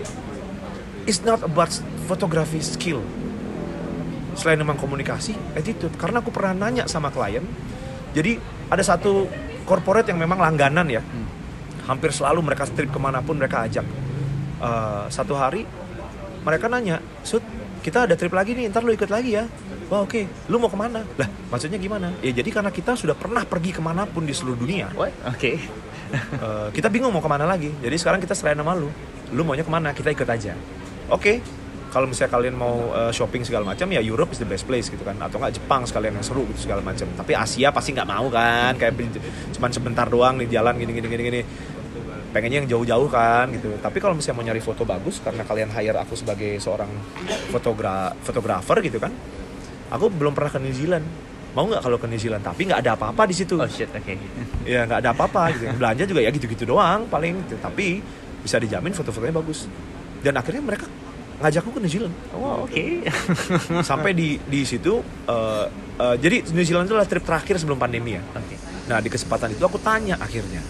it's 1.04 1.20
not 1.22 1.44
about 1.44 1.68
photography 2.08 2.60
skill 2.60 3.04
selain 4.32 4.56
memang 4.56 4.78
komunikasi 4.78 5.36
attitude 5.52 5.92
karena 5.96 6.22
aku 6.22 6.30
pernah 6.30 6.56
nanya 6.58 6.88
sama 6.88 7.10
klien 7.10 7.44
jadi 8.12 8.40
ada 8.70 8.82
satu 8.82 9.28
corporate 9.68 10.08
yang 10.08 10.20
memang 10.24 10.40
langganan 10.40 10.88
ya. 10.88 11.04
Hmm. 11.04 11.28
hampir 11.88 12.12
selalu 12.12 12.44
mereka 12.44 12.68
trip 12.68 12.92
ke 12.92 13.00
mana 13.00 13.24
pun 13.24 13.40
mereka 13.40 13.64
ajak. 13.64 13.88
Eh, 14.60 15.06
satu 15.08 15.40
hari 15.40 15.64
mereka 16.44 16.68
nanya 16.68 17.00
sud 17.24 17.40
kita 17.80 18.04
ada 18.04 18.20
trip 18.20 18.36
lagi 18.36 18.52
nih 18.52 18.68
ntar 18.68 18.84
lu 18.84 18.92
ikut 18.92 19.08
lagi 19.08 19.40
ya. 19.40 19.48
Wah 19.88 20.04
oke. 20.04 20.28
Lu 20.52 20.60
mau 20.60 20.68
ke 20.68 20.76
mana? 20.76 21.00
Lah 21.16 21.30
maksudnya 21.48 21.80
gimana? 21.80 22.12
Ya 22.20 22.36
jadi 22.36 22.52
karena 22.52 22.76
kita 22.76 23.00
sudah 23.00 23.16
pernah 23.16 23.48
pergi 23.48 23.72
ke 23.72 23.80
mana 23.80 24.04
pun 24.04 24.28
di 24.28 24.36
seluruh 24.36 24.60
dunia? 24.60 24.92
Oke. 25.32 25.52
Eh, 26.08 26.68
kita 26.72 26.88
bingung 26.88 27.12
mau 27.12 27.24
ke 27.24 27.28
mana 27.28 27.44
lagi. 27.44 27.68
Jadi 27.84 27.96
sekarang 27.96 28.20
kita 28.24 28.36
serahin 28.36 28.60
sama 28.60 28.76
lu. 28.76 28.88
Lu 29.32 29.48
maunya 29.48 29.64
ke 29.64 29.72
mana? 29.72 29.92
Kita 29.96 30.12
ikut 30.12 30.28
aja. 30.28 30.56
Oke 31.08 31.44
kalau 31.98 32.06
misalnya 32.06 32.30
kalian 32.38 32.54
mau 32.54 32.94
eh, 32.94 33.10
shopping 33.10 33.42
segala 33.42 33.66
macam 33.74 33.90
ya 33.90 33.98
Europe 34.06 34.30
is 34.30 34.38
the 34.38 34.46
best 34.46 34.70
place 34.70 34.86
gitu 34.94 35.02
kan. 35.02 35.18
Atau 35.18 35.42
nggak 35.42 35.58
Jepang 35.58 35.82
sekalian 35.90 36.22
yang 36.22 36.26
seru 36.26 36.46
gitu 36.54 36.70
segala 36.70 36.86
macam. 36.86 37.10
Tapi 37.18 37.34
Asia 37.34 37.74
pasti 37.74 37.98
nggak 37.98 38.06
mau 38.06 38.30
kan. 38.30 38.78
Kayak 38.78 38.94
cuman 39.58 39.70
sebentar 39.74 40.06
doang 40.06 40.38
di 40.38 40.46
jalan 40.46 40.78
gini 40.78 40.94
gini 40.94 41.08
gini 41.10 41.24
gini. 41.26 41.42
Pengennya 42.30 42.62
yang 42.62 42.70
jauh-jauh 42.70 43.10
kan 43.10 43.50
gitu. 43.50 43.74
Tapi 43.82 43.98
kalau 43.98 44.14
misalnya 44.14 44.38
mau 44.38 44.46
nyari 44.46 44.62
foto 44.62 44.86
bagus 44.86 45.18
karena 45.26 45.42
kalian 45.42 45.74
hire 45.74 45.98
aku 45.98 46.14
sebagai 46.14 46.62
seorang 46.62 46.92
fotogra 47.50 48.14
fotografer 48.22 48.78
gitu 48.86 49.02
kan 49.02 49.10
aku 49.90 50.12
belum 50.12 50.38
pernah 50.38 50.52
ke 50.54 50.60
New 50.62 50.76
Zealand. 50.76 51.06
Mau 51.58 51.66
nggak 51.66 51.82
kalau 51.82 51.98
ke 51.98 52.06
New 52.06 52.22
Zealand? 52.22 52.46
Tapi 52.46 52.70
nggak 52.70 52.86
ada 52.86 52.94
apa-apa 52.94 53.26
di 53.26 53.34
situ. 53.34 53.58
Oh 53.58 53.66
shit, 53.66 53.90
oke. 53.90 54.14
ya 54.70 54.86
nggak 54.86 55.00
ada 55.02 55.10
apa-apa 55.18 55.58
gitu. 55.58 55.66
Belanja 55.74 56.04
juga 56.06 56.22
ya 56.22 56.30
gitu-gitu 56.30 56.64
doang 56.70 57.10
paling. 57.10 57.42
Gitu. 57.48 57.58
tapi 57.58 58.06
bisa 58.38 58.62
dijamin 58.62 58.94
foto-fotonya 58.94 59.34
bagus. 59.34 59.66
Dan 60.22 60.38
akhirnya 60.38 60.62
mereka 60.62 60.86
ngajakku 61.38 61.70
ke 61.70 61.80
New 61.80 61.92
Zealand 61.92 62.16
Oh, 62.34 62.66
oke. 62.66 62.84
sampai 63.90 64.12
di 64.18 64.42
di 64.42 64.66
situ 64.66 64.98
eh, 65.30 65.66
eh, 66.02 66.16
jadi 66.18 66.42
New 66.50 66.66
Zealand 66.66 66.90
itu 66.90 66.94
adalah 66.98 67.10
trip 67.10 67.22
terakhir 67.22 67.62
sebelum 67.62 67.78
pandemi 67.78 68.18
ya 68.18 68.24
Oke. 68.34 68.56
nah 68.90 68.98
di 68.98 69.10
kesempatan 69.10 69.54
itu 69.54 69.62
aku 69.62 69.78
tanya 69.78 70.18
akhirnya 70.18 70.62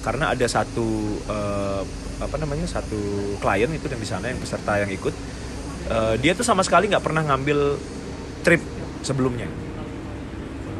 karena 0.00 0.32
ada 0.32 0.46
satu 0.48 0.88
eh, 1.28 1.82
apa 2.18 2.36
namanya 2.40 2.64
satu 2.64 2.98
klien 3.38 3.68
itu 3.70 3.86
yang 3.86 4.00
di 4.00 4.08
sana 4.08 4.26
yang 4.32 4.40
peserta 4.40 4.80
yang 4.80 4.88
ikut 4.88 5.14
eh, 5.92 6.14
dia 6.16 6.32
tuh 6.32 6.46
sama 6.46 6.64
sekali 6.64 6.88
nggak 6.88 7.04
pernah 7.04 7.22
ngambil 7.28 7.76
trip 8.40 8.62
sebelumnya 9.04 9.46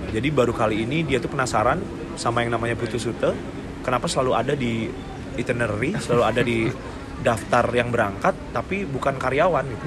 jadi 0.09 0.32
baru 0.32 0.57
kali 0.57 0.89
ini 0.89 1.05
dia 1.05 1.20
tuh 1.20 1.28
penasaran 1.28 1.84
sama 2.16 2.41
yang 2.41 2.57
namanya 2.57 2.72
putus 2.72 3.05
Sute 3.05 3.36
kenapa 3.84 4.09
selalu 4.09 4.32
ada 4.32 4.57
di 4.57 4.89
itinerary 5.36 5.93
selalu 6.01 6.22
ada 6.24 6.41
di 6.41 6.59
daftar 7.19 7.66
yang 7.75 7.91
berangkat 7.91 8.35
tapi 8.55 8.87
bukan 8.87 9.19
karyawan 9.19 9.66
gitu. 9.66 9.85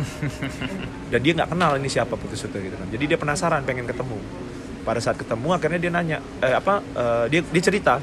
Dan 1.12 1.20
dia 1.24 1.34
nggak 1.42 1.50
kenal 1.56 1.72
ini 1.80 1.88
siapa 1.88 2.20
putus 2.20 2.44
Sute 2.44 2.60
gitu 2.60 2.76
kan. 2.76 2.88
Jadi 2.92 3.04
dia 3.08 3.18
penasaran 3.18 3.64
pengen 3.64 3.88
ketemu. 3.88 4.20
Pada 4.82 5.00
saat 5.00 5.16
ketemu 5.16 5.56
akhirnya 5.56 5.80
dia 5.80 5.92
nanya 5.94 6.18
eh 6.42 6.58
apa 6.58 6.82
eh, 6.82 7.26
dia 7.30 7.42
dia 7.46 7.64
cerita 7.64 8.02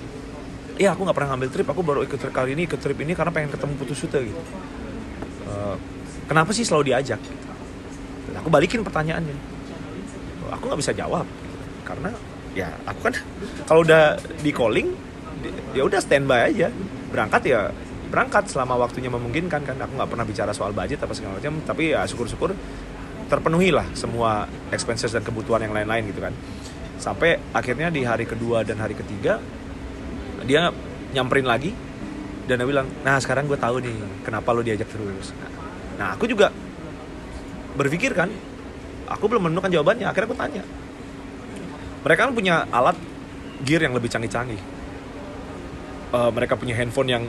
iya 0.78 0.94
aku 0.94 1.02
nggak 1.02 1.16
pernah 1.18 1.34
ngambil 1.34 1.50
trip 1.50 1.66
aku 1.66 1.82
baru 1.82 2.00
ikut 2.06 2.22
trip 2.22 2.30
kali 2.30 2.54
ini 2.54 2.70
ikut 2.70 2.78
trip 2.78 2.94
ini 3.02 3.12
karena 3.12 3.34
pengen 3.34 3.50
ketemu 3.50 3.72
putus 3.76 3.98
Sute 3.98 4.22
gitu. 4.22 4.40
Eh, 5.48 5.76
kenapa 6.30 6.54
sih 6.54 6.64
selalu 6.64 6.94
diajak? 6.94 7.20
Dan 8.30 8.34
aku 8.38 8.48
balikin 8.48 8.80
pertanyaannya. 8.86 9.36
Aku 10.54 10.64
nggak 10.72 10.80
bisa 10.80 10.92
jawab 10.96 11.26
karena 11.84 12.12
ya 12.56 12.68
aku 12.88 13.00
kan 13.10 13.14
kalau 13.68 13.80
udah 13.84 14.16
di 14.40 14.50
calling 14.54 14.88
ya 15.74 15.82
udah 15.84 16.00
standby 16.00 16.48
aja. 16.48 16.70
Berangkat 17.08 17.42
ya 17.48 17.60
berangkat 18.08 18.48
selama 18.48 18.80
waktunya 18.80 19.12
memungkinkan 19.12 19.60
kan? 19.62 19.76
Aku 19.78 19.92
nggak 19.94 20.10
pernah 20.10 20.26
bicara 20.26 20.50
soal 20.56 20.72
budget 20.72 21.00
apa 21.04 21.12
segala 21.12 21.38
macam 21.38 21.60
tapi 21.62 21.92
ya 21.92 22.04
syukur-syukur 22.08 22.56
terpenuhi 23.28 23.68
lah 23.68 23.84
semua 23.92 24.48
expenses 24.72 25.12
dan 25.12 25.20
kebutuhan 25.20 25.68
yang 25.68 25.76
lain-lain 25.76 26.08
gitu 26.10 26.20
kan? 26.24 26.32
Sampai 26.98 27.38
akhirnya 27.54 27.92
di 27.92 28.02
hari 28.02 28.24
kedua 28.24 28.64
dan 28.64 28.80
hari 28.80 28.96
ketiga 28.96 29.38
dia 30.42 30.72
nyamperin 31.12 31.46
lagi 31.46 31.70
dan 32.48 32.58
dia 32.58 32.66
bilang 32.66 32.88
nah 33.04 33.20
sekarang 33.20 33.44
gue 33.44 33.60
tahu 33.60 33.84
nih 33.84 33.96
kenapa 34.24 34.56
lo 34.56 34.64
diajak 34.64 34.88
terus. 34.88 35.36
Nah, 35.98 36.14
aku 36.14 36.24
juga 36.30 36.48
berpikir 37.74 38.14
kan? 38.14 38.30
Aku 39.08 39.26
belum 39.26 39.50
menemukan 39.50 39.68
jawabannya 39.68 40.06
akhirnya 40.08 40.28
aku 40.30 40.38
tanya. 40.38 40.62
Mereka 42.06 42.20
kan 42.30 42.32
punya 42.32 42.64
alat 42.70 42.96
gear 43.66 43.82
yang 43.82 43.92
lebih 43.92 44.08
canggih-canggih. 44.08 44.60
Eh, 46.08 46.30
mereka 46.32 46.56
punya 46.56 46.72
handphone 46.72 47.10
yang 47.10 47.24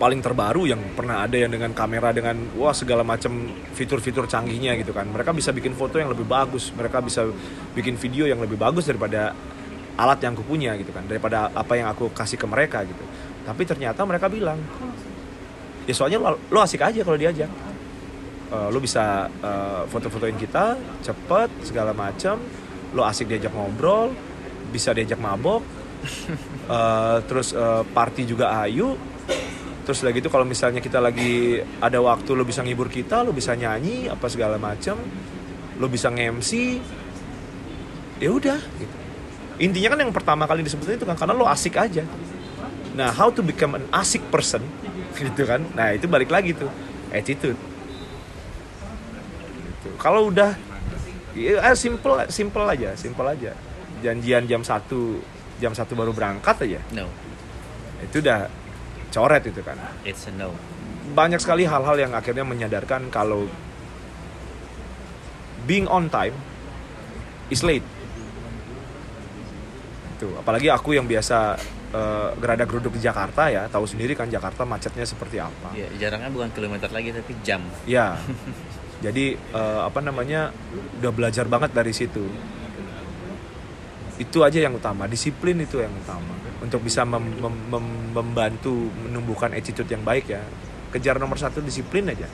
paling 0.00 0.24
terbaru 0.24 0.64
yang 0.64 0.80
pernah 0.96 1.28
ada 1.28 1.36
yang 1.36 1.52
dengan 1.52 1.76
kamera 1.76 2.08
dengan 2.08 2.32
wah 2.56 2.72
segala 2.72 3.04
macam 3.04 3.52
fitur-fitur 3.76 4.24
canggihnya 4.24 4.72
gitu 4.80 4.96
kan. 4.96 5.04
Mereka 5.04 5.36
bisa 5.36 5.52
bikin 5.52 5.76
foto 5.76 6.00
yang 6.00 6.08
lebih 6.08 6.24
bagus. 6.24 6.72
Mereka 6.72 7.04
bisa 7.04 7.28
bikin 7.76 8.00
video 8.00 8.24
yang 8.24 8.40
lebih 8.40 8.56
bagus 8.56 8.88
daripada 8.88 9.36
alat 10.00 10.18
yang 10.24 10.32
aku 10.32 10.48
punya 10.48 10.72
gitu 10.80 10.88
kan. 10.96 11.04
Daripada 11.04 11.52
apa 11.52 11.76
yang 11.76 11.92
aku 11.92 12.08
kasih 12.16 12.40
ke 12.40 12.48
mereka 12.48 12.80
gitu. 12.88 13.04
Tapi 13.44 13.62
ternyata 13.68 14.00
mereka 14.08 14.32
bilang 14.32 14.56
ya 15.84 15.92
soalnya 15.92 16.16
lo, 16.16 16.40
lo 16.48 16.58
asik 16.64 16.80
aja 16.80 17.04
kalau 17.04 17.20
diajak. 17.20 17.52
Eh, 18.50 18.68
lo 18.72 18.80
bisa 18.80 19.28
eh, 19.28 19.82
foto-fotoin 19.84 20.40
kita 20.40 20.80
cepet 21.04 21.60
segala 21.60 21.92
macam. 21.92 22.40
Lo 22.96 23.04
asik 23.04 23.28
diajak 23.28 23.52
ngobrol 23.52 24.16
bisa 24.72 24.96
diajak 24.96 25.20
mabok. 25.20 25.60
Eh, 26.70 27.18
terus 27.26 27.50
eh, 27.50 27.82
party 27.82 28.30
juga 28.30 28.54
ayu 28.62 28.94
terus 29.90 30.06
udah 30.06 30.14
gitu 30.14 30.30
kalau 30.30 30.46
misalnya 30.46 30.78
kita 30.78 31.02
lagi 31.02 31.58
ada 31.82 31.98
waktu 31.98 32.30
lo 32.38 32.46
bisa 32.46 32.62
ngibur 32.62 32.86
kita 32.86 33.26
lo 33.26 33.34
bisa 33.34 33.58
nyanyi 33.58 34.06
apa 34.06 34.30
segala 34.30 34.54
macam 34.54 34.94
lo 35.82 35.86
bisa 35.90 36.14
nge-MC 36.14 36.78
ya 38.22 38.30
udah 38.30 38.54
gitu. 38.78 38.94
intinya 39.58 39.98
kan 39.98 39.98
yang 40.06 40.14
pertama 40.14 40.46
kali 40.46 40.62
disebutin 40.62 40.94
itu 40.94 41.02
kan 41.02 41.18
karena 41.18 41.34
lo 41.34 41.50
asik 41.50 41.74
aja. 41.74 42.06
Nah 42.94 43.10
how 43.10 43.34
to 43.34 43.42
become 43.42 43.74
an 43.74 43.82
asik 43.90 44.22
person 44.30 44.62
gitu 45.18 45.42
kan? 45.42 45.66
Nah 45.74 45.90
itu 45.90 46.06
balik 46.06 46.30
lagi 46.30 46.54
tuh 46.54 46.70
attitude. 47.10 47.58
Gitu. 49.58 49.90
kalau 49.98 50.30
udah 50.30 50.54
ya, 51.34 51.66
eh, 51.66 51.74
simple 51.74 52.30
simple 52.30 52.62
aja 52.62 52.94
simple 52.94 53.26
aja. 53.26 53.58
Janjian 54.06 54.46
jam 54.46 54.62
satu 54.62 55.18
jam 55.58 55.74
satu 55.74 55.98
baru 55.98 56.14
berangkat 56.14 56.62
aja. 56.62 56.78
No, 56.94 57.10
itu 58.06 58.22
udah 58.22 58.59
coret 59.10 59.42
itu 59.44 59.60
kan. 59.60 59.76
It's 60.06 60.24
a 60.30 60.32
no. 60.32 60.54
banyak 61.10 61.42
sekali 61.42 61.66
hal-hal 61.66 61.98
yang 61.98 62.14
akhirnya 62.14 62.46
menyadarkan 62.46 63.10
kalau 63.10 63.50
being 65.66 65.90
on 65.90 66.06
time 66.06 66.34
is 67.50 67.66
late. 67.66 67.84
Itu 70.16 70.38
apalagi 70.38 70.70
aku 70.70 70.94
yang 70.94 71.10
biasa 71.10 71.58
eh, 71.90 72.28
gerada 72.38 72.64
geruduk 72.64 72.94
di 72.94 73.02
Jakarta 73.02 73.50
ya 73.50 73.66
tahu 73.66 73.90
sendiri 73.90 74.14
kan 74.14 74.30
Jakarta 74.30 74.62
macetnya 74.62 75.02
seperti 75.02 75.42
apa. 75.42 75.74
Ya, 75.74 75.90
jarangnya 75.98 76.30
bukan 76.30 76.54
kilometer 76.54 76.88
lagi 76.94 77.10
tapi 77.10 77.34
jam. 77.42 77.66
ya 77.84 78.14
jadi 79.04 79.34
eh, 79.34 79.80
apa 79.82 79.98
namanya 79.98 80.54
udah 81.02 81.12
belajar 81.12 81.50
banget 81.50 81.74
dari 81.74 81.90
situ. 81.90 82.24
Itu 84.20 84.44
aja 84.44 84.60
yang 84.60 84.76
utama 84.76 85.08
disiplin 85.08 85.56
itu 85.58 85.80
yang 85.80 85.90
utama 85.96 86.49
untuk 86.60 86.84
bisa 86.84 87.08
mem- 87.08 87.40
mem- 87.40 87.66
mem- 87.72 88.10
membantu 88.12 88.92
menumbuhkan 89.00 89.52
attitude 89.56 89.88
yang 89.88 90.04
baik 90.04 90.28
ya. 90.28 90.44
Kejar 90.92 91.16
nomor 91.16 91.40
satu 91.40 91.64
disiplin 91.64 92.08
aja. 92.08 92.28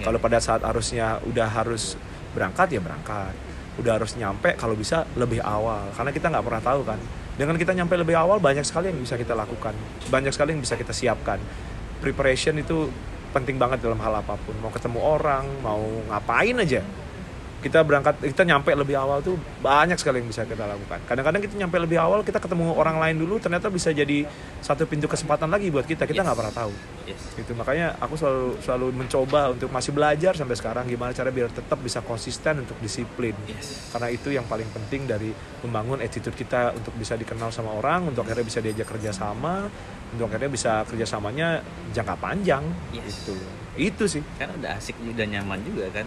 Ya. 0.00 0.08
kalau 0.08 0.16
pada 0.16 0.40
saat 0.40 0.64
harusnya 0.64 1.20
udah 1.28 1.46
harus 1.46 1.94
berangkat 2.32 2.74
ya 2.74 2.80
berangkat. 2.80 3.34
Udah 3.76 4.00
harus 4.00 4.16
nyampe 4.16 4.56
kalau 4.56 4.72
bisa 4.72 5.04
lebih 5.14 5.44
awal. 5.44 5.92
Karena 5.94 6.10
kita 6.10 6.26
nggak 6.32 6.44
pernah 6.44 6.62
tahu 6.64 6.80
kan. 6.82 6.98
Dengan 7.36 7.56
kita 7.56 7.72
nyampe 7.72 7.94
lebih 7.96 8.16
awal 8.16 8.40
banyak 8.40 8.64
sekali 8.64 8.92
yang 8.92 9.00
bisa 9.00 9.16
kita 9.16 9.32
lakukan. 9.36 9.72
Banyak 10.08 10.32
sekali 10.32 10.56
yang 10.56 10.62
bisa 10.64 10.76
kita 10.76 10.92
siapkan. 10.92 11.40
Preparation 12.00 12.56
itu 12.58 12.88
penting 13.32 13.56
banget 13.56 13.80
dalam 13.80 14.00
hal 14.00 14.20
apa 14.20 14.36
pun. 14.36 14.56
Mau 14.60 14.72
ketemu 14.72 15.00
orang 15.00 15.44
mau 15.64 15.80
ngapain 16.12 16.56
aja 16.60 16.82
kita 17.62 17.86
berangkat 17.86 18.18
kita 18.18 18.42
nyampe 18.42 18.74
lebih 18.74 18.98
awal 18.98 19.22
tuh 19.22 19.38
banyak 19.62 19.94
sekali 19.94 20.18
yang 20.18 20.28
bisa 20.28 20.42
kita 20.42 20.66
lakukan 20.66 20.98
kadang-kadang 21.06 21.38
kita 21.38 21.54
nyampe 21.54 21.78
lebih 21.78 22.02
awal 22.02 22.26
kita 22.26 22.42
ketemu 22.42 22.74
orang 22.74 22.98
lain 22.98 23.22
dulu 23.22 23.38
ternyata 23.38 23.70
bisa 23.70 23.94
jadi 23.94 24.26
satu 24.58 24.84
pintu 24.84 25.06
kesempatan 25.06 25.46
lagi 25.46 25.70
buat 25.70 25.86
kita 25.86 26.04
kita 26.04 26.20
Yes. 26.20 26.26
nggak 26.26 26.38
pernah 26.42 26.54
tahu 26.54 26.72
Yes. 27.06 27.22
gitu 27.38 27.54
makanya 27.54 27.94
aku 28.02 28.18
selalu 28.18 28.46
selalu 28.60 28.86
mencoba 28.98 29.54
untuk 29.54 29.70
masih 29.70 29.94
belajar 29.94 30.34
sampai 30.34 30.58
sekarang 30.58 30.90
gimana 30.90 31.14
cara 31.14 31.30
biar 31.30 31.54
tetap 31.54 31.78
bisa 31.78 32.02
konsisten 32.02 32.66
untuk 32.66 32.74
disiplin 32.82 33.32
Yes. 33.46 33.94
karena 33.94 34.10
itu 34.10 34.34
yang 34.34 34.44
paling 34.44 34.66
penting 34.74 35.06
dari 35.06 35.30
membangun 35.62 36.02
attitude 36.02 36.34
kita 36.34 36.74
untuk 36.74 36.90
bisa 36.98 37.14
dikenal 37.14 37.54
sama 37.54 37.70
orang 37.72 38.10
untuk 38.10 38.26
akhirnya 38.26 38.42
bisa 38.42 38.58
diajak 38.58 38.90
kerjasama 38.90 39.70
untuk 40.12 40.26
akhirnya 40.26 40.50
bisa 40.50 40.82
kerjasamanya 40.84 41.62
jangka 41.94 42.18
panjang 42.18 42.66
Yes. 42.90 43.22
itu 43.22 43.34
itu 43.72 44.04
sih 44.04 44.22
Kan 44.36 44.50
udah 44.58 44.76
asik 44.76 44.98
udah 45.00 45.24
nyaman 45.24 45.62
juga 45.62 45.88
kan. 45.94 46.04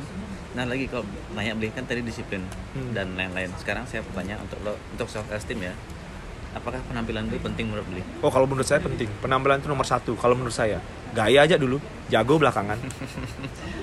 Nah 0.55 0.63
lagi 0.63 0.87
kalau 0.87 1.03
nanya 1.31 1.53
beli 1.53 1.67
kan 1.69 1.83
tadi 1.83 1.99
disiplin 1.99 2.41
Hmm. 2.71 2.91
dan 2.91 3.11
lain-lain. 3.13 3.51
Sekarang 3.55 3.83
saya 3.83 4.01
bertanya 4.01 4.39
untuk 4.39 4.57
lo 4.61 4.73
untuk 4.89 5.07
self 5.07 5.27
esteem 5.29 5.61
ya. 5.61 5.73
Apakah 6.53 6.79
penampilan 6.85 7.27
beli 7.27 7.37
penting 7.37 7.67
menurut 7.67 7.83
beli? 7.85 7.99
oh 8.21 8.31
kalau 8.31 8.43
menurut 8.45 8.63
saya 8.63 8.79
penting 8.79 9.11
penampilan 9.19 9.59
itu 9.59 9.67
nomor 9.67 9.83
satu 9.83 10.15
kalau 10.15 10.33
menurut 10.33 10.55
saya 10.55 10.79
gaya 11.11 11.43
aja 11.43 11.55
dulu 11.55 11.75
jago 12.07 12.35
belakangan 12.37 12.79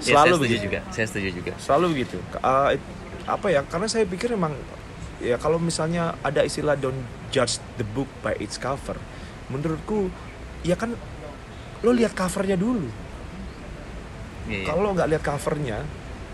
Ya, 0.00 0.16
selalu 0.16 0.16
saya 0.16 0.24
setuju 0.24 0.40
begitu 0.42 0.64
juga. 0.64 0.80
Saya 0.88 1.06
setuju 1.06 1.28
juga. 1.30 1.52
selalu 1.60 1.86
begitu 1.92 2.16
Uh, 2.34 2.72
it- 2.72 2.88
apa 3.22 3.46
ya 3.48 3.60
karena 3.62 3.86
saya 3.86 4.02
pikir 4.02 4.32
emang 4.32 4.56
ya 5.20 5.36
kalau 5.36 5.60
misalnya 5.60 6.16
ada 6.20 6.42
istilah 6.42 6.74
don't 6.74 6.96
judge 7.28 7.60
the 7.76 7.84
book 7.86 8.08
by 8.18 8.32
its 8.36 8.56
cover 8.56 8.96
menurutku 9.46 10.08
ya 10.62 10.74
kan 10.74 10.96
lo 11.78 11.90
lihat 11.92 12.10
covernya 12.12 12.56
dulu 12.56 12.88
Iya, 14.42 14.58
iya. 14.58 14.66
kalau 14.66 14.80
lo 14.82 14.90
nggak 14.92 15.08
lihat 15.08 15.22
covernya 15.22 15.78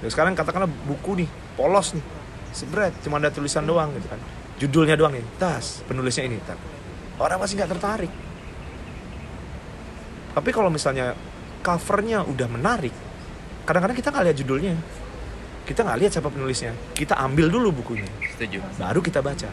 ya 0.05 0.09
sekarang 0.09 0.39
katakanlah 0.39 0.71
buku 0.87 1.25
nih 1.25 1.29
polos 1.59 1.95
nih. 1.95 2.05
Sebret 2.49 2.95
cuma 3.05 3.21
ada 3.21 3.29
tulisan 3.29 3.67
doang 3.67 3.93
gitu 3.95 4.09
kan. 4.09 4.21
Judulnya 4.59 4.97
doang 4.99 5.15
nih 5.15 5.25
tas 5.39 5.85
penulisnya 5.87 6.27
ini 6.27 6.39
tar. 6.43 6.59
orang 7.19 7.39
masih 7.43 7.59
nggak 7.59 7.71
tertarik. 7.75 8.13
Tapi 10.35 10.51
kalau 10.55 10.71
misalnya 10.71 11.19
covernya 11.67 12.23
udah 12.23 12.47
menarik 12.47 12.95
kadang-kadang 13.67 13.99
kita 13.99 14.09
nggak 14.15 14.25
lihat 14.31 14.39
judulnya. 14.39 14.75
Kita 15.69 15.85
nggak 15.85 15.99
lihat 16.01 16.13
siapa 16.17 16.33
penulisnya. 16.33 16.73
Kita 16.97 17.21
ambil 17.21 17.53
dulu 17.53 17.85
bukunya. 17.85 18.09
Setuju. 18.33 18.65
baru 18.81 19.05
kita 19.05 19.21
baca. 19.21 19.51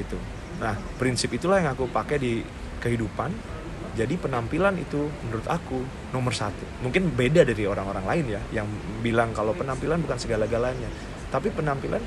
Itu. 0.00 0.18
Nah 0.58 0.74
prinsip 0.98 1.30
itulah 1.30 1.62
yang 1.62 1.76
aku 1.76 1.86
pakai 1.86 2.18
di 2.18 2.42
kehidupan 2.82 3.30
jadi 3.92 4.16
penampilan 4.16 4.80
itu 4.80 5.08
menurut 5.28 5.44
aku 5.48 5.84
nomor 6.16 6.32
satu. 6.32 6.64
Mungkin 6.80 7.12
beda 7.12 7.44
dari 7.44 7.68
orang-orang 7.68 8.04
lain 8.08 8.24
ya 8.38 8.40
yang 8.62 8.66
bilang 9.04 9.36
kalau 9.36 9.52
penampilan 9.52 10.00
bukan 10.00 10.16
segala-galanya. 10.16 10.88
Tapi 11.28 11.52
penampilan 11.52 12.00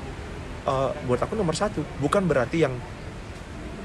eh, 0.66 0.90
buat 1.06 1.20
aku 1.22 1.38
nomor 1.38 1.54
satu. 1.54 1.86
Bukan 2.02 2.26
berarti 2.26 2.66
yang 2.66 2.74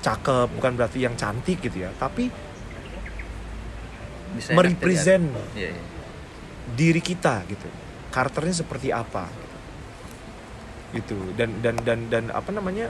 cakep 0.01 0.49
bukan 0.57 0.73
berarti 0.73 0.97
yang 1.05 1.13
cantik 1.13 1.61
gitu 1.61 1.85
ya. 1.85 1.93
Tapi 1.93 2.25
Bisa 4.33 4.57
merepresent. 4.57 5.29
Iya, 5.53 5.69
iya. 5.77 5.83
diri 6.73 7.01
kita 7.05 7.45
gitu. 7.45 7.69
Karakternya 8.09 8.65
seperti 8.65 8.89
apa 8.89 9.29
gitu. 10.97 11.37
Dan 11.37 11.61
dan 11.61 11.77
dan 11.85 12.09
dan 12.09 12.23
apa 12.33 12.49
namanya 12.49 12.89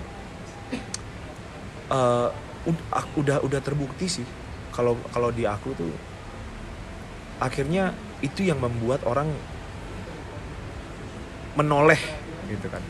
ak- 2.96 3.16
udah 3.20 3.44
udah 3.44 3.60
terbukti 3.60 4.08
sih 4.08 4.28
kalau 4.82 4.98
kalau 5.14 5.30
di 5.30 5.46
aku 5.46 5.78
tuh 5.78 5.94
akhirnya 7.38 7.94
itu 8.26 8.50
yang 8.50 8.58
membuat 8.58 9.06
orang 9.06 9.30
menoleh 11.54 12.02
gitu 12.50 12.66
kan. 12.66 12.82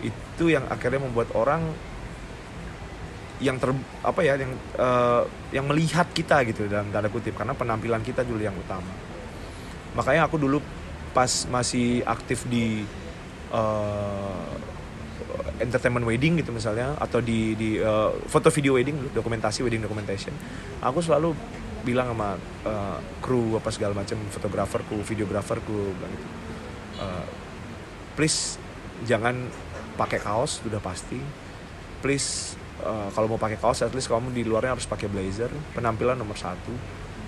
Itu 0.00 0.48
yang 0.48 0.64
akhirnya 0.72 1.04
membuat 1.04 1.28
orang 1.36 1.60
yang 3.36 3.60
ter 3.60 3.68
apa 4.00 4.20
ya 4.24 4.40
yang 4.40 4.56
eh, 4.56 5.22
yang 5.52 5.68
melihat 5.68 6.08
kita 6.16 6.40
gitu 6.48 6.72
dalam 6.72 6.88
tanda 6.88 7.12
kutip. 7.12 7.36
Karena 7.36 7.52
penampilan 7.52 8.00
kita 8.00 8.24
dulu 8.24 8.40
yang 8.40 8.56
utama. 8.56 8.88
Makanya 9.92 10.24
aku 10.24 10.40
dulu 10.40 10.64
pas 11.12 11.44
masih 11.52 12.00
aktif 12.08 12.48
di 12.48 12.80
eh, 13.52 14.52
entertainment 15.62 16.04
wedding 16.04 16.40
gitu 16.40 16.52
misalnya 16.52 16.96
atau 17.00 17.20
di 17.24 17.56
di 17.56 17.80
eh, 17.80 18.10
foto 18.28 18.52
video 18.52 18.76
wedding 18.76 19.12
dokumentasi 19.16 19.64
wedding 19.64 19.80
documentation 19.80 20.32
aku 20.84 21.00
selalu 21.00 21.32
bilang 21.84 22.12
sama 22.12 22.36
eh, 22.66 22.98
kru 23.22 23.56
apa 23.56 23.70
segala 23.72 23.96
macam 23.96 24.18
fotograferku 24.30 25.00
videograferku 25.06 25.76
bilang 25.96 26.12
gitu 26.12 26.28
eh, 27.00 27.26
please 28.16 28.56
jangan 29.04 29.36
pakai 29.96 30.20
kaos 30.20 30.64
sudah 30.64 30.80
pasti. 30.80 31.18
Please 32.00 32.54
eh, 32.84 33.08
kalau 33.12 33.26
mau 33.28 33.40
pakai 33.40 33.60
kaos 33.60 33.84
at 33.84 33.92
least 33.92 34.08
kamu 34.08 34.32
di 34.32 34.44
luarnya 34.44 34.76
harus 34.76 34.88
pakai 34.88 35.08
blazer 35.08 35.48
penampilan 35.72 36.16
nomor 36.16 36.36
satu 36.36 36.72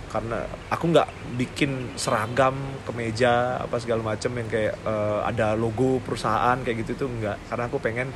karena 0.08 0.44
aku 0.72 0.84
nggak 0.90 1.08
bikin 1.36 1.94
seragam 1.94 2.56
kemeja 2.88 3.60
apa 3.60 3.76
segala 3.78 4.02
macam 4.02 4.32
yang 4.34 4.48
kayak 4.48 4.74
eh, 4.74 5.20
ada 5.24 5.54
logo 5.54 6.00
perusahaan 6.02 6.56
kayak 6.64 6.84
gitu 6.84 7.04
tuh 7.04 7.08
nggak. 7.08 7.36
Karena 7.52 7.64
aku 7.68 7.78
pengen 7.78 8.08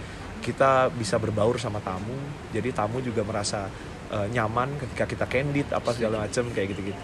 kita 0.42 0.90
bisa 0.90 1.20
berbaur 1.22 1.60
sama 1.60 1.78
tamu. 1.84 2.16
Jadi 2.50 2.72
tamu 2.74 2.98
juga 3.04 3.22
merasa 3.22 3.68
eh, 4.10 4.26
nyaman 4.32 4.76
ketika 4.80 5.04
kita 5.06 5.24
candid 5.28 5.68
apa 5.70 5.90
segala 5.94 6.26
macam 6.28 6.44
kayak 6.52 6.76
gitu 6.76 6.92
gitu 6.92 7.02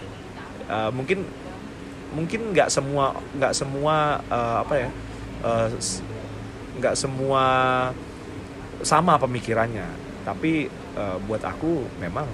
mungkin 0.93 1.25
mungkin 2.13 2.53
nggak 2.53 2.69
semua 2.69 3.17
nggak 3.33 3.57
semua 3.57 4.21
eh, 4.29 4.57
apa 4.61 4.75
ya 4.77 4.91
nggak 6.79 6.95
semua 6.95 7.45
sama 8.83 9.19
pemikirannya. 9.19 9.87
Tapi 10.23 10.69
eh, 10.71 11.17
buat 11.27 11.43
aku 11.43 11.99
memang 11.99 12.27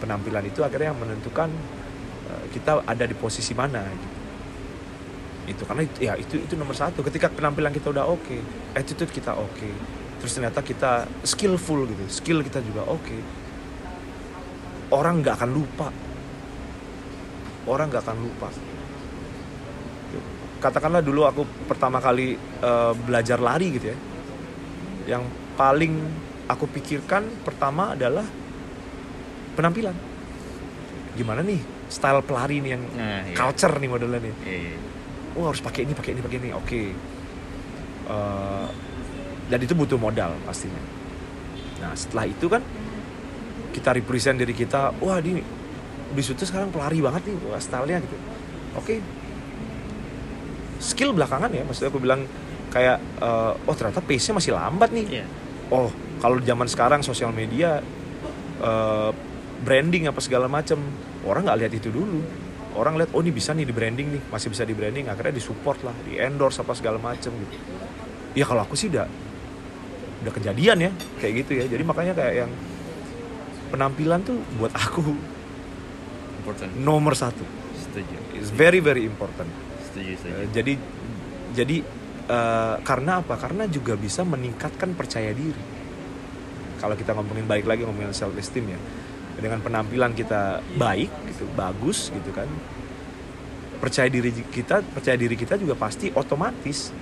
penampilan 0.00 0.46
itu 0.48 0.64
akhirnya 0.64 0.94
yang 0.94 1.00
menentukan 1.00 1.50
kita 2.50 2.82
ada 2.82 3.04
di 3.06 3.14
posisi 3.14 3.54
mana 3.54 3.82
gitu. 3.86 4.08
itu 5.50 5.62
karena 5.66 5.82
itu, 5.82 5.98
ya 5.98 6.14
itu 6.14 6.34
itu 6.38 6.54
nomor 6.54 6.78
satu. 6.78 7.02
Ketika 7.02 7.26
penampilan 7.30 7.74
kita 7.74 7.90
udah 7.90 8.06
oke 8.06 8.36
attitude 8.74 9.10
kita 9.10 9.34
oke 9.34 9.98
terus 10.20 10.36
ternyata 10.36 10.60
kita 10.60 11.08
skillful 11.24 11.88
gitu 11.88 12.04
skill 12.12 12.44
kita 12.44 12.60
juga 12.60 12.84
oke 12.84 13.16
orang 14.90 15.22
nggak 15.22 15.34
akan 15.38 15.50
lupa. 15.50 15.88
Orang 17.66 17.90
nggak 17.90 18.02
akan 18.02 18.18
lupa. 18.18 18.48
Katakanlah 20.60 21.00
dulu 21.00 21.24
aku 21.24 21.42
pertama 21.64 22.02
kali 22.02 22.36
eh, 22.38 22.92
belajar 23.06 23.38
lari 23.40 23.66
gitu 23.74 23.86
ya. 23.94 23.98
Yang 25.16 25.24
paling 25.54 25.94
aku 26.50 26.66
pikirkan 26.68 27.26
pertama 27.46 27.94
adalah 27.94 28.26
penampilan. 29.54 29.94
Gimana 31.14 31.42
nih 31.42 31.79
style 31.90 32.22
pelari 32.22 32.62
nih 32.62 32.70
yang 32.78 32.82
Nah, 32.94 33.26
iya. 33.26 33.34
culture 33.34 33.74
nih 33.76 33.90
modelnya 33.90 34.20
nih. 34.22 34.34
Iya, 34.46 34.58
iya. 34.70 34.78
oh 35.34 35.44
harus 35.50 35.62
pakai 35.62 35.84
ini 35.84 35.92
pakai 35.92 36.10
ini 36.14 36.20
pakai 36.22 36.38
ini. 36.38 36.50
Oke. 36.54 36.82
Eh, 38.10 38.66
dan 39.50 39.58
itu 39.58 39.74
butuh 39.74 39.98
modal 39.98 40.30
pastinya. 40.46 40.78
Nah 41.82 41.92
setelah 41.98 42.30
itu 42.30 42.46
kan 42.46 42.62
kita 43.74 43.90
represent 43.98 44.38
diri 44.38 44.54
kita 44.54 44.94
wah 45.02 45.18
ini 45.18 45.42
Bisuto 46.10 46.42
sekarang 46.42 46.74
pelari 46.74 46.98
banget 46.98 47.22
nih 47.30 47.36
wah 47.50 47.58
stylenya 47.58 47.98
gitu. 48.02 48.16
Oke. 48.78 48.94
Skill 50.80 51.12
belakangan 51.12 51.50
ya 51.50 51.62
maksudnya 51.66 51.90
aku 51.90 52.00
bilang 52.02 52.26
kayak 52.70 52.98
eh, 53.02 53.52
oh 53.66 53.74
ternyata 53.74 53.98
pace-nya 54.02 54.38
masih 54.38 54.52
lambat 54.54 54.90
nih. 54.94 55.06
Iya. 55.22 55.26
oh 55.70 55.86
kalau 56.18 56.42
zaman 56.42 56.66
sekarang 56.66 57.00
sosial 57.02 57.30
media 57.30 57.78
eh, 58.62 59.10
branding 59.62 60.10
apa 60.10 60.18
segala 60.18 60.50
macam 60.50 60.78
orang 61.26 61.42
nggak 61.48 61.58
lihat 61.64 61.72
itu 61.76 61.88
dulu 61.92 62.20
orang 62.78 62.94
lihat 62.96 63.10
oh 63.12 63.20
ini 63.20 63.32
bisa 63.34 63.50
nih 63.52 63.66
di 63.66 63.74
branding 63.74 64.08
nih 64.14 64.22
masih 64.30 64.48
bisa 64.52 64.62
di 64.62 64.74
branding 64.76 65.10
akhirnya 65.10 65.34
disupport 65.36 65.90
lah 65.90 65.94
di 66.06 66.16
endorse 66.16 66.62
apa 66.62 66.72
segala 66.78 67.02
macam 67.02 67.34
gitu 67.34 67.56
ya 68.38 68.44
kalau 68.46 68.62
aku 68.62 68.78
sih 68.78 68.88
udah 68.88 69.06
udah 70.20 70.32
kejadian 70.36 70.78
ya 70.78 70.90
kayak 71.18 71.32
gitu 71.44 71.52
ya 71.58 71.64
jadi 71.66 71.82
makanya 71.82 72.12
kayak 72.14 72.34
yang 72.46 72.50
penampilan 73.74 74.20
tuh 74.22 74.38
buat 74.60 74.70
aku 74.74 75.02
Important. 76.40 76.70
nomor 76.80 77.12
satu 77.18 77.42
Setuju. 77.76 78.16
is 78.38 78.48
very 78.54 78.78
very 78.78 79.04
important 79.04 79.50
Setuju, 79.90 80.12
setuju. 80.22 80.34
Eh, 80.38 80.48
jadi 80.54 80.72
jadi 81.50 81.76
eh, 82.30 82.74
karena 82.86 83.18
apa? 83.18 83.34
Karena 83.34 83.66
juga 83.66 83.98
bisa 83.98 84.22
meningkatkan 84.22 84.94
percaya 84.94 85.34
diri. 85.34 85.58
Kalau 86.78 86.94
kita 86.94 87.12
ngomongin 87.12 87.44
balik 87.44 87.66
lagi 87.66 87.82
ngomongin 87.82 88.14
self 88.14 88.32
esteem 88.38 88.70
ya, 88.70 88.78
dengan 89.38 89.62
penampilan 89.62 90.16
kita 90.16 90.64
baik 90.74 91.10
gitu, 91.30 91.44
bagus 91.54 92.10
gitu 92.10 92.30
kan, 92.34 92.50
percaya 93.80 94.10
diri 94.12 94.30
kita, 94.34 94.84
percaya 94.84 95.16
diri 95.16 95.38
kita 95.38 95.56
juga 95.56 95.72
pasti 95.78 96.12
otomatis 96.12 96.92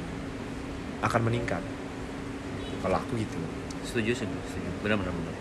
akan 1.03 1.21
meningkat. 1.27 1.63
Kalau 2.79 2.97
aku 2.99 3.19
gitu. 3.19 3.39
setuju 3.83 4.13
sih 4.15 4.27
setuju. 4.29 4.69
Benar 4.85 4.97
benar 5.03 5.13
benar. 5.17 5.35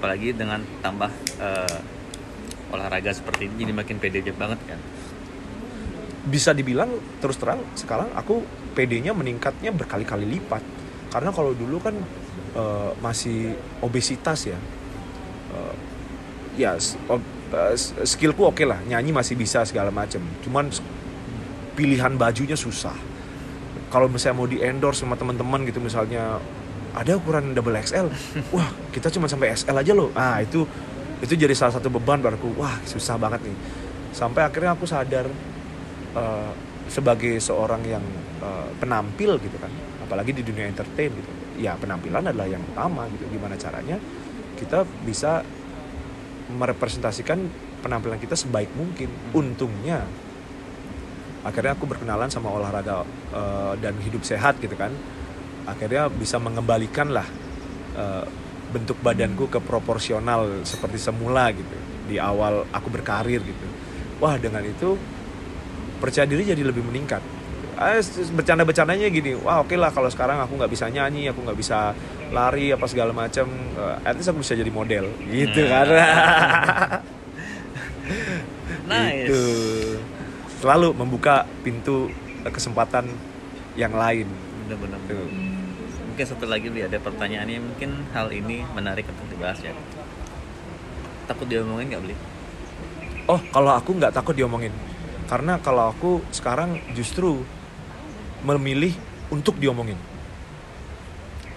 Apalagi 0.00 0.28
dengan 0.34 0.60
tambah 0.82 1.10
eh, 1.38 1.78
olahraga 2.74 3.14
seperti 3.14 3.46
ini 3.46 3.68
jadi 3.68 3.74
makin 3.76 3.96
pede 4.02 4.20
banget 4.34 4.58
kan. 4.66 4.80
Bisa 6.26 6.50
dibilang 6.56 6.90
terus 7.22 7.38
terang 7.38 7.62
sekarang 7.78 8.10
aku 8.16 8.42
PD-nya 8.74 9.14
meningkatnya 9.14 9.70
berkali-kali 9.70 10.26
lipat. 10.26 10.64
Karena 11.14 11.30
kalau 11.30 11.54
dulu 11.54 11.78
kan 11.78 11.94
eh, 12.58 12.90
masih 12.98 13.54
obesitas 13.84 14.50
ya. 14.50 14.58
Eh, 15.54 15.74
ya 16.54 16.78
eh, 16.78 17.76
skillku 18.06 18.46
oke 18.46 18.62
lah 18.66 18.78
nyanyi 18.86 19.10
masih 19.10 19.34
bisa 19.34 19.62
segala 19.66 19.90
macam 19.90 20.22
cuman 20.42 20.70
pilihan 21.74 22.14
bajunya 22.14 22.54
susah. 22.54 22.94
Kalau 23.90 24.10
misalnya 24.10 24.38
mau 24.38 24.48
di 24.50 24.58
endorse 24.62 25.02
sama 25.02 25.14
teman-teman 25.14 25.66
gitu 25.66 25.78
misalnya 25.78 26.38
ada 26.94 27.18
ukuran 27.18 27.54
double 27.54 27.74
XL 27.82 28.06
wah 28.54 28.70
kita 28.94 29.10
cuma 29.10 29.26
sampai 29.26 29.54
SL 29.54 29.74
aja 29.74 29.92
loh. 29.94 30.10
Ah 30.14 30.38
itu 30.42 30.66
itu 31.22 31.34
jadi 31.34 31.54
salah 31.54 31.78
satu 31.78 31.90
beban 31.90 32.22
baruku 32.22 32.54
wah 32.58 32.78
susah 32.86 33.18
banget 33.18 33.42
nih. 33.46 33.58
Sampai 34.14 34.46
akhirnya 34.46 34.74
aku 34.74 34.86
sadar 34.86 35.26
eh, 36.14 36.52
sebagai 36.86 37.38
seorang 37.42 37.82
yang 37.86 38.04
eh, 38.42 38.68
penampil 38.78 39.38
gitu 39.42 39.58
kan 39.58 39.70
apalagi 40.06 40.30
di 40.34 40.42
dunia 40.46 40.70
entertain 40.70 41.10
gitu. 41.10 41.30
Ya 41.58 41.78
penampilan 41.78 42.30
adalah 42.30 42.50
yang 42.50 42.62
utama 42.66 43.06
gitu. 43.14 43.26
Gimana 43.30 43.54
caranya 43.58 43.98
kita 44.58 44.86
bisa 45.06 45.42
merepresentasikan 46.52 47.40
penampilan 47.80 48.20
kita 48.20 48.36
sebaik 48.36 48.68
mungkin. 48.76 49.08
Untungnya 49.32 50.04
akhirnya 51.44 51.76
aku 51.76 51.84
berkenalan 51.84 52.32
sama 52.32 52.52
olahraga 52.52 53.04
eh, 53.32 53.72
dan 53.80 53.96
hidup 54.00 54.24
sehat 54.24 54.60
gitu 54.60 54.76
kan. 54.76 54.92
Akhirnya 55.64 56.12
bisa 56.12 56.36
mengembalikan 56.36 57.08
lah 57.12 57.26
eh, 57.96 58.24
bentuk 58.72 58.98
badanku 59.00 59.48
ke 59.48 59.60
proporsional 59.62 60.64
seperti 60.66 61.00
semula 61.00 61.48
gitu. 61.52 61.76
Di 62.04 62.20
awal 62.20 62.68
aku 62.68 62.88
berkarir 62.92 63.40
gitu. 63.40 63.66
Wah 64.20 64.36
dengan 64.36 64.64
itu 64.64 64.96
percaya 65.98 66.28
diri 66.28 66.44
jadi 66.44 66.60
lebih 66.60 66.84
meningkat 66.84 67.33
Ah, 67.74 67.98
bercanda 68.32 68.62
bercandanya 68.62 69.06
gini 69.10 69.34
wah 69.34 69.60
oke 69.60 69.74
lah 69.74 69.90
kalau 69.90 70.06
sekarang 70.06 70.38
aku 70.38 70.54
nggak 70.54 70.70
bisa 70.70 70.86
nyanyi 70.86 71.26
aku 71.26 71.42
nggak 71.42 71.58
bisa 71.58 71.90
lari 72.30 72.70
apa 72.70 72.86
segala 72.86 73.10
macam 73.10 73.46
eh, 73.50 73.96
at 74.06 74.14
least 74.14 74.30
aku 74.30 74.40
bisa 74.42 74.54
jadi 74.54 74.70
model. 74.70 75.10
Gitu 75.26 75.60
Nah. 75.66 75.70
kan. 75.70 75.86
Nice. 78.84 79.32
Gitu. 79.32 79.42
selalu 80.60 80.92
membuka 80.96 81.44
pintu 81.64 82.08
kesempatan 82.44 83.08
yang 83.76 83.92
lain. 83.96 84.28
Benar 84.64 84.76
benar 84.80 85.00
Tuh. 85.08 85.28
mungkin 86.04 86.24
satu 86.30 86.46
lagi 86.46 86.68
ada 86.70 87.00
pertanyaan 87.00 87.48
ini 87.50 87.60
mungkin 87.64 87.90
hal 88.14 88.28
ini 88.30 88.62
menarik 88.76 89.08
untuk 89.08 89.24
dibahas 89.28 89.60
ya. 89.60 89.72
Takut 91.24 91.48
diomongin 91.48 91.90
nggak 91.90 92.02
beli 92.04 92.16
oh 93.24 93.40
kalau 93.52 93.72
aku 93.72 93.96
nggak 93.96 94.12
takut 94.12 94.36
diomongin. 94.36 94.72
Karena 95.24 95.56
kalau 95.56 95.88
aku 95.88 96.20
sekarang 96.28 96.76
justru 96.92 97.40
memilih 98.44 98.92
untuk 99.32 99.56
diomongin 99.56 99.96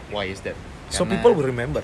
why 0.09 0.25
is 0.25 0.39
that 0.41 0.55
so 0.87 1.03
Karena- 1.03 1.19
people 1.19 1.35
will 1.35 1.47
remember 1.47 1.83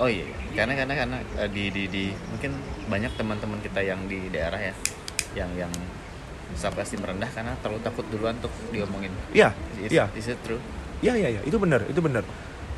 Oh 0.00 0.08
iya, 0.08 0.24
karena 0.56 0.72
karena 0.80 0.96
karena 0.96 1.16
eh, 1.36 1.50
di 1.52 1.68
di 1.68 1.84
di 1.84 2.04
mungkin 2.32 2.56
banyak 2.88 3.20
teman-teman 3.20 3.60
kita 3.60 3.84
yang 3.84 4.08
di 4.08 4.32
daerah 4.32 4.56
ya, 4.56 4.72
yang 5.36 5.52
yang 5.52 5.68
self 6.56 6.72
esteem 6.80 7.04
rendah 7.04 7.28
karena 7.28 7.52
terlalu 7.60 7.84
takut 7.84 8.08
duluan 8.08 8.32
untuk 8.40 8.48
diomongin. 8.72 9.12
Iya, 9.36 9.52
Is, 9.76 9.92
iya. 9.92 10.08
is 10.16 10.32
it 10.32 10.40
true? 10.40 10.56
Iya 11.04 11.20
iya 11.20 11.28
iya 11.36 11.40
itu 11.44 11.60
benar 11.60 11.84
itu 11.84 12.00
benar. 12.00 12.24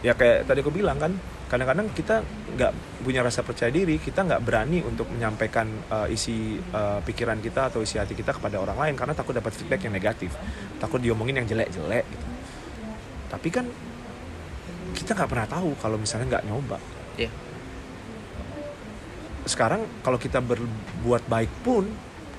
Ya 0.02 0.18
kayak 0.18 0.50
tadi 0.50 0.66
aku 0.66 0.74
bilang 0.74 0.98
kan 0.98 1.14
kadang-kadang 1.52 1.92
kita 1.92 2.24
nggak 2.56 2.72
punya 3.04 3.20
rasa 3.20 3.44
percaya 3.44 3.68
diri 3.68 4.00
kita 4.00 4.24
nggak 4.24 4.40
berani 4.40 4.80
untuk 4.80 5.04
menyampaikan 5.12 5.68
uh, 5.92 6.08
isi 6.08 6.56
uh, 6.72 7.04
pikiran 7.04 7.44
kita 7.44 7.68
atau 7.68 7.84
isi 7.84 8.00
hati 8.00 8.16
kita 8.16 8.32
kepada 8.32 8.56
orang 8.56 8.80
lain 8.80 8.94
karena 8.96 9.12
takut 9.12 9.36
dapat 9.36 9.52
feedback 9.52 9.84
yang 9.84 9.92
negatif 9.92 10.32
takut 10.80 10.96
diomongin 10.96 11.44
yang 11.44 11.46
jelek-jelek 11.52 12.08
gitu. 12.08 12.26
tapi 13.28 13.48
kan 13.52 13.68
kita 14.96 15.12
nggak 15.12 15.28
pernah 15.28 15.44
tahu 15.44 15.76
kalau 15.76 16.00
misalnya 16.00 16.40
nggak 16.40 16.44
nyoba 16.48 16.80
Iya. 17.20 17.28
sekarang 19.44 19.84
kalau 20.00 20.16
kita 20.16 20.40
berbuat 20.40 21.28
baik 21.28 21.52
pun 21.60 21.84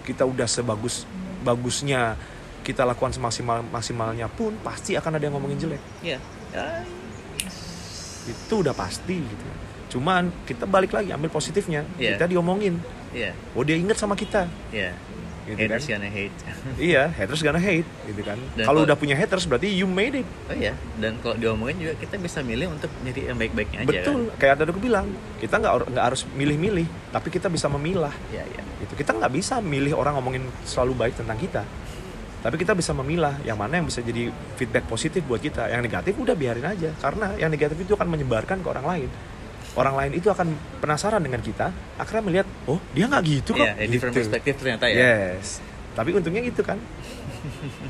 kita 0.02 0.26
udah 0.26 0.50
sebagus 0.50 1.06
bagusnya 1.46 2.18
kita 2.66 2.82
lakukan 2.82 3.14
semaksimal 3.14 3.62
maksimalnya 3.70 4.26
pun 4.26 4.58
pasti 4.66 4.98
akan 4.98 5.22
ada 5.22 5.30
yang 5.30 5.38
ngomongin 5.38 5.70
jelek 5.70 5.82
Iya. 6.02 6.18
Itu 8.26 8.62
udah 8.62 8.72
pasti 8.72 9.20
gitu 9.20 9.46
cuman 9.94 10.34
kita 10.50 10.66
balik 10.66 10.90
lagi 10.90 11.14
ambil 11.14 11.30
positifnya 11.30 11.86
Iya. 11.96 12.18
kita 12.18 12.26
diomongin 12.26 12.82
Iya. 13.14 13.38
oh 13.54 13.62
dia 13.62 13.78
inget 13.78 13.94
sama 13.94 14.18
kita 14.18 14.50
Iya. 14.74 14.90
gitu 15.44 15.60
Haters 15.60 15.86
kan 15.86 15.92
gonna 15.94 16.10
hate. 16.10 16.38
iya 16.90 17.04
haters 17.12 17.42
gonna 17.44 17.60
hate 17.60 17.86
gitu 18.08 18.22
kan 18.24 18.40
kalau 18.58 18.82
udah 18.82 18.96
punya 18.96 19.14
haters 19.14 19.44
berarti 19.44 19.70
you 19.70 19.86
made 19.86 20.16
it 20.16 20.28
Oh 20.48 20.56
iya, 20.56 20.74
dan 20.98 21.20
kalau 21.20 21.36
diomongin 21.36 21.78
juga 21.78 21.94
kita 22.00 22.16
bisa 22.16 22.40
milih 22.42 22.72
untuk 22.72 22.90
jadi 23.04 23.30
yang 23.30 23.38
baik-baiknya 23.38 23.84
aja 23.84 23.90
betul 23.92 24.20
kayak 24.34 24.56
tadi 24.58 24.70
aku 24.72 24.82
bilang 24.82 25.06
kita 25.38 25.60
nggak 25.60 25.74
nggak 25.94 26.06
harus 26.10 26.22
milih-milih 26.32 26.88
tapi 27.12 27.28
kita 27.30 27.52
bisa 27.52 27.68
memilah 27.70 28.10
kan. 28.10 28.34
Iya, 28.34 28.44
iya. 28.50 28.62
gitu 28.82 28.94
kita 28.96 29.12
nggak 29.14 29.30
bisa 29.30 29.60
milih 29.60 29.94
orang 29.94 30.16
ngomongin 30.16 30.48
selalu 30.64 30.96
baik 30.98 31.14
tentang 31.20 31.38
kita 31.38 31.62
tapi 32.44 32.60
kita 32.60 32.76
bisa 32.76 32.92
memilah 32.94 33.40
yang 33.42 33.56
mana 33.56 33.80
yang 33.80 33.88
bisa 33.88 34.04
jadi 34.04 34.28
feedback 34.54 34.84
positif 34.86 35.24
buat 35.24 35.40
kita 35.40 35.66
yang 35.66 35.80
negatif 35.80 36.12
udah 36.14 36.36
biarin 36.36 36.68
aja 36.68 36.92
karena 36.94 37.32
yang 37.36 37.48
negatif 37.48 37.80
itu 37.80 37.96
akan 37.96 38.06
menyebarkan 38.06 38.60
ke 38.60 38.68
orang 38.68 38.84
lain 38.86 39.10
orang 39.74 39.96
lain 39.96 40.12
itu 40.14 40.28
akan 40.28 40.52
penasaran 40.78 41.18
dengan 41.18 41.40
kita 41.40 41.72
akhirnya 41.96 42.22
melihat 42.22 42.48
oh 42.68 42.78
dia 42.92 43.08
nggak 43.08 43.24
gitu 43.24 43.50
kok 43.54 43.64
Iya, 43.64 43.74
ya, 43.74 43.86
different 43.88 44.14
Gitu. 44.14 44.22
perspektif 44.22 44.54
ternyata 44.60 44.86
ya. 44.86 44.96
yes 45.00 45.64
tapi 45.94 46.10
untungnya 46.12 46.44
gitu 46.44 46.62
kan 46.62 46.78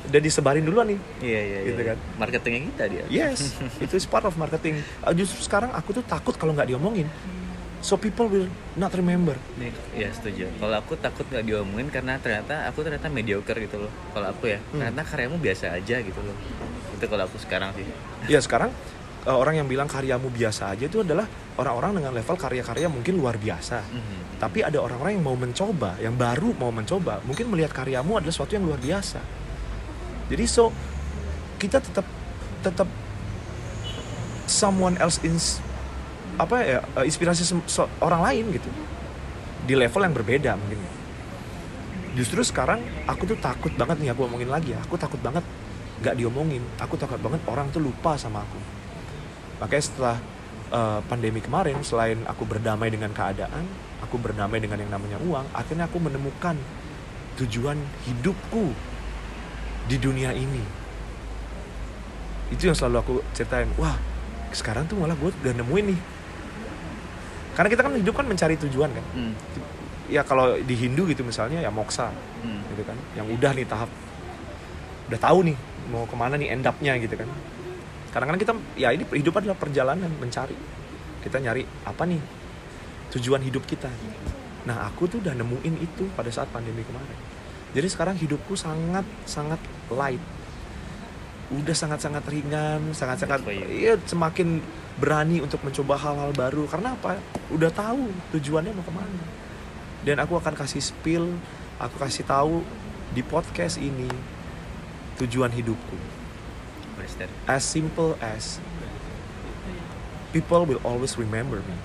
udah 0.05 0.19
disebarin 0.19 0.61
duluan 0.61 0.87
nih 0.87 0.99
Iya, 1.19 1.41
iya, 1.41 1.59
Gitu 1.67 1.81
iya. 1.81 1.89
kan. 1.89 1.97
Marketingnya 2.17 2.61
kita 2.69 2.83
dia. 2.87 3.03
yes 3.09 3.57
itu 3.79 3.93
is 3.93 4.05
part 4.05 4.23
of 4.23 4.35
marketing 4.35 4.79
justru 5.13 5.41
sekarang 5.41 5.73
aku 5.73 5.91
tuh 5.93 6.03
takut 6.03 6.35
kalau 6.35 6.53
nggak 6.53 6.69
diomongin 6.69 7.09
so 7.83 7.99
people 7.99 8.31
will 8.31 8.47
not 8.79 8.95
remember 8.95 9.35
Nih, 9.59 9.75
ya 9.91 10.07
setuju. 10.15 10.47
Kalau 10.55 10.75
aku 10.79 10.95
takut 10.95 11.27
nggak 11.27 11.43
diomongin 11.43 11.91
karena 11.91 12.15
ternyata 12.15 12.63
aku 12.71 12.79
ternyata 12.81 13.11
mediocre 13.11 13.59
gitu 13.59 13.83
loh. 13.83 13.91
Kalau 14.15 14.31
aku 14.31 14.47
ya, 14.49 14.59
Hmm. 14.71 14.79
ternyata 14.79 15.03
karyamu 15.03 15.35
biasa 15.37 15.75
aja 15.75 15.99
gitu 15.99 16.19
loh. 16.23 16.35
Itu 16.95 17.05
kalau 17.05 17.27
aku 17.27 17.37
sekarang 17.43 17.75
sih. 17.75 17.83
Ya 18.31 18.39
sekarang 18.39 18.71
uh, 19.27 19.35
orang 19.35 19.59
yang 19.59 19.67
bilang 19.67 19.91
karyamu 19.91 20.31
biasa 20.31 20.71
aja 20.71 20.87
itu 20.87 21.03
adalah 21.03 21.27
orang-orang 21.59 21.99
dengan 21.99 22.15
level 22.15 22.39
karya-karya 22.39 22.87
mungkin 22.87 23.19
luar 23.19 23.35
biasa. 23.35 23.83
Mhm. 23.83 24.39
Tapi 24.39 24.63
ada 24.63 24.79
orang-orang 24.79 25.19
yang 25.19 25.25
mau 25.27 25.35
mencoba, 25.35 25.99
yang 25.99 26.15
baru 26.15 26.55
mau 26.55 26.71
mencoba, 26.71 27.19
mungkin 27.27 27.51
melihat 27.51 27.75
karyamu 27.75 28.15
adalah 28.15 28.31
sesuatu 28.31 28.55
yang 28.55 28.63
luar 28.63 28.79
biasa. 28.79 29.19
Jadi 30.31 30.43
so 30.47 30.71
kita 31.59 31.83
tetap 31.83 32.07
tetap 32.63 32.87
someone 34.47 34.95
else 34.99 35.19
ins 35.23 35.59
apa 36.37 36.55
ya 36.65 36.79
uh, 36.97 37.05
inspirasi 37.05 37.45
orang 38.01 38.21
lain 38.25 38.45
gitu 38.57 38.69
di 39.63 39.73
level 39.77 40.01
yang 40.03 40.15
berbeda 40.15 40.51
mungkin. 40.59 40.79
Justru 42.13 42.45
sekarang 42.45 42.83
aku 43.09 43.25
tuh 43.25 43.37
takut 43.41 43.73
banget 43.73 43.97
nih 43.97 44.09
aku 44.13 44.29
ngomongin 44.29 44.49
lagi 44.51 44.77
ya. 44.77 44.79
Aku 44.85 45.01
takut 45.01 45.17
banget 45.23 45.41
nggak 46.03 46.15
diomongin. 46.19 46.61
Aku 46.77 46.93
takut 46.99 47.17
banget 47.17 47.41
orang 47.49 47.71
tuh 47.73 47.81
lupa 47.81 48.13
sama 48.19 48.45
aku. 48.45 48.59
Makanya 49.63 49.83
setelah 49.83 50.17
uh, 50.69 50.99
pandemi 51.09 51.41
kemarin, 51.41 51.79
selain 51.81 52.21
aku 52.29 52.45
berdamai 52.45 52.93
dengan 52.93 53.09
keadaan, 53.15 53.65
aku 54.03 54.19
berdamai 54.21 54.61
dengan 54.61 54.77
yang 54.77 54.91
namanya 54.93 55.17
uang, 55.23 55.45
akhirnya 55.57 55.89
aku 55.89 55.97
menemukan 55.97 56.57
tujuan 57.41 57.79
hidupku 58.05 58.73
di 59.89 59.97
dunia 59.97 60.35
ini. 60.37 60.61
Itu 62.53 62.69
yang 62.69 62.77
selalu 62.77 62.97
aku 63.01 63.13
ceritain. 63.33 63.71
Wah, 63.81 63.97
sekarang 64.53 64.85
tuh 64.85 65.01
malah 65.01 65.17
gue 65.17 65.33
udah 65.33 65.55
nemuin 65.57 65.85
nih. 65.95 65.99
Karena 67.53 67.69
kita 67.69 67.81
kan 67.85 67.93
hidup 67.93 68.13
kan 68.17 68.25
mencari 68.25 68.55
tujuan 68.57 68.89
kan. 68.89 69.05
Hmm. 69.13 69.33
Ya 70.09 70.21
kalau 70.25 70.57
di 70.59 70.75
Hindu 70.75 71.07
gitu 71.09 71.23
misalnya 71.23 71.61
ya 71.63 71.69
moksa 71.69 72.09
Hmm. 72.43 72.61
gitu 72.73 72.83
kan. 72.85 72.97
Yang 73.13 73.27
udah 73.39 73.51
nih 73.53 73.65
tahap 73.69 73.89
udah 75.03 75.19
tahu 75.19 75.39
nih 75.51 75.57
mau 75.91 76.07
ke 76.07 76.15
mana 76.15 76.39
nih 76.39 76.49
end 76.49 76.65
up-nya 76.65 76.97
gitu 76.97 77.13
kan. 77.13 77.29
Kadang-kadang 78.13 78.41
kita 78.41 78.53
ya 78.77 78.89
ini 78.93 79.03
hidup 79.09 79.37
adalah 79.41 79.57
perjalanan 79.57 80.09
mencari. 80.17 80.55
Kita 81.21 81.37
nyari 81.39 81.63
apa 81.85 82.03
nih 82.05 82.21
tujuan 83.17 83.41
hidup 83.45 83.63
kita. 83.69 83.89
Nah 84.65 84.87
aku 84.89 85.05
tuh 85.11 85.17
udah 85.21 85.35
nemuin 85.37 85.75
itu 85.81 86.09
pada 86.17 86.29
saat 86.33 86.49
pandemi 86.49 86.81
kemarin. 86.81 87.17
Jadi 87.73 87.87
sekarang 87.89 88.15
hidupku 88.17 88.53
sangat 88.53 89.05
sangat 89.25 89.57
light. 89.89 90.21
Udah 91.53 91.75
sangat-sangat 91.77 92.25
ringan, 92.25 92.93
sangat-sangat 92.97 93.45
for 93.45 93.53
you. 93.53 93.65
iya 93.69 93.93
semakin 94.09 94.57
berani 94.97 95.41
untuk 95.41 95.61
mencoba 95.61 95.97
hal-hal 95.97 96.33
baru. 96.33 96.65
Karena 96.65 96.97
apa? 96.97 97.21
Udah 97.53 97.69
tahu 97.69 98.09
tujuannya 98.33 98.73
mau 98.73 98.85
ke 98.85 98.93
mana. 98.93 99.23
Dan 100.03 100.17
aku 100.19 100.35
akan 100.35 100.57
kasih 100.57 100.81
spill, 100.81 101.37
aku 101.77 101.95
kasih 102.01 102.25
tahu 102.25 102.65
di 103.13 103.21
podcast 103.21 103.77
ini 103.77 104.09
tujuan 105.21 105.53
hidupku. 105.53 105.97
As 107.45 107.61
simple 107.61 108.17
as 108.23 108.57
people 110.33 110.65
will 110.65 110.81
always 110.81 111.13
remember 111.15 111.61
me. 111.61 111.77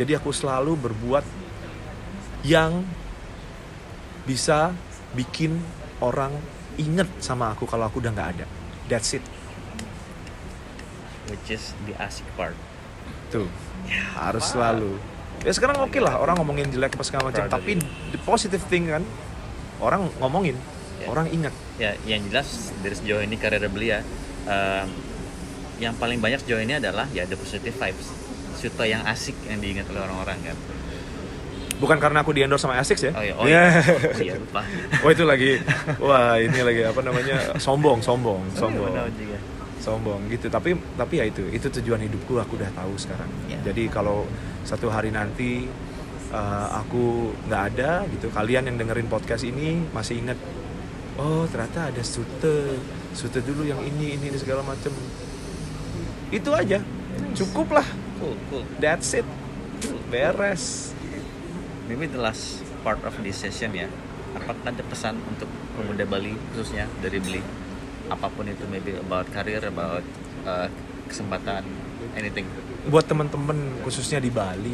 Jadi 0.00 0.16
aku 0.16 0.32
selalu 0.32 0.80
berbuat 0.80 1.22
yang 2.40 2.80
bisa 4.24 4.72
bikin 5.12 5.60
orang 6.00 6.32
inget 6.80 7.08
sama 7.20 7.52
aku 7.52 7.68
kalau 7.68 7.84
aku 7.84 8.00
udah 8.00 8.12
nggak 8.14 8.30
ada. 8.38 8.46
That's 8.90 9.14
it. 9.14 9.22
Which 11.30 11.46
is 11.54 11.70
the 11.86 11.94
asik 12.02 12.26
part. 12.34 12.58
Tuh. 13.30 13.46
Harus 14.18 14.50
selalu. 14.50 14.98
Ya 15.46 15.54
sekarang 15.54 15.78
oke 15.80 15.96
lah 16.02 16.18
orang 16.20 16.36
ngomongin 16.42 16.68
jelek 16.68 16.98
pas 16.98 17.06
segala 17.06 17.30
macam, 17.32 17.48
tapi 17.48 17.78
the 18.12 18.20
positive 18.26 18.60
thing 18.68 18.90
kan 18.90 19.00
orang 19.80 20.10
ngomongin, 20.20 20.52
Ya. 21.00 21.08
orang 21.08 21.32
ingat. 21.32 21.54
Ya, 21.80 21.96
yang 22.04 22.20
jelas 22.28 22.76
dari 22.84 22.92
sejauh 22.92 23.24
ini 23.24 23.40
karir 23.40 23.64
Belia 23.72 24.04
um, 24.44 24.88
yang 25.80 25.96
paling 25.96 26.20
banyak 26.20 26.44
sejauh 26.44 26.60
ini 26.60 26.76
adalah 26.76 27.08
ya 27.16 27.24
the 27.24 27.40
positive 27.40 27.72
vibes. 27.72 28.12
Suto 28.60 28.84
yang 28.84 29.00
asik 29.08 29.32
yang 29.48 29.64
diingat 29.64 29.88
oleh 29.88 30.04
orang-orang 30.04 30.36
kan. 30.44 30.56
Bukan 31.80 31.96
karena 31.96 32.20
aku 32.20 32.36
di 32.36 32.44
endorse 32.44 32.68
sama 32.68 32.76
Asics 32.76 33.00
ya. 33.00 33.12
Oh 33.16 33.24
iya, 33.24 33.34
oh 33.34 33.44
Iya. 33.48 33.62
iya. 33.64 33.64
Oh 34.12 34.20
iya, 34.20 34.34
lupa. 34.44 34.60
Oh 35.00 35.08
itu 35.08 35.24
lagi, 35.24 35.50
wah 35.96 36.36
ini 36.36 36.60
lagi 36.60 36.82
apa 36.84 37.00
namanya 37.00 37.56
sombong, 37.56 38.04
sombong, 38.04 38.44
Oh, 38.44 38.52
iya, 38.52 38.60
sombong, 38.60 38.92
sombong 39.80 40.20
gitu. 40.28 40.46
Tapi 40.46 40.76
tapi 40.94 41.14
ya 41.18 41.24
itu, 41.24 41.40
itu 41.48 41.66
tujuan 41.80 42.04
hidupku 42.04 42.36
aku 42.36 42.60
udah 42.60 42.68
tahu 42.76 42.92
sekarang. 42.94 43.28
Ya. 43.48 43.56
Jadi 43.64 43.88
kalau 43.88 44.28
satu 44.62 44.92
hari 44.92 45.08
nanti 45.08 45.64
uh, 46.30 46.84
aku 46.84 47.32
nggak 47.48 47.62
ada 47.74 48.04
gitu, 48.12 48.28
kalian 48.28 48.68
yang 48.68 48.76
dengerin 48.76 49.08
podcast 49.08 49.42
ini 49.42 49.80
masih 49.90 50.20
ingat, 50.20 50.36
oh 51.16 51.48
ternyata 51.48 51.88
ada 51.88 52.02
sute, 52.04 52.76
sute 53.16 53.40
dulu 53.40 53.64
yang 53.64 53.80
ini 53.80 54.20
ini 54.20 54.28
ini 54.28 54.36
segala 54.36 54.60
macem. 54.60 54.92
Itu 56.28 56.52
aja, 56.52 56.78
cukup 57.34 57.72
lah. 57.74 57.86
Cool, 58.20 58.36
cool. 58.52 58.62
That's 58.78 59.16
it, 59.16 59.24
beres. 60.12 60.92
Maybe 61.90 62.06
the 62.06 62.22
last 62.22 62.62
part 62.86 63.02
of 63.02 63.18
this 63.18 63.42
session 63.42 63.74
ya. 63.74 63.90
Apakah 64.38 64.70
ada 64.70 64.78
pesan 64.86 65.18
untuk 65.26 65.50
pemuda 65.74 66.06
Bali 66.06 66.38
khususnya 66.54 66.86
dari 67.02 67.18
Beli? 67.18 67.42
Apa 68.06 68.30
pun 68.30 68.46
itu, 68.46 68.62
maybe 68.70 68.94
about 68.94 69.26
career, 69.34 69.58
about 69.66 70.06
uh, 70.46 70.70
kesempatan, 71.10 71.66
anything. 72.14 72.46
buat 72.86 73.04
teman-teman 73.04 73.84
khususnya 73.84 74.22
di 74.22 74.32
Bali 74.32 74.72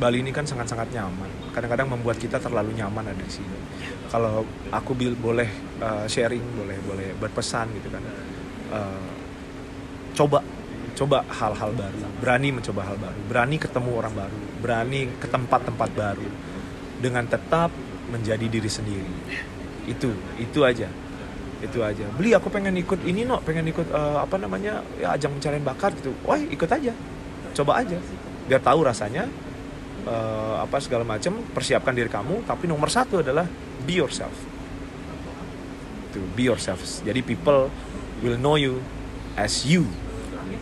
Bali 0.00 0.24
ini 0.24 0.30
kan 0.30 0.46
sangat-sangat 0.46 0.94
nyaman. 0.94 1.28
Kadang-kadang 1.52 1.90
membuat 1.90 2.16
kita 2.16 2.38
terlalu 2.40 2.78
nyaman 2.78 3.10
ada 3.10 3.22
di 3.22 3.28
sini. 3.42 3.58
Kalau 4.08 4.46
aku 4.70 4.94
bil 4.94 5.18
boleh 5.18 5.50
uh, 5.82 6.06
sharing 6.06 6.42
boleh 6.58 6.78
boleh 6.86 7.08
berpesan 7.18 7.70
gitu 7.76 7.90
kan. 7.90 8.02
Uh, 8.72 9.10
coba 10.16 10.40
coba 10.94 11.26
hal-hal 11.26 11.70
baru. 11.76 11.98
Berani 12.18 12.48
mencoba 12.50 12.82
hal 12.82 12.96
baru. 12.98 13.20
Berani 13.30 13.56
ketemu 13.60 13.90
orang 13.94 14.14
baru. 14.16 14.38
Berani 14.58 15.00
ke 15.18 15.26
tempat-tempat 15.26 15.90
baru 15.94 16.51
dengan 17.02 17.26
tetap 17.26 17.74
menjadi 18.06 18.46
diri 18.46 18.70
sendiri. 18.70 19.10
Itu 19.90 20.14
itu 20.38 20.62
aja. 20.62 20.86
Itu 21.58 21.82
aja. 21.82 22.06
Beli 22.14 22.30
aku 22.38 22.46
pengen 22.46 22.78
ikut 22.78 23.02
ini 23.02 23.26
no 23.26 23.42
pengen 23.42 23.66
ikut 23.66 23.90
eh, 23.90 24.18
apa 24.22 24.38
namanya 24.38 24.86
ya 25.02 25.18
ajang 25.18 25.34
pencarian 25.34 25.66
bakat 25.66 25.98
gitu. 25.98 26.14
Wah 26.22 26.38
ikut 26.38 26.70
aja. 26.70 26.94
Coba 27.58 27.82
aja. 27.82 27.98
Biar 28.46 28.62
tahu 28.62 28.86
rasanya 28.86 29.26
eh, 30.06 30.54
apa 30.62 30.78
segala 30.78 31.02
macam 31.02 31.42
persiapkan 31.50 31.90
diri 31.90 32.06
kamu. 32.06 32.46
Tapi 32.46 32.70
nomor 32.70 32.86
satu 32.86 33.18
adalah 33.26 33.50
be 33.82 33.98
yourself. 33.98 34.34
To 36.14 36.22
be 36.38 36.46
yourself. 36.46 36.78
Jadi 37.02 37.26
people 37.26 37.66
will 38.22 38.38
know 38.38 38.54
you 38.54 38.78
as 39.34 39.66
you. 39.66 39.90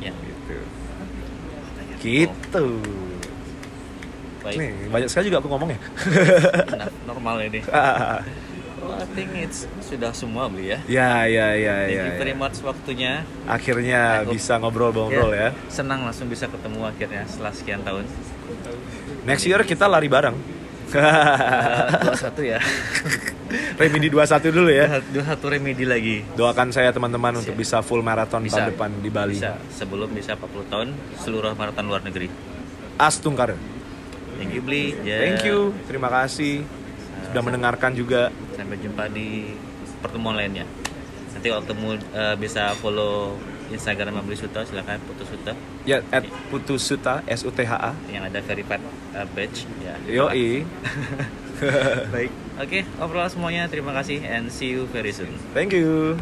Ya, 0.01 0.17
gitu. 0.17 0.57
Gitu 2.01 2.67
baik. 4.41 4.57
nih 4.57 4.71
banyak 4.89 5.09
sekali 5.09 5.25
juga 5.29 5.39
aku 5.39 5.49
ngomong 5.49 5.71
ya 5.71 5.79
Enough, 6.75 6.95
normal 7.07 7.37
ini. 7.45 7.61
Well, 8.81 8.97
I 8.97 9.05
think 9.13 9.37
it's 9.37 9.69
sudah 9.85 10.09
semua 10.17 10.49
beli 10.49 10.73
ya. 10.73 10.81
Ya, 10.89 11.29
ya, 11.29 11.53
ya, 11.53 11.75
Thank 11.85 11.93
ya. 11.93 12.05
you 12.09 12.13
very 12.17 12.33
ya. 12.33 12.41
much 12.41 12.57
waktunya. 12.65 13.13
Akhirnya 13.45 14.25
Aku- 14.25 14.33
bisa 14.33 14.57
ngobrol-ngobrol 14.57 15.37
ya. 15.37 15.53
Senang 15.69 16.09
langsung 16.09 16.33
bisa 16.33 16.49
ketemu 16.49 16.89
akhirnya 16.89 17.29
setelah 17.29 17.53
sekian 17.53 17.85
tahun. 17.85 18.09
Next 19.29 19.45
year 19.45 19.61
kita 19.69 19.85
lari 19.85 20.09
bareng. 20.09 20.33
Dua 22.01 22.17
satu 22.25 22.41
ya. 22.41 22.57
Remedi 23.77 24.09
21 24.09 24.49
dulu 24.49 24.73
ya. 24.73 25.05
Dua 25.13 25.25
satu 25.29 25.53
remedi 25.53 25.85
lagi. 25.85 26.25
Doakan 26.33 26.73
saya 26.73 26.89
teman-teman 26.89 27.37
untuk 27.37 27.53
bisa 27.55 27.85
full 27.85 28.01
marathon 28.01 28.41
Bisa. 28.41 28.65
tahun 28.65 28.73
depan 28.73 28.91
di 28.97 29.11
Bali. 29.13 29.37
Bisa 29.37 29.61
sebelum 29.77 30.09
bisa 30.11 30.41
40 30.41 30.73
tahun 30.73 30.89
seluruh 31.21 31.53
maraton 31.53 31.85
luar 31.85 32.01
negeri. 32.01 32.33
Astungkar. 32.97 33.55
Thank 34.41 34.57
you 34.57 34.63
Bli. 34.65 34.97
Ya. 35.05 35.21
Thank 35.21 35.45
you. 35.45 35.77
Terima 35.85 36.09
kasih 36.09 36.65
sudah 37.29 37.43
mendengarkan 37.45 37.93
juga. 37.93 38.33
Sampai 38.57 38.81
jumpa 38.81 39.13
di 39.13 39.53
pertemuan 40.01 40.33
lainnya. 40.33 40.65
Nanti 41.37 41.47
kalau 41.53 41.61
ketemu 41.61 41.89
eh, 42.17 42.35
bisa 42.41 42.73
follow 42.81 43.37
Instagram 43.69 44.25
Bli 44.25 44.35
Suta 44.35 44.65
silakan 44.67 44.99
Putus 45.07 45.31
Suta 45.31 45.53
Ya 45.87 46.03
at 46.11 46.27
Putusuta 46.51 47.23
S 47.29 47.47
U 47.47 47.53
T 47.55 47.63
H 47.63 47.73
A. 47.77 47.93
yang 48.09 48.25
ada 48.27 48.41
verified 48.41 48.83
eh, 49.13 49.27
badge 49.37 49.69
ya. 49.85 49.95
Yoi. 50.09 50.65
Baik. 52.17 52.33
Oke, 52.61 52.85
overall 52.97 53.29
semuanya 53.29 53.69
terima 53.69 53.93
kasih 53.93 54.25
and 54.25 54.49
see 54.49 54.73
you 54.73 54.89
very 54.89 55.13
soon. 55.13 55.33
Thank 55.53 55.77
you. 55.77 56.17